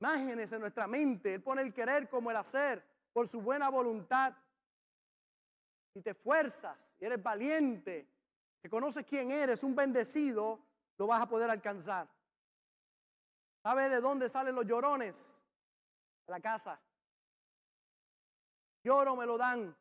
Imágenes 0.00 0.52
en 0.52 0.60
nuestra 0.60 0.86
mente. 0.86 1.34
Él 1.34 1.42
pone 1.42 1.62
el 1.62 1.72
querer 1.72 2.08
como 2.08 2.30
el 2.30 2.36
hacer 2.36 2.84
por 3.12 3.28
su 3.28 3.40
buena 3.40 3.68
voluntad. 3.68 4.34
Si 5.92 6.02
te 6.02 6.10
esfuerzas 6.10 6.92
y 6.98 7.04
eres 7.04 7.22
valiente, 7.22 8.08
que 8.60 8.68
conoces 8.68 9.04
quién 9.06 9.30
eres, 9.30 9.62
un 9.62 9.74
bendecido, 9.74 10.60
lo 10.98 11.06
vas 11.06 11.22
a 11.22 11.28
poder 11.28 11.50
alcanzar. 11.50 12.08
¿Sabe 13.62 13.88
de 13.88 14.00
dónde 14.00 14.28
salen 14.28 14.54
los 14.54 14.66
llorones? 14.66 15.42
De 16.26 16.32
la 16.32 16.40
casa. 16.40 16.80
Lloro 18.82 19.14
me 19.16 19.26
lo 19.26 19.38
dan. 19.38 19.76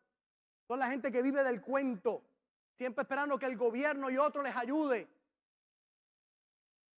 Son 0.68 0.80
la 0.80 0.90
gente 0.90 1.12
que 1.12 1.22
vive 1.22 1.44
del 1.44 1.62
cuento, 1.62 2.24
siempre 2.76 3.02
esperando 3.02 3.38
que 3.38 3.46
el 3.46 3.58
gobierno 3.58 4.10
y 4.10 4.18
otro 4.18 4.42
les 4.44 4.56
ayude, 4.56 5.08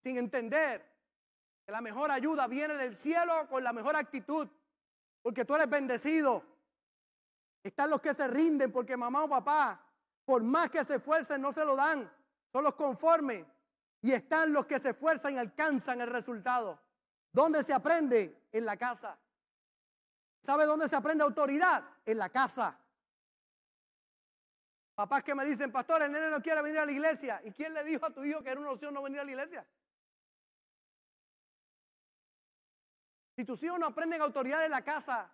sin 0.02 0.18
entender 0.18 0.93
que 1.66 1.72
la 1.72 1.82
mejor 1.82 2.12
ayuda 2.12 2.48
viene 2.48 2.76
del 2.76 2.96
cielo 2.96 3.48
con 3.50 3.64
la 3.64 3.72
mejor 3.72 3.96
actitud, 3.96 4.48
porque 5.22 5.46
tú 5.46 5.56
eres 5.56 5.70
bendecido. 5.70 6.44
Están 7.64 7.90
los 7.90 8.02
que 8.02 8.14
se 8.14 8.28
rinden 8.28 8.72
porque 8.72 8.98
mamá 8.98 9.24
o 9.24 9.30
papá, 9.30 9.82
por 10.26 10.44
más 10.44 10.70
que 10.70 10.84
se 10.84 10.96
esfuercen, 10.96 11.42
no 11.42 11.52
se 11.52 11.64
lo 11.64 11.76
dan. 11.76 12.12
Son 12.52 12.64
los 12.64 12.76
conformes. 12.76 13.46
Y 14.02 14.12
están 14.12 14.52
los 14.52 14.66
que 14.66 14.80
se 14.80 14.90
esfuerzan 14.90 15.36
y 15.36 15.38
alcanzan 15.38 16.02
el 16.02 16.10
resultado. 16.10 16.78
¿Dónde 17.32 17.64
se 17.64 17.74
aprende? 17.74 18.48
En 18.52 18.66
la 18.66 18.76
casa. 18.76 19.18
¿Sabe 20.42 20.66
dónde 20.66 20.90
se 20.90 20.96
aprende 20.96 21.24
autoridad? 21.24 21.84
En 22.06 22.18
la 22.18 22.30
casa. 22.30 22.78
Papás 24.94 25.24
que 25.24 25.34
me 25.34 25.46
dicen, 25.46 25.72
pastor, 25.72 26.04
el 26.04 26.12
nene 26.12 26.30
no 26.30 26.42
quiere 26.42 26.62
venir 26.62 26.80
a 26.80 26.86
la 26.86 26.92
iglesia. 26.92 27.42
¿Y 27.46 27.52
quién 27.52 27.74
le 27.74 27.84
dijo 27.84 28.06
a 28.06 28.12
tu 28.12 28.24
hijo 28.24 28.44
que 28.44 28.50
era 28.50 28.60
una 28.60 28.72
opción 28.72 28.94
no 28.94 29.02
venir 29.02 29.22
a 29.22 29.24
la 29.24 29.32
iglesia? 29.32 29.66
Si 33.36 33.46
tus 33.46 33.64
hijos 33.64 33.80
no 33.80 33.88
aprenden 33.88 34.22
autoridad 34.22 34.64
en 34.66 34.72
la 34.72 34.84
casa, 34.84 35.32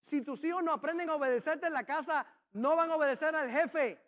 si 0.00 0.22
tus 0.22 0.44
hijos 0.44 0.62
no 0.62 0.72
aprenden 0.72 1.10
a 1.10 1.14
obedecerte 1.14 1.66
en 1.66 1.72
la 1.72 1.84
casa, 1.84 2.26
no 2.52 2.76
van 2.76 2.90
a 2.90 2.96
obedecer 2.96 3.34
al 3.34 3.50
jefe. 3.50 4.00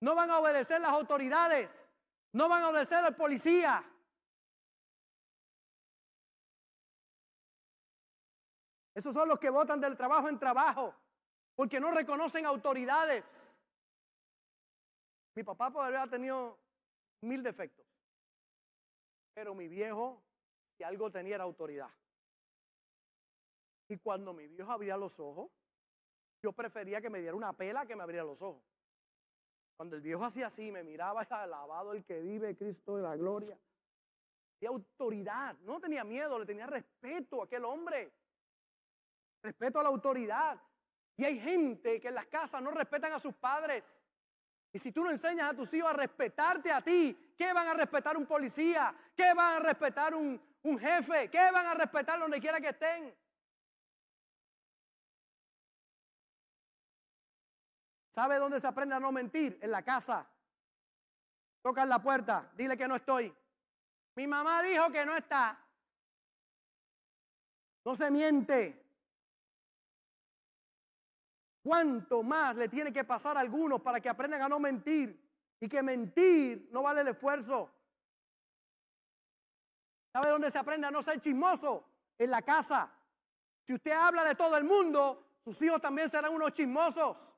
No 0.00 0.14
van 0.14 0.30
a 0.30 0.38
obedecer 0.38 0.80
las 0.80 0.92
autoridades. 0.92 1.88
No 2.32 2.48
van 2.48 2.62
a 2.62 2.68
obedecer 2.68 2.98
al 2.98 3.16
policía. 3.16 3.84
Esos 8.94 9.14
son 9.14 9.28
los 9.28 9.38
que 9.38 9.48
votan 9.48 9.80
del 9.80 9.96
trabajo 9.96 10.28
en 10.28 10.40
trabajo, 10.40 10.92
porque 11.54 11.78
no 11.78 11.92
reconocen 11.92 12.44
autoridades. 12.44 13.56
Mi 15.36 15.44
papá 15.44 15.70
podría 15.70 16.00
haber 16.00 16.10
tenido 16.10 16.58
mil 17.20 17.40
defectos, 17.44 17.86
pero 19.34 19.54
mi 19.54 19.68
viejo, 19.68 20.20
si 20.78 20.84
algo 20.84 21.10
tenía 21.10 21.34
era 21.34 21.44
autoridad. 21.44 21.90
Y 23.88 23.98
cuando 23.98 24.32
mi 24.32 24.46
viejo 24.46 24.70
abría 24.70 24.96
los 24.96 25.18
ojos, 25.18 25.50
yo 26.40 26.52
prefería 26.52 27.00
que 27.00 27.10
me 27.10 27.18
diera 27.18 27.34
una 27.34 27.52
pela 27.52 27.84
que 27.84 27.96
me 27.96 28.04
abriera 28.04 28.24
los 28.24 28.40
ojos. 28.40 28.62
Cuando 29.76 29.96
el 29.96 30.02
viejo 30.02 30.24
hacía 30.24 30.46
así, 30.46 30.70
me 30.70 30.84
miraba, 30.84 31.22
alabado 31.30 31.94
el 31.94 32.04
que 32.04 32.20
vive 32.20 32.56
Cristo 32.56 32.96
de 32.96 33.02
la 33.02 33.16
gloria. 33.16 33.58
Y 34.60 34.66
autoridad, 34.66 35.56
no 35.60 35.80
tenía 35.80 36.04
miedo, 36.04 36.38
le 36.38 36.46
tenía 36.46 36.66
respeto 36.66 37.42
a 37.42 37.46
aquel 37.46 37.64
hombre. 37.64 38.12
Respeto 39.42 39.80
a 39.80 39.82
la 39.82 39.88
autoridad. 39.88 40.60
Y 41.16 41.24
hay 41.24 41.40
gente 41.40 42.00
que 42.00 42.08
en 42.08 42.14
las 42.14 42.26
casas 42.26 42.62
no 42.62 42.70
respetan 42.70 43.12
a 43.12 43.18
sus 43.18 43.34
padres. 43.34 44.00
Y 44.72 44.78
si 44.78 44.92
tú 44.92 45.02
no 45.02 45.10
enseñas 45.10 45.50
a 45.50 45.56
tus 45.56 45.74
hijos 45.74 45.90
a 45.90 45.94
respetarte 45.94 46.70
a 46.70 46.82
ti, 46.82 47.34
¿qué 47.36 47.52
van 47.52 47.66
a 47.66 47.74
respetar 47.74 48.16
un 48.16 48.26
policía? 48.26 48.94
¿Qué 49.16 49.34
van 49.34 49.56
a 49.56 49.58
respetar 49.60 50.14
un, 50.14 50.40
un 50.62 50.78
jefe? 50.78 51.30
¿Qué 51.30 51.50
van 51.50 51.66
a 51.66 51.74
respetar 51.74 52.18
donde 52.18 52.40
quiera 52.40 52.60
que 52.60 52.68
estén? 52.68 53.14
¿Sabe 58.12 58.36
dónde 58.36 58.58
se 58.58 58.66
aprende 58.66 58.94
a 58.94 59.00
no 59.00 59.12
mentir? 59.12 59.58
En 59.62 59.70
la 59.70 59.82
casa. 59.82 60.28
Toca 61.62 61.84
la 61.86 62.02
puerta, 62.02 62.50
dile 62.56 62.76
que 62.76 62.88
no 62.88 62.96
estoy. 62.96 63.34
Mi 64.16 64.26
mamá 64.26 64.62
dijo 64.62 64.90
que 64.90 65.06
no 65.06 65.16
está. 65.16 65.64
No 67.84 67.94
se 67.94 68.10
miente. 68.10 68.84
¿Cuánto 71.62 72.22
más 72.22 72.56
le 72.56 72.68
tiene 72.68 72.92
que 72.92 73.04
pasar 73.04 73.36
a 73.36 73.40
algunos 73.40 73.80
para 73.80 74.00
que 74.00 74.08
aprendan 74.08 74.42
a 74.42 74.48
no 74.48 74.58
mentir? 74.58 75.24
Y 75.60 75.68
que 75.68 75.82
mentir 75.82 76.68
no 76.72 76.82
vale 76.82 77.02
el 77.02 77.08
esfuerzo. 77.08 77.70
¿Sabe 80.12 80.28
dónde 80.28 80.50
se 80.50 80.58
aprende 80.58 80.86
a 80.86 80.90
no 80.90 81.02
ser 81.02 81.20
chismoso? 81.20 81.84
En 82.18 82.30
la 82.30 82.42
casa. 82.42 82.90
Si 83.64 83.74
usted 83.74 83.92
habla 83.92 84.24
de 84.24 84.34
todo 84.34 84.56
el 84.56 84.64
mundo, 84.64 85.38
sus 85.44 85.60
hijos 85.62 85.80
también 85.80 86.08
serán 86.08 86.32
unos 86.32 86.52
chismosos. 86.52 87.34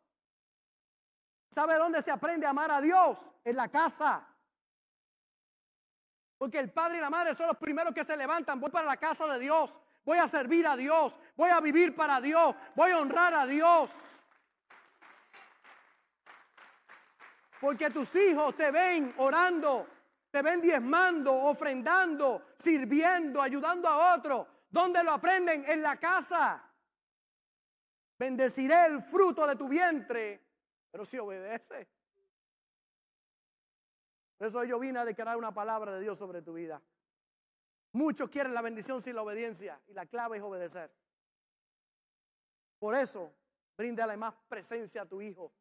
¿Sabe 1.50 1.74
dónde 1.74 2.00
se 2.00 2.10
aprende 2.10 2.46
a 2.46 2.50
amar 2.50 2.70
a 2.70 2.80
Dios? 2.80 3.18
En 3.44 3.56
la 3.56 3.68
casa. 3.68 4.26
Porque 6.38 6.58
el 6.58 6.72
padre 6.72 6.98
y 6.98 7.00
la 7.00 7.10
madre 7.10 7.34
son 7.34 7.48
los 7.48 7.56
primeros 7.58 7.92
que 7.92 8.04
se 8.04 8.16
levantan. 8.16 8.60
Voy 8.60 8.70
para 8.70 8.86
la 8.86 8.96
casa 8.96 9.26
de 9.26 9.38
Dios. 9.40 9.78
Voy 10.04 10.18
a 10.18 10.28
servir 10.28 10.66
a 10.66 10.76
Dios. 10.76 11.18
Voy 11.36 11.50
a 11.50 11.60
vivir 11.60 11.94
para 11.94 12.20
Dios. 12.20 12.54
Voy 12.74 12.92
a 12.92 12.98
honrar 12.98 13.34
a 13.34 13.46
Dios. 13.46 13.90
Porque 17.60 17.90
tus 17.90 18.14
hijos 18.16 18.56
te 18.56 18.70
ven 18.70 19.12
orando, 19.18 19.86
te 20.30 20.42
ven 20.42 20.60
diezmando, 20.60 21.34
ofrendando, 21.34 22.54
sirviendo, 22.56 23.42
ayudando 23.42 23.88
a 23.88 24.14
otros. 24.14 24.46
¿Dónde 24.68 25.02
lo 25.02 25.12
aprenden? 25.12 25.64
En 25.68 25.82
la 25.82 25.98
casa. 25.98 26.64
Bendeciré 28.18 28.86
el 28.86 29.02
fruto 29.02 29.46
de 29.46 29.56
tu 29.56 29.68
vientre, 29.68 30.46
pero 30.90 31.04
si 31.04 31.18
obedece. 31.18 31.88
Por 34.36 34.46
eso 34.46 34.64
yo 34.64 34.78
vine 34.78 34.98
a 35.00 35.04
declarar 35.04 35.36
una 35.36 35.52
palabra 35.52 35.94
de 35.94 36.00
Dios 36.00 36.18
sobre 36.18 36.42
tu 36.42 36.54
vida. 36.54 36.80
Muchos 37.92 38.30
quieren 38.30 38.54
la 38.54 38.62
bendición 38.62 39.02
sin 39.02 39.16
la 39.16 39.22
obediencia 39.22 39.80
y 39.88 39.94
la 39.94 40.06
clave 40.06 40.36
es 40.36 40.42
obedecer. 40.42 40.94
Por 42.78 42.94
eso, 42.94 43.34
bríndale 43.76 44.16
más 44.16 44.34
presencia 44.48 45.02
a 45.02 45.06
tu 45.06 45.20
hijo. 45.20 45.52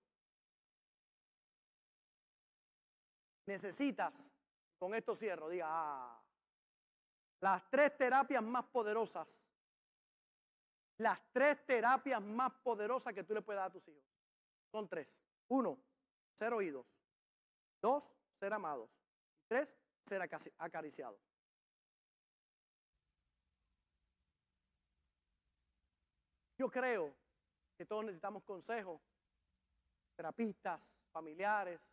Necesitas, 3.48 4.32
con 4.80 4.96
esto 4.96 5.14
cierro, 5.14 5.50
diga, 5.50 5.68
ah, 5.70 6.24
las 7.42 7.70
tres 7.70 7.96
terapias 7.98 8.42
más 8.42 8.66
poderosas, 8.66 9.44
las 10.98 11.20
tres 11.32 11.66
terapias 11.66 12.22
más 12.22 12.52
poderosas 12.64 13.14
que 13.14 13.24
tú 13.24 13.34
le 13.34 13.42
puedes 13.42 13.60
dar 13.60 13.68
a 13.68 13.72
tus 13.72 13.88
hijos. 13.88 14.04
Son 14.72 14.88
tres. 14.88 15.22
Uno, 15.50 15.80
ser 16.36 16.54
oídos. 16.54 16.86
Dos, 17.82 18.16
ser 18.40 18.54
amados. 18.54 18.90
Tres, 19.48 19.78
ser 20.06 20.22
acariciados. 20.58 21.22
Yo 26.58 26.70
creo 26.70 27.16
que 27.78 27.86
todos 27.86 28.04
necesitamos 28.04 28.44
consejos, 28.44 29.02
terapistas, 30.18 30.98
familiares, 31.14 31.90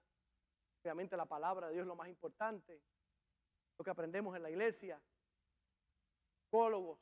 obviamente 0.87 1.16
la 1.16 1.26
palabra 1.26 1.66
de 1.66 1.74
Dios 1.74 1.82
es 1.82 1.89
lo 1.89 1.97
más 1.97 2.09
importante, 2.09 2.80
lo 3.76 3.84
que 3.84 3.91
aprendemos 3.91 4.37
en 4.37 4.43
la 4.43 4.51
iglesia, 4.51 5.01
psicólogos 6.45 7.01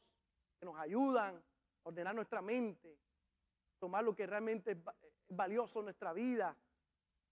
que 0.58 0.64
nos 0.64 0.76
ayudan 0.76 1.36
a 1.36 1.88
ordenar 1.88 2.14
nuestra 2.14 2.40
mente, 2.40 2.98
tomar 3.78 4.02
lo 4.02 4.14
que 4.14 4.26
realmente 4.26 4.72
es 4.72 4.78
valioso 5.28 5.80
en 5.80 5.84
nuestra 5.86 6.14
vida, 6.14 6.56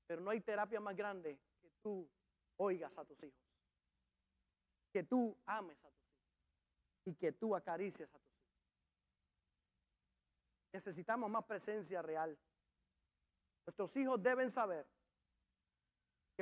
pero 0.07 0.21
no 0.21 0.31
hay 0.31 0.41
terapia 0.43 0.79
más 0.79 0.95
grande 0.95 1.41
tú 1.83 2.09
oigas 2.59 2.97
a 2.99 3.05
tus 3.05 3.23
hijos, 3.25 3.43
que 4.93 5.03
tú 5.03 5.37
ames 5.47 5.77
a 5.85 5.91
tus 5.91 6.07
hijos 6.07 6.23
y 7.07 7.15
que 7.15 7.33
tú 7.33 7.57
acaricies 7.57 8.09
a 8.09 8.19
tus 8.19 8.29
hijos. 8.29 8.33
Necesitamos 10.73 11.31
más 11.31 11.45
presencia 11.45 12.01
real. 12.03 12.39
Nuestros 13.67 13.97
hijos 13.97 14.23
deben 14.23 14.51
saber 14.51 14.87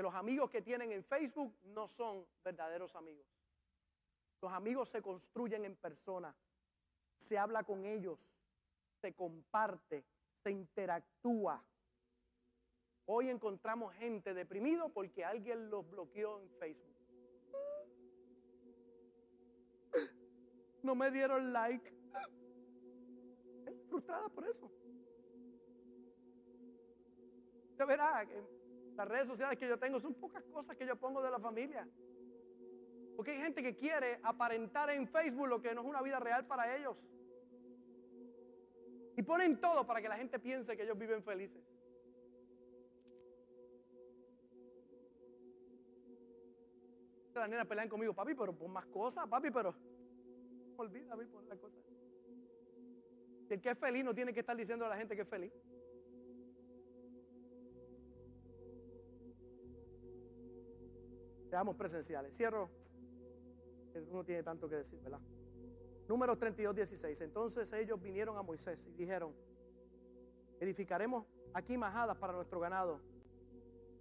que 0.01 0.05
los 0.05 0.15
amigos 0.15 0.49
que 0.49 0.63
tienen 0.63 0.93
en 0.93 1.05
Facebook 1.05 1.55
no 1.63 1.87
son 1.87 2.27
verdaderos 2.43 2.97
amigos. 2.97 3.27
Los 4.41 4.51
amigos 4.51 4.89
se 4.89 5.03
construyen 5.03 5.67
en 5.67 5.77
persona, 5.77 6.35
se 7.19 7.37
habla 7.37 7.65
con 7.65 7.85
ellos, 7.85 8.35
se 9.03 9.13
comparte, 9.13 10.07
se 10.43 10.53
interactúa. 10.53 11.63
Hoy 13.05 13.29
encontramos 13.29 13.93
gente 13.97 14.33
deprimido 14.33 14.89
porque 14.89 15.23
alguien 15.23 15.69
los 15.69 15.87
bloqueó 15.91 16.41
en 16.41 16.49
Facebook. 16.53 16.97
No 20.83 20.95
me 20.95 21.11
dieron 21.11 21.53
like. 21.53 21.93
Frustrada 23.91 24.31
por 24.31 24.49
eso. 24.49 24.73
Verá 27.77 28.25
que 28.27 28.60
las 28.97 29.09
redes 29.09 29.28
sociales 29.28 29.59
que 29.59 29.68
yo 29.68 29.78
tengo 29.78 29.99
son 29.99 30.14
pocas 30.14 30.45
cosas 30.45 30.76
que 30.76 30.86
yo 30.86 30.97
pongo 30.97 31.22
de 31.22 31.30
la 31.30 31.38
familia. 31.38 31.86
Porque 33.16 33.32
hay 33.32 33.38
gente 33.38 33.62
que 33.62 33.76
quiere 33.76 34.20
aparentar 34.22 34.91
en 34.91 35.07
Facebook 35.07 35.49
lo 35.49 35.61
que 35.61 35.74
no 35.74 35.82
es 35.82 35.86
una 35.86 36.03
vida 36.03 36.18
real 36.18 36.47
para 36.47 36.76
ellos. 36.76 37.07
Y 39.16 39.22
ponen 39.22 39.61
todo 39.61 39.86
para 39.86 40.01
que 40.01 40.09
la 40.09 40.16
gente 40.16 40.38
piense 40.38 40.76
que 40.76 40.84
ellos 40.84 40.99
viven 40.99 41.22
felices. 41.22 41.62
la 47.41 47.49
nena 47.49 47.64
pelean 47.64 47.88
conmigo, 47.88 48.12
papi, 48.14 48.34
pero 48.34 48.53
pon 48.53 48.70
más 48.70 48.86
cosas, 48.86 49.26
papi, 49.26 49.51
pero 49.51 49.74
olvida, 50.76 51.09
papi, 51.09 51.26
pon 51.26 51.49
las 51.49 51.59
cosas. 51.59 51.80
El 53.49 53.61
que 53.61 53.70
es 53.70 53.78
feliz 53.78 54.05
no 54.05 54.14
tiene 54.14 54.32
que 54.32 54.41
estar 54.41 54.57
diciendo 54.57 54.86
a 54.86 54.88
la 54.88 54.97
gente 54.97 55.16
que 55.16 55.22
es 55.22 55.28
feliz. 55.28 55.53
Seamos 61.51 61.75
presenciales. 61.75 62.37
Cierro. 62.37 62.71
Uno 64.09 64.25
tiene 64.25 64.45
tanto 64.45 64.69
que 64.69 64.77
decir, 64.77 65.01
¿verdad? 65.01 65.21
Número 66.07 66.39
32, 66.39 66.77
16. 66.77 67.21
Entonces 67.23 67.73
ellos 67.73 68.01
vinieron 68.01 68.39
a 68.39 68.43
Moisés 68.43 68.87
y 68.87 68.93
dijeron, 68.93 69.35
edificaremos 70.61 71.27
aquí 71.53 71.77
majadas 71.77 72.17
para 72.17 72.33
nuestro 72.33 72.61
ganado 72.61 73.01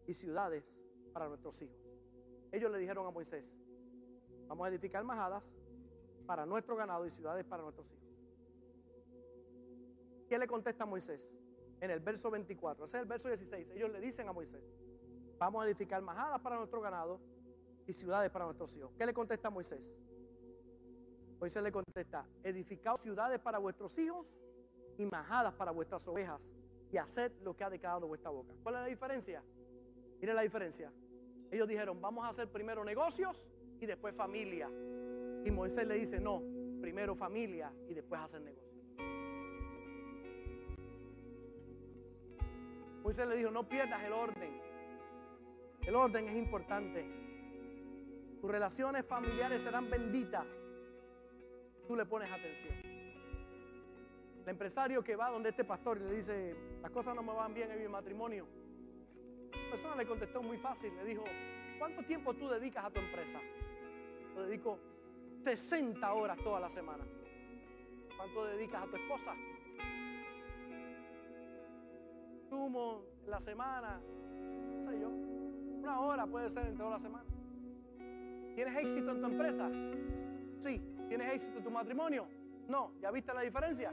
y 0.05 0.13
ciudades 0.13 0.75
para 1.11 1.27
nuestros 1.27 1.59
hijos. 1.63 1.75
Ellos 2.51 2.71
le 2.71 2.77
dijeron 2.77 3.07
a 3.07 3.09
Moisés, 3.09 3.57
vamos 4.47 4.67
a 4.67 4.69
edificar 4.69 5.03
majadas 5.03 5.51
para 6.27 6.45
nuestro 6.45 6.75
ganado 6.75 7.03
y 7.07 7.09
ciudades 7.09 7.45
para 7.45 7.63
nuestros 7.63 7.91
hijos. 7.91 8.07
¿Qué 10.27 10.37
le 10.37 10.45
contesta 10.45 10.85
Moisés? 10.85 11.35
En 11.81 11.89
el 11.89 11.99
verso 11.99 12.29
24, 12.29 12.85
ese 12.85 12.97
es 12.97 13.01
el 13.01 13.09
verso 13.09 13.27
16. 13.27 13.71
Ellos 13.71 13.89
le 13.89 13.99
dicen 13.99 14.27
a 14.27 14.33
Moisés, 14.33 14.71
vamos 15.39 15.63
a 15.63 15.65
edificar 15.65 15.99
majadas 16.03 16.39
para 16.41 16.57
nuestro 16.57 16.79
ganado 16.79 17.19
y 17.89 17.93
ciudades 17.93 18.29
para 18.29 18.45
nuestros 18.45 18.75
hijos. 18.77 18.91
¿Qué 18.97 19.05
le 19.05 19.13
contesta 19.13 19.49
Moisés? 19.49 19.95
Moisés 21.39 21.63
le 21.63 21.71
contesta, 21.71 22.25
edificaos 22.43 22.99
ciudades 22.99 23.39
para 23.39 23.57
vuestros 23.57 23.97
hijos 23.97 24.35
y 24.97 25.05
majadas 25.05 25.53
para 25.53 25.71
vuestras 25.71 26.07
ovejas 26.07 26.49
y 26.91 26.97
haced 26.97 27.31
lo 27.41 27.55
que 27.55 27.63
ha 27.63 27.69
declarado 27.69 28.07
vuestra 28.07 28.29
boca. 28.29 28.53
¿Cuál 28.61 28.75
es 28.75 28.81
la 28.81 28.87
diferencia? 28.87 29.43
Mire 30.19 30.33
la 30.33 30.41
diferencia. 30.41 30.91
Ellos 31.49 31.67
dijeron, 31.67 31.99
vamos 31.99 32.25
a 32.25 32.29
hacer 32.29 32.51
primero 32.51 32.83
negocios 32.83 33.51
y 33.79 33.85
después 33.85 34.13
familia. 34.15 34.69
Y 35.45 35.49
Moisés 35.49 35.87
le 35.87 35.95
dice, 35.95 36.19
no, 36.19 36.43
primero 36.81 37.15
familia 37.15 37.73
y 37.87 37.93
después 37.93 38.21
hacer 38.21 38.41
negocios. 38.41 38.69
Moisés 43.01 43.27
le 43.27 43.37
dijo, 43.37 43.49
no 43.49 43.67
pierdas 43.67 44.03
el 44.03 44.13
orden. 44.13 44.61
El 45.81 45.95
orden 45.95 46.27
es 46.27 46.35
importante. 46.35 47.28
Tus 48.41 48.49
relaciones 48.49 49.05
familiares 49.05 49.61
serán 49.61 49.89
benditas. 49.89 50.63
Tú 51.87 51.95
le 51.95 52.05
pones 52.05 52.31
atención. 52.31 52.73
El 54.43 54.49
empresario 54.49 55.03
que 55.03 55.15
va 55.15 55.29
donde 55.29 55.49
este 55.49 55.63
pastor 55.63 55.97
y 55.97 56.01
le 56.01 56.15
dice, 56.15 56.55
las 56.81 56.91
cosas 56.91 57.15
no 57.15 57.21
me 57.21 57.33
van 57.33 57.53
bien 57.53 57.71
en 57.71 57.79
mi 57.79 57.87
matrimonio 57.87 58.47
la 59.69 59.75
persona 59.75 59.95
le 59.95 60.07
contestó 60.07 60.41
muy 60.41 60.57
fácil, 60.57 60.95
le 60.95 61.05
dijo, 61.05 61.23
¿cuánto 61.77 62.03
tiempo 62.03 62.33
tú 62.33 62.49
dedicas 62.49 62.85
a 62.85 62.89
tu 62.89 62.99
empresa? 62.99 63.39
Yo 64.35 64.41
dedico 64.41 64.79
60 65.43 66.11
horas 66.11 66.39
todas 66.43 66.59
las 66.59 66.73
semanas. 66.73 67.07
¿Cuánto 68.17 68.45
dedicas 68.45 68.83
a 68.83 68.87
tu 68.87 68.95
esposa? 68.95 69.35
Sumo 72.49 73.03
la 73.27 73.39
semana, 73.39 74.01
no 74.01 74.83
sé 74.83 74.99
yo, 74.99 75.09
una 75.09 75.99
hora 75.99 76.25
puede 76.25 76.49
ser 76.49 76.65
en 76.65 76.75
toda 76.75 76.89
la 76.89 76.99
semana. 76.99 77.28
¿Tienes 78.59 78.75
éxito 78.75 79.11
en 79.11 79.21
tu 79.21 79.27
empresa? 79.27 79.69
Sí. 80.59 80.81
¿Tienes 81.07 81.33
éxito 81.33 81.59
en 81.59 81.63
tu 81.63 81.71
matrimonio? 81.71 82.27
No. 82.67 82.91
¿Ya 82.99 83.09
viste 83.09 83.33
la 83.33 83.39
diferencia? 83.39 83.89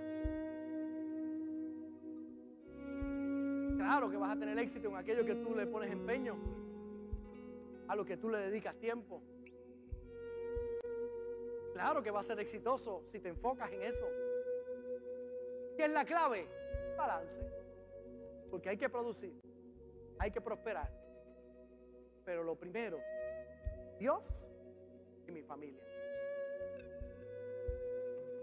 Claro 3.77 4.11
que 4.11 4.17
vas 4.17 4.37
a 4.37 4.37
tener 4.37 4.59
éxito 4.59 4.89
en 4.89 4.97
aquello 4.97 5.25
que 5.25 5.37
tú 5.37 5.55
le 5.55 5.69
pones 5.69 5.93
empeño, 5.93 6.35
a 7.87 7.95
lo 7.95 8.05
que 8.05 8.17
tú 8.17 8.29
le 8.29 8.39
dedicas 8.39 8.75
tiempo. 8.81 9.23
Claro 11.73 12.03
que 12.03 12.11
va 12.11 12.19
a 12.19 12.25
ser 12.25 12.41
exitoso 12.41 13.05
si 13.07 13.21
te 13.21 13.29
enfocas 13.29 13.71
en 13.71 13.83
eso. 13.83 14.07
¿Qué 15.77 15.85
es 15.85 15.91
la 15.93 16.05
clave? 16.05 16.49
Balance. 16.97 17.39
Porque 18.51 18.71
hay 18.71 18.77
que 18.77 18.89
producir, 18.89 19.33
hay 20.19 20.33
que 20.33 20.41
prosperar. 20.41 20.91
Pero 22.25 22.43
lo 22.43 22.57
primero, 22.57 22.99
Dios 24.01 24.49
y 25.27 25.33
mi 25.33 25.43
familia. 25.43 25.83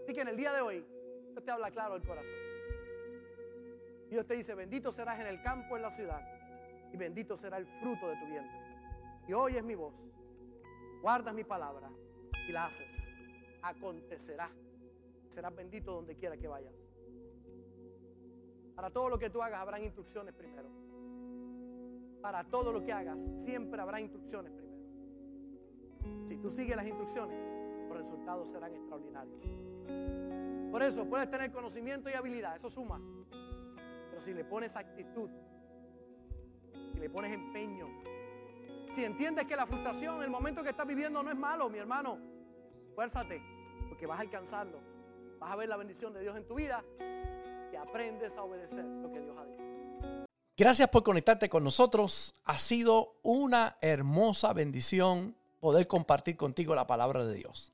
Así 0.04 0.14
que 0.14 0.22
en 0.22 0.28
el 0.28 0.38
día 0.38 0.54
de 0.54 0.62
hoy, 0.62 0.86
Dios 1.32 1.44
te 1.44 1.52
habla 1.52 1.72
claro 1.72 1.96
el 1.96 2.04
corazón. 2.04 2.36
Dios 4.10 4.28
te 4.28 4.36
dice, 4.36 4.54
bendito 4.54 4.92
serás 4.92 5.20
en 5.20 5.28
el 5.28 5.42
campo, 5.42 5.76
en 5.76 5.82
la 5.82 5.92
ciudad, 5.92 6.22
y 6.92 6.98
bendito 6.98 7.36
será 7.36 7.58
el 7.58 7.66
fruto 7.66 8.08
de 8.08 8.18
tu 8.18 8.26
vientre. 8.28 8.60
Y 9.28 9.34
oyes 9.34 9.64
mi 9.64 9.76
voz, 9.76 9.96
guardas 11.02 11.34
mi 11.34 11.44
palabra 11.44 11.90
y 12.48 12.52
la 12.52 12.66
haces. 12.66 13.10
Acontecerá. 13.62 14.52
Serás 15.30 15.56
bendito 15.56 15.94
donde 15.94 16.16
quiera 16.16 16.38
que 16.38 16.48
vayas. 16.48 16.74
Para 18.76 18.90
todo 18.90 19.10
lo 19.10 19.18
que 19.18 19.30
tú 19.30 19.42
hagas 19.42 19.62
habrán 19.62 19.84
instrucciones 19.84 20.34
primero. 20.34 20.70
Para 22.22 22.44
todo 22.44 22.72
lo 22.72 22.84
que 22.84 22.92
hagas 22.92 23.20
siempre 23.38 23.82
habrá 23.82 24.00
instrucciones 24.00 24.52
primero. 24.52 24.63
Si 26.26 26.38
tú 26.38 26.50
sigues 26.50 26.76
las 26.76 26.86
instrucciones, 26.86 27.38
los 27.90 27.98
resultados 27.98 28.50
serán 28.50 28.74
extraordinarios. 28.74 29.40
Por 30.72 30.82
eso 30.82 31.06
puedes 31.06 31.30
tener 31.30 31.52
conocimiento 31.52 32.10
y 32.10 32.14
habilidad, 32.14 32.56
eso 32.56 32.70
suma. 32.70 33.00
Pero 34.10 34.22
si 34.22 34.34
le 34.34 34.44
pones 34.44 34.76
actitud, 34.76 35.30
si 36.94 37.00
le 37.00 37.10
pones 37.10 37.34
empeño, 37.34 37.88
si 38.94 39.04
entiendes 39.04 39.48
que 39.48 39.56
la 39.56 39.66
frustración, 39.66 40.22
el 40.22 40.30
momento 40.30 40.62
que 40.62 40.70
estás 40.70 40.86
viviendo 40.86 41.24
no 41.24 41.32
es 41.32 41.38
malo, 41.38 41.70
mi 41.70 41.80
hermano, 41.80 42.18
fuérzate, 42.96 43.42
porque 43.90 44.06
vas 44.06 44.20
a 44.20 44.22
alcanzarlo. 44.22 44.80
Vas 45.40 45.52
a 45.52 45.56
ver 45.56 45.68
la 45.68 45.78
bendición 45.78 46.14
de 46.14 46.22
Dios 46.22 46.38
en 46.38 46.48
tu 46.48 46.56
vida 46.56 46.84
y 47.72 47.76
aprendes 47.76 48.38
a 48.38 48.44
obedecer 48.44 48.86
lo 48.86 49.12
que 49.12 49.20
Dios 49.20 49.36
ha 49.38 49.46
dicho. 49.46 49.64
Gracias 50.56 50.88
por 50.90 51.04
conectarte 51.04 51.50
con 51.50 51.64
nosotros. 51.64 52.36
Ha 52.46 52.58
sido 52.60 53.20
una 53.24 53.78
hermosa 53.82 54.54
bendición 54.54 55.36
poder 55.64 55.88
compartir 55.88 56.36
contigo 56.36 56.76
la 56.76 56.86
palabra 56.86 57.24
de 57.24 57.36
Dios. 57.36 57.72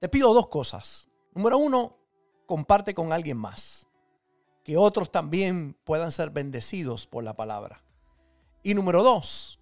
Te 0.00 0.08
pido 0.08 0.34
dos 0.34 0.48
cosas. 0.48 1.08
Número 1.32 1.58
uno, 1.58 1.96
comparte 2.44 2.92
con 2.92 3.12
alguien 3.12 3.36
más. 3.36 3.86
Que 4.64 4.76
otros 4.76 5.12
también 5.12 5.76
puedan 5.84 6.10
ser 6.10 6.30
bendecidos 6.30 7.06
por 7.06 7.22
la 7.22 7.36
palabra. 7.36 7.84
Y 8.64 8.74
número 8.74 9.04
dos, 9.04 9.60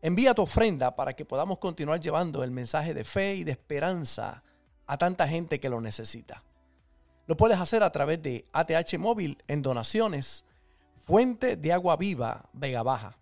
envía 0.00 0.32
tu 0.32 0.40
ofrenda 0.40 0.96
para 0.96 1.12
que 1.12 1.26
podamos 1.26 1.58
continuar 1.58 2.00
llevando 2.00 2.42
el 2.42 2.50
mensaje 2.50 2.94
de 2.94 3.04
fe 3.04 3.34
y 3.34 3.44
de 3.44 3.52
esperanza 3.52 4.42
a 4.86 4.96
tanta 4.96 5.28
gente 5.28 5.60
que 5.60 5.68
lo 5.68 5.82
necesita. 5.82 6.44
Lo 7.26 7.36
puedes 7.36 7.60
hacer 7.60 7.82
a 7.82 7.92
través 7.92 8.22
de 8.22 8.46
ATH 8.54 8.96
Móvil 8.98 9.36
en 9.48 9.60
donaciones, 9.60 10.46
Fuente 10.96 11.56
de 11.56 11.74
Agua 11.74 11.98
Viva 11.98 12.48
Vega 12.54 12.82
Baja, 12.82 13.18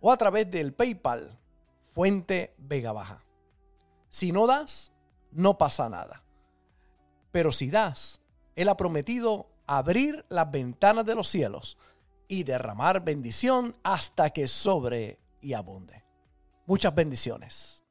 o 0.00 0.10
a 0.10 0.16
través 0.16 0.50
del 0.50 0.74
PayPal, 0.74 1.38
Fuente 1.94 2.54
Vega 2.58 2.92
Baja. 2.92 3.24
Si 4.10 4.32
no 4.32 4.46
das, 4.48 4.92
no 5.30 5.58
pasa 5.58 5.88
nada. 5.88 6.24
Pero 7.30 7.52
si 7.52 7.70
das, 7.70 8.20
Él 8.56 8.68
ha 8.68 8.76
prometido 8.76 9.50
abrir 9.66 10.24
las 10.28 10.50
ventanas 10.50 11.06
de 11.06 11.14
los 11.14 11.28
cielos 11.28 11.78
y 12.26 12.42
derramar 12.42 13.04
bendición 13.04 13.76
hasta 13.84 14.30
que 14.30 14.48
sobre 14.48 15.20
y 15.40 15.52
abunde. 15.52 16.04
Muchas 16.66 16.94
bendiciones. 16.94 17.83